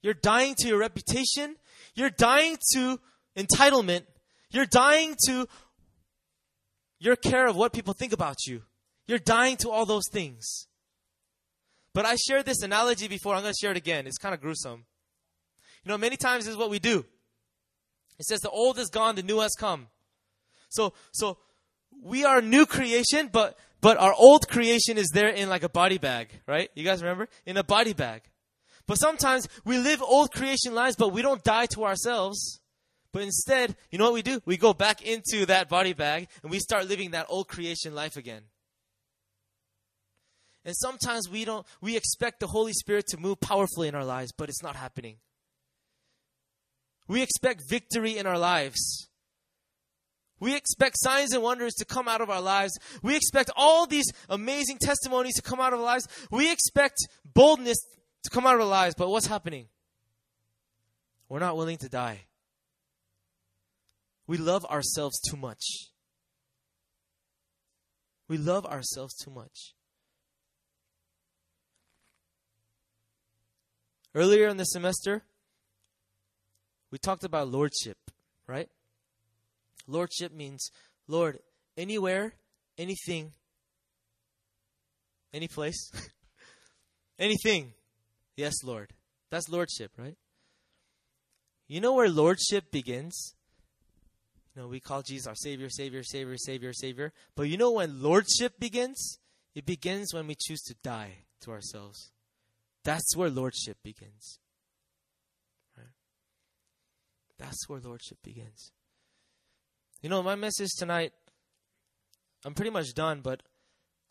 you're 0.01 0.14
dying 0.14 0.55
to 0.59 0.68
your 0.68 0.80
reputation 0.80 1.55
you're 1.96 2.10
dying 2.10 2.58
to 2.74 3.00
entitlement. 3.38 4.04
You're 4.50 4.66
dying 4.66 5.16
to 5.28 5.48
your 7.00 7.16
care 7.16 7.48
of 7.48 7.56
what 7.56 7.74
people 7.74 7.94
think 7.94 8.14
about 8.14 8.46
you. 8.46 8.64
You're 9.08 9.20
dying 9.20 9.58
to 9.58 9.70
all 9.70 9.86
those 9.86 10.08
things. 10.12 10.68
But 11.94 12.06
I 12.06 12.16
shared 12.16 12.46
this 12.46 12.62
analogy 12.62 13.08
before. 13.08 13.36
I'm 13.36 13.42
going 13.42 13.54
to 13.54 13.60
share 13.60 13.72
it 13.72 13.78
again. 13.78 14.08
It's 14.08 14.18
kind 14.18 14.34
of 14.34 14.42
gruesome. 14.42 14.86
You 15.84 15.89
know, 15.89 15.98
many 15.98 16.16
times 16.16 16.48
is 16.48 16.56
what 16.56 16.70
we 16.70 16.80
do. 16.80 17.06
It 18.20 18.26
says 18.26 18.39
the 18.42 18.50
old 18.50 18.78
is 18.78 18.89
gone, 18.89 19.16
the 19.16 19.24
new 19.24 19.39
has 19.39 19.56
come. 19.58 19.88
So, 20.70 20.94
so 21.12 21.39
we 22.02 22.24
are 22.24 22.42
new 22.42 22.66
creation, 22.66 23.30
but 23.32 23.58
but 23.82 23.98
our 23.98 24.14
old 24.14 24.48
creation 24.48 24.98
is 24.98 25.10
there 25.12 25.30
in 25.30 25.50
like 25.50 25.64
a 25.64 25.70
body 25.70 25.98
bag, 25.98 26.30
right? 26.48 26.70
You 26.76 26.84
guys 26.84 27.02
remember? 27.02 27.28
In 27.48 27.58
a 27.58 27.64
body 27.64 27.94
bag. 27.94 28.22
But 28.92 29.00
sometimes 29.00 29.48
we 29.64 29.78
live 29.78 30.02
old 30.02 30.34
creation 30.34 30.76
lives, 30.76 30.98
but 30.98 31.14
we 31.14 31.22
don't 31.22 31.42
die 31.46 31.66
to 31.68 31.86
ourselves. 31.86 32.60
But 33.14 33.22
instead, 33.22 33.78
you 33.89 33.98
know 33.98 34.04
what 34.04 34.16
we 34.16 34.22
do? 34.22 34.42
We 34.46 34.58
go 34.58 34.74
back 34.74 35.02
into 35.02 35.46
that 35.46 35.70
body 35.70 35.94
bag 35.94 36.28
and 36.44 36.52
we 36.52 36.60
start 36.60 36.89
living 36.89 37.12
that 37.12 37.28
old 37.30 37.48
creation 37.48 37.96
life 37.96 38.18
again. 38.18 38.42
And 40.66 40.76
sometimes 40.76 41.30
we 41.30 41.46
don't 41.46 41.66
we 41.80 41.96
expect 41.96 42.42
the 42.42 42.48
Holy 42.48 42.74
Spirit 42.74 43.08
to 43.12 43.18
move 43.18 43.39
powerfully 43.39 43.88
in 43.88 43.96
our 43.96 44.04
lives, 44.04 44.34
but 44.38 44.50
it's 44.50 44.62
not 44.62 44.76
happening. 44.76 45.20
We 47.08 47.22
expect 47.22 47.62
victory 47.70 48.18
in 48.18 48.28
our 48.28 48.38
lives. 48.38 49.08
We 50.42 50.54
expect 50.54 50.98
signs 51.00 51.32
and 51.32 51.42
wonders 51.42 51.76
to 51.76 51.86
come 51.86 52.10
out 52.10 52.20
of 52.20 52.30
our 52.30 52.42
lives. 52.42 52.78
We 53.02 53.16
expect 53.16 53.52
all 53.56 53.88
these 53.88 54.12
amazing 54.28 54.80
testimonies 54.82 55.36
to 55.36 55.42
come 55.42 55.62
out 55.62 55.72
of 55.72 55.80
our 55.80 55.86
lives. 55.86 56.10
We 56.30 56.52
expect 56.52 56.98
boldness 57.24 57.78
to 58.24 58.30
come 58.30 58.46
out 58.46 58.56
of 58.56 58.62
our 58.62 58.68
lives, 58.68 58.96
but 58.96 59.10
what's 59.10 59.28
happening? 59.28 59.68
We're 61.30 61.40
not 61.40 61.58
willing 61.58 61.78
to 61.78 61.90
die. 61.90 62.26
We 64.28 64.38
love 64.38 64.66
ourselves 64.66 65.20
too 65.20 65.38
much. 65.38 65.64
We 68.28 68.38
love 68.38 68.66
ourselves 68.66 69.16
too 69.16 69.32
much. 69.32 69.74
Earlier 74.14 74.48
in 74.50 74.58
the 74.58 74.66
semester, 74.66 75.24
we 76.92 76.98
talked 76.98 77.24
about 77.24 77.48
lordship, 77.48 77.98
right? 78.46 78.70
Lordship 79.88 80.34
means, 80.34 80.70
Lord, 81.08 81.40
anywhere, 81.78 82.34
anything, 82.78 83.32
any 85.34 85.48
place, 85.48 85.92
anything 87.20 87.74
Yes, 88.36 88.64
Lord. 88.64 88.94
That's 89.30 89.50
lordship, 89.50 89.92
right? 89.98 90.18
You 91.68 91.80
know 91.82 91.94
where 91.94 92.10
lordship 92.10 92.72
begins? 92.72 93.36
You 94.56 94.62
know, 94.62 94.68
we 94.68 94.80
call 94.80 95.02
Jesus 95.02 95.28
our 95.28 95.36
Savior, 95.36 95.70
Savior, 95.70 96.04
Savior, 96.04 96.38
Savior, 96.38 96.74
Savior. 96.74 97.14
But 97.36 97.44
you 97.44 97.58
know 97.58 97.72
when 97.72 98.02
lordship 98.02 98.60
begins? 98.60 99.20
It 99.56 99.66
begins 99.66 100.14
when 100.14 100.28
we 100.28 100.36
choose 100.40 100.62
to 100.64 100.76
die 100.84 101.26
to 101.42 101.52
ourselves. 101.52 102.12
That's 102.84 103.16
where 103.16 103.30
lordship 103.30 103.78
begins. 103.84 104.40
That's 107.42 107.68
where 107.68 107.80
lordship 107.80 108.20
begins. 108.24 108.72
You 110.04 110.10
know, 110.10 110.22
my 110.22 110.36
message 110.36 110.70
tonight, 110.78 111.12
I'm 112.46 112.54
pretty 112.54 112.70
much 112.70 112.94
done, 112.94 113.22
but 113.22 113.42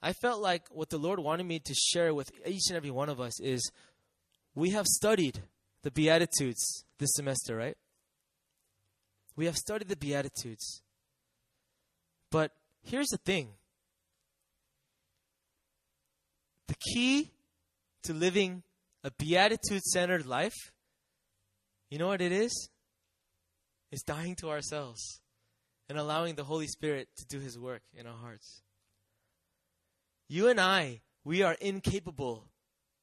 I 0.03 0.13
felt 0.13 0.43
like 0.43 0.67
what 0.71 0.91
the 0.91 0.99
Lord 0.99 1.21
wanted 1.21 1.47
me 1.47 1.61
to 1.61 1.75
share 1.75 2.13
with 2.13 2.33
each 2.45 2.69
and 2.69 2.77
every 2.77 2.91
one 2.91 3.09
of 3.09 3.21
us 3.21 3.41
is 3.41 3.71
we 4.55 4.71
have 4.71 4.87
studied 4.87 5.43
the 5.83 5.91
Beatitudes 5.91 6.85
this 6.99 7.11
semester, 7.15 7.57
right? 7.57 7.77
We 9.37 9.47
have 9.47 9.57
studied 9.57 9.89
the 9.89 9.97
Beatitudes. 9.97 10.83
But 12.31 12.53
here's 12.83 13.09
the 13.09 13.19
thing 13.19 13.51
the 16.69 16.75
key 16.75 17.31
to 18.05 18.13
living 18.13 18.63
a 19.03 19.11
beatitude 19.19 19.83
centered 19.83 20.27
life, 20.27 20.73
you 21.91 21.99
know 21.99 22.09
what 22.09 22.21
it 22.21 22.33
is? 22.33 22.69
It's 23.91 24.03
dying 24.03 24.37
to 24.37 24.51
ourselves 24.51 25.21
and 25.89 25.99
allowing 25.99 26.37
the 26.37 26.45
Holy 26.45 26.69
Spirit 26.69 27.09
to 27.17 27.25
do 27.27 27.41
His 27.41 27.59
work 27.59 27.83
in 27.95 28.07
our 28.07 28.17
hearts. 28.17 28.63
You 30.29 30.49
and 30.49 30.61
I, 30.61 31.01
we 31.25 31.43
are 31.43 31.55
incapable 31.55 32.50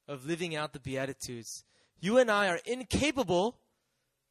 of 0.08 0.26
living 0.26 0.56
out 0.56 0.72
the 0.72 0.80
Beatitudes. 0.80 1.64
You 2.00 2.18
and 2.18 2.30
I 2.30 2.48
are 2.48 2.60
incapable 2.64 3.60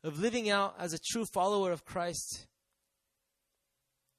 of 0.04 0.20
living 0.20 0.50
out 0.50 0.76
as 0.80 0.94
a 0.94 1.00
true 1.00 1.26
follower 1.34 1.72
of 1.72 1.86
Christ 1.86 2.48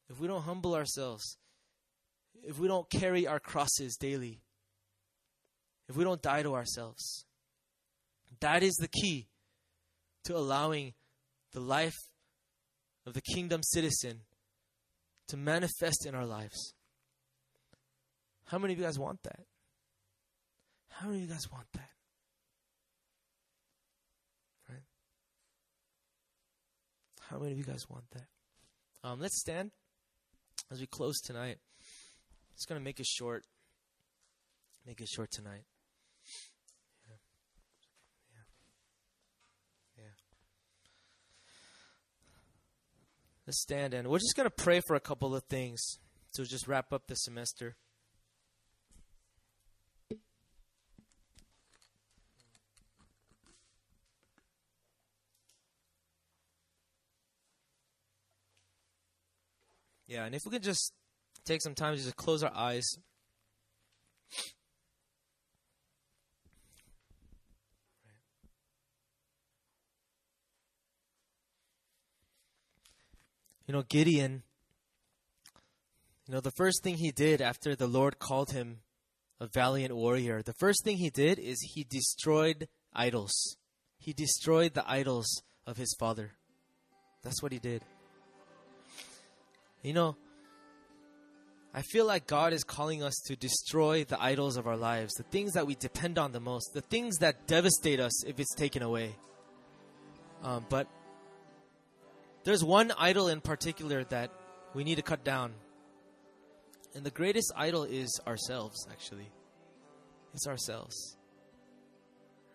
if 0.08 0.20
we 0.20 0.28
don't 0.28 0.42
humble 0.42 0.74
ourselves, 0.74 1.36
if 2.42 2.58
we 2.58 2.68
don't 2.68 2.88
carry 2.88 3.26
our 3.26 3.40
crosses 3.40 3.96
daily, 3.96 4.40
if 5.88 5.96
we 5.96 6.04
don't 6.04 6.22
die 6.22 6.42
to 6.42 6.54
ourselves. 6.54 7.26
That 8.40 8.62
is 8.62 8.74
the 8.76 8.88
key 8.88 9.28
to 10.24 10.36
allowing 10.36 10.94
the 11.52 11.60
life 11.60 11.96
of 13.06 13.14
the 13.14 13.22
kingdom 13.22 13.62
citizen 13.62 14.20
to 15.28 15.36
manifest 15.36 16.06
in 16.06 16.14
our 16.14 16.26
lives. 16.26 16.74
How 18.46 18.58
many 18.58 18.72
of 18.72 18.78
you 18.78 18.84
guys 18.84 18.98
want 18.98 19.22
that? 19.24 19.40
How 20.98 21.06
many 21.06 21.22
of 21.22 21.28
you 21.28 21.32
guys 21.32 21.48
want 21.52 21.66
that? 21.74 21.90
Right? 24.68 24.82
How 27.30 27.38
many 27.38 27.52
of 27.52 27.58
you 27.58 27.62
guys 27.62 27.88
want 27.88 28.10
that? 28.10 28.26
Um, 29.04 29.20
let's 29.20 29.38
stand 29.40 29.70
as 30.72 30.80
we 30.80 30.86
close 30.86 31.20
tonight. 31.20 31.58
Just 32.56 32.68
going 32.68 32.80
to 32.80 32.84
make 32.84 32.98
it 32.98 33.06
short. 33.06 33.44
Make 34.84 35.00
it 35.00 35.06
short 35.08 35.30
tonight. 35.30 35.62
Let's 43.46 43.62
stand 43.62 43.94
and 43.94 44.08
we're 44.08 44.18
just 44.18 44.36
going 44.36 44.46
to 44.46 44.54
pray 44.54 44.82
for 44.86 44.94
a 44.94 45.00
couple 45.00 45.34
of 45.34 45.42
things 45.44 45.80
to 46.34 46.44
just 46.44 46.68
wrap 46.68 46.92
up 46.92 47.06
the 47.06 47.14
semester. 47.14 47.76
Yeah, 60.08 60.24
and 60.24 60.34
if 60.34 60.46
we 60.46 60.50
could 60.50 60.62
just 60.62 60.94
take 61.44 61.60
some 61.60 61.74
time 61.74 61.94
to 61.94 62.02
just 62.02 62.16
close 62.16 62.42
our 62.42 62.54
eyes. 62.54 62.86
You 73.66 73.74
know, 73.74 73.82
Gideon, 73.82 74.44
you 76.26 76.34
know, 76.34 76.40
the 76.40 76.50
first 76.52 76.82
thing 76.82 76.96
he 76.96 77.10
did 77.10 77.42
after 77.42 77.76
the 77.76 77.86
Lord 77.86 78.18
called 78.18 78.52
him 78.52 78.80
a 79.38 79.46
valiant 79.46 79.94
warrior, 79.94 80.42
the 80.42 80.54
first 80.54 80.84
thing 80.84 80.96
he 80.96 81.10
did 81.10 81.38
is 81.38 81.60
he 81.74 81.84
destroyed 81.84 82.68
idols. 82.94 83.58
He 83.98 84.14
destroyed 84.14 84.72
the 84.72 84.90
idols 84.90 85.42
of 85.66 85.76
his 85.76 85.94
father. 85.98 86.32
That's 87.22 87.42
what 87.42 87.52
he 87.52 87.58
did. 87.58 87.82
You 89.82 89.92
know, 89.92 90.16
I 91.72 91.82
feel 91.82 92.06
like 92.06 92.26
God 92.26 92.52
is 92.52 92.64
calling 92.64 93.02
us 93.02 93.14
to 93.26 93.36
destroy 93.36 94.04
the 94.04 94.20
idols 94.20 94.56
of 94.56 94.66
our 94.66 94.76
lives, 94.76 95.12
the 95.14 95.22
things 95.24 95.52
that 95.52 95.66
we 95.66 95.74
depend 95.74 96.18
on 96.18 96.32
the 96.32 96.40
most, 96.40 96.72
the 96.74 96.80
things 96.80 97.18
that 97.18 97.46
devastate 97.46 98.00
us 98.00 98.24
if 98.24 98.40
it's 98.40 98.54
taken 98.54 98.82
away. 98.82 99.14
Um, 100.42 100.66
but 100.68 100.88
there's 102.44 102.64
one 102.64 102.92
idol 102.98 103.28
in 103.28 103.40
particular 103.40 104.04
that 104.04 104.30
we 104.74 104.82
need 104.82 104.96
to 104.96 105.02
cut 105.02 105.24
down. 105.24 105.52
And 106.94 107.04
the 107.04 107.10
greatest 107.10 107.52
idol 107.54 107.84
is 107.84 108.20
ourselves, 108.26 108.86
actually. 108.90 109.28
It's 110.34 110.46
ourselves. 110.46 111.16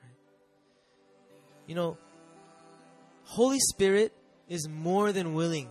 Right? 0.02 0.16
You 1.68 1.76
know, 1.76 1.98
Holy 3.24 3.60
Spirit 3.60 4.12
is 4.50 4.68
more 4.68 5.12
than 5.12 5.34
willing 5.34 5.70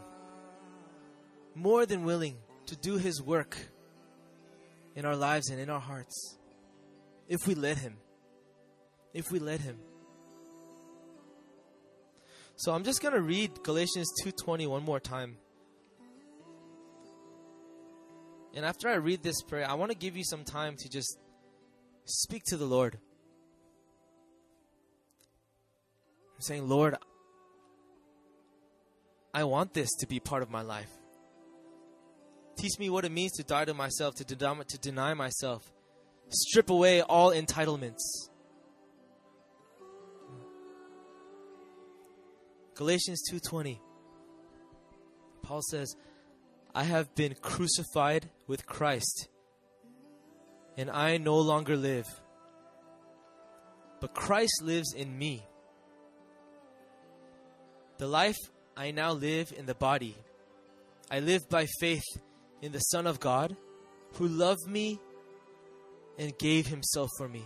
more 1.55 1.87
than 1.87 2.05
willing 2.05 2.37
to 2.67 2.77
do 2.77 2.97
His 2.97 3.23
work 3.23 3.57
in 4.95 5.05
our 5.05 5.17
lives 5.17 5.51
and 5.51 5.61
in 5.61 5.71
our 5.71 5.81
hearts 5.81 6.39
if 7.29 7.47
we 7.47 7.55
let 7.55 7.79
Him. 7.79 7.97
If 9.15 9.31
we 9.31 9.39
let 9.39 9.61
Him. 9.61 9.79
So 12.57 12.73
I'm 12.73 12.85
just 12.85 13.03
going 13.03 13.15
to 13.15 13.21
read 13.21 13.63
Galatians 13.63 14.13
2:20 14.23 14.69
one 14.69 14.85
more 14.85 15.01
time. 15.01 15.37
And 18.55 18.67
after 18.67 18.89
I 18.89 18.95
read 18.95 19.23
this 19.23 19.43
prayer, 19.43 19.69
I 19.69 19.75
want 19.75 19.91
to 19.91 19.97
give 19.97 20.17
you 20.17 20.25
some 20.25 20.45
time 20.45 20.77
to 20.79 20.89
just 20.89 21.19
speak 22.05 22.43
to 22.47 22.57
the 22.57 22.67
Lord. 22.67 22.99
I'm 26.35 26.41
saying, 26.41 26.69
Lord, 26.69 26.97
I 29.33 29.45
want 29.45 29.73
this 29.73 29.89
to 30.01 30.07
be 30.07 30.21
part 30.21 30.43
of 30.43 30.51
my 30.51 30.61
life. 30.61 30.91
Teach 32.63 32.79
me 32.79 32.91
what 32.91 33.05
it 33.05 33.11
means 33.11 33.33
to 33.33 33.43
die 33.43 33.65
to 33.65 33.75
myself, 33.75 34.15
to, 34.15 34.25
deny, 34.25 34.63
to 34.69 34.79
deny 34.79 35.15
myself, 35.15 35.65
strip 36.29 36.71
away 36.71 37.03
all 37.03 37.33
entitlements. 37.33 37.99
Galatians 42.77 43.21
2:20 43.29 43.81
Paul 45.43 45.61
says, 45.71 45.97
"I 46.73 46.85
have 46.85 47.13
been 47.17 47.35
crucified 47.35 48.31
with 48.47 48.65
Christ, 48.65 49.27
and 50.77 50.89
I 50.89 51.17
no 51.17 51.37
longer 51.37 51.77
live, 51.77 52.07
but 53.99 54.15
Christ 54.15 54.63
lives 54.63 54.95
in 54.95 55.19
me. 55.19 55.45
The 57.99 58.07
life 58.07 58.39
I 58.77 58.93
now 58.93 59.11
live 59.11 59.51
in 59.51 59.67
the 59.67 59.75
body, 59.75 60.17
I 61.11 61.19
live 61.19 61.49
by 61.49 61.67
faith 61.81 62.07
in 62.63 62.73
the 62.73 62.79
Son 62.79 63.07
of 63.07 63.21
God 63.21 63.57
who 64.15 64.29
loved 64.29 64.67
me 64.67 65.01
and 66.19 66.39
gave 66.39 66.67
himself 66.69 67.11
for 67.19 67.29
me. 67.29 67.45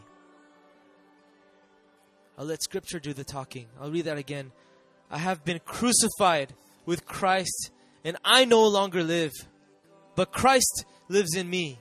I'll 2.39 2.45
let 2.45 2.63
Scripture 2.63 3.01
do 3.01 3.13
the 3.15 3.25
talking. 3.25 3.67
I'll 3.81 3.91
read 3.91 4.05
that 4.05 4.19
again. 4.19 4.53
I 5.11 5.19
have 5.19 5.45
been 5.45 5.61
crucified 5.65 6.53
with 6.85 7.07
Christ, 7.07 7.71
and 8.05 8.17
I 8.25 8.45
no 8.45 8.67
longer 8.67 9.03
live, 9.03 9.33
but 10.15 10.33
Christ 10.33 10.85
lives 11.09 11.35
in 11.35 11.49
me. 11.49 11.79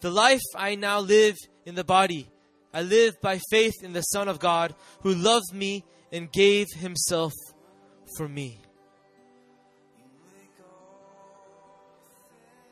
The 0.00 0.10
life 0.10 0.42
I 0.54 0.74
now 0.74 1.00
live 1.00 1.36
in 1.64 1.74
the 1.74 1.84
body, 1.84 2.28
I 2.74 2.82
live 2.82 3.20
by 3.20 3.40
faith 3.50 3.82
in 3.82 3.92
the 3.92 4.02
Son 4.02 4.28
of 4.28 4.38
God 4.38 4.74
who 5.00 5.14
loved 5.14 5.52
me 5.54 5.84
and 6.12 6.30
gave 6.30 6.66
himself 6.72 7.32
for 8.16 8.28
me. 8.28 8.60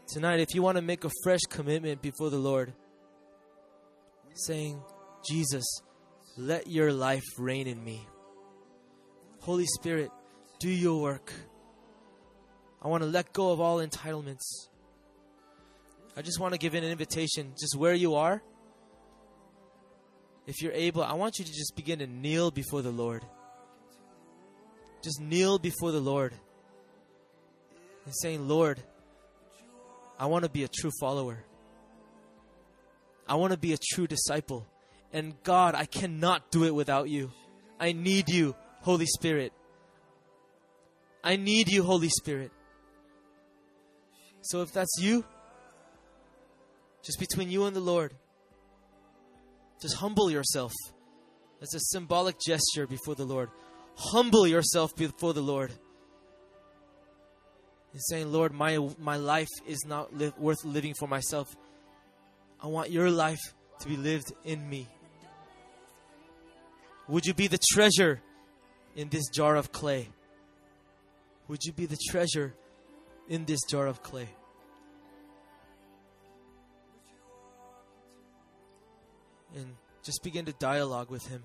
Tonight, 0.08 0.40
if 0.40 0.54
you 0.54 0.62
want 0.62 0.76
to 0.76 0.82
make 0.82 1.04
a 1.04 1.10
fresh 1.22 1.42
commitment 1.50 2.00
before 2.00 2.30
the 2.30 2.38
Lord, 2.38 2.72
saying, 4.32 4.80
Jesus, 5.28 5.66
let 6.38 6.66
your 6.66 6.94
life 6.94 7.24
reign 7.36 7.66
in 7.66 7.84
me. 7.84 8.06
Holy 9.40 9.66
Spirit, 9.66 10.10
do 10.60 10.70
your 10.70 11.02
work. 11.02 11.30
I 12.80 12.88
want 12.88 13.02
to 13.02 13.08
let 13.08 13.34
go 13.34 13.52
of 13.52 13.60
all 13.60 13.86
entitlements. 13.86 14.68
I 16.16 16.22
just 16.22 16.40
want 16.40 16.54
to 16.54 16.58
give 16.58 16.72
an 16.72 16.84
invitation, 16.84 17.52
just 17.60 17.76
where 17.76 17.92
you 17.92 18.14
are. 18.14 18.42
If 20.46 20.62
you're 20.62 20.72
able, 20.72 21.02
I 21.02 21.12
want 21.12 21.38
you 21.38 21.44
to 21.44 21.52
just 21.52 21.76
begin 21.76 21.98
to 21.98 22.06
kneel 22.06 22.50
before 22.50 22.80
the 22.80 22.90
Lord. 22.90 23.26
Just 25.02 25.20
kneel 25.20 25.58
before 25.58 25.92
the 25.92 26.00
Lord 26.00 26.32
and 28.06 28.14
saying, 28.22 28.48
Lord, 28.48 28.82
I 30.18 30.26
want 30.26 30.44
to 30.44 30.50
be 30.50 30.64
a 30.64 30.68
true 30.68 30.90
follower. 31.00 31.44
I 33.28 33.36
want 33.36 33.52
to 33.52 33.58
be 33.58 33.72
a 33.72 33.78
true 33.92 34.06
disciple. 34.06 34.66
And 35.12 35.40
God, 35.42 35.74
I 35.74 35.84
cannot 35.84 36.50
do 36.50 36.64
it 36.64 36.74
without 36.74 37.08
you. 37.08 37.30
I 37.78 37.92
need 37.92 38.28
you, 38.28 38.56
Holy 38.80 39.06
Spirit. 39.06 39.52
I 41.22 41.36
need 41.36 41.68
you, 41.68 41.82
Holy 41.82 42.08
Spirit. 42.08 42.50
So 44.42 44.62
if 44.62 44.72
that's 44.72 44.96
you, 45.00 45.24
just 47.02 47.18
between 47.18 47.50
you 47.50 47.64
and 47.64 47.76
the 47.76 47.80
Lord, 47.80 48.14
just 49.80 49.96
humble 49.96 50.30
yourself. 50.30 50.72
It's 51.60 51.74
a 51.74 51.80
symbolic 51.80 52.36
gesture 52.44 52.86
before 52.86 53.14
the 53.14 53.24
Lord. 53.24 53.50
Humble 53.96 54.46
yourself 54.46 54.94
before 54.96 55.32
the 55.32 55.42
Lord. 55.42 55.72
And 57.92 58.02
saying, 58.02 58.32
Lord, 58.32 58.52
my, 58.52 58.78
my 58.98 59.16
life 59.16 59.48
is 59.66 59.84
not 59.86 60.14
li- 60.16 60.32
worth 60.38 60.64
living 60.64 60.94
for 60.94 61.08
myself. 61.08 61.48
I 62.62 62.66
want 62.66 62.90
your 62.90 63.10
life 63.10 63.40
to 63.80 63.88
be 63.88 63.96
lived 63.96 64.32
in 64.44 64.68
me. 64.68 64.88
Would 67.08 67.24
you 67.24 67.32
be 67.32 67.46
the 67.46 67.58
treasure 67.72 68.20
in 68.94 69.08
this 69.08 69.28
jar 69.28 69.56
of 69.56 69.72
clay? 69.72 70.08
Would 71.48 71.64
you 71.64 71.72
be 71.72 71.86
the 71.86 71.96
treasure 72.10 72.54
in 73.28 73.46
this 73.46 73.60
jar 73.68 73.86
of 73.86 74.02
clay? 74.02 74.28
And 79.56 79.76
just 80.02 80.22
begin 80.22 80.44
to 80.44 80.52
dialogue 80.52 81.10
with 81.10 81.26
Him. 81.26 81.42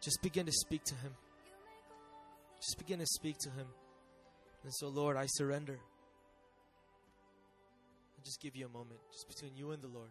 Just 0.00 0.22
begin 0.22 0.46
to 0.46 0.52
speak 0.52 0.84
to 0.84 0.94
Him. 0.94 1.12
Just 2.60 2.78
begin 2.78 3.00
to 3.00 3.06
speak 3.06 3.36
to 3.40 3.50
Him. 3.50 3.66
And 4.64 4.72
so, 4.72 4.88
Lord, 4.88 5.16
I 5.16 5.26
surrender. 5.26 5.78
I 8.16 8.24
just 8.24 8.40
give 8.40 8.54
you 8.54 8.66
a 8.66 8.68
moment, 8.68 9.00
just 9.10 9.28
between 9.28 9.56
you 9.56 9.72
and 9.72 9.82
the 9.82 9.88
Lord. 9.88 10.10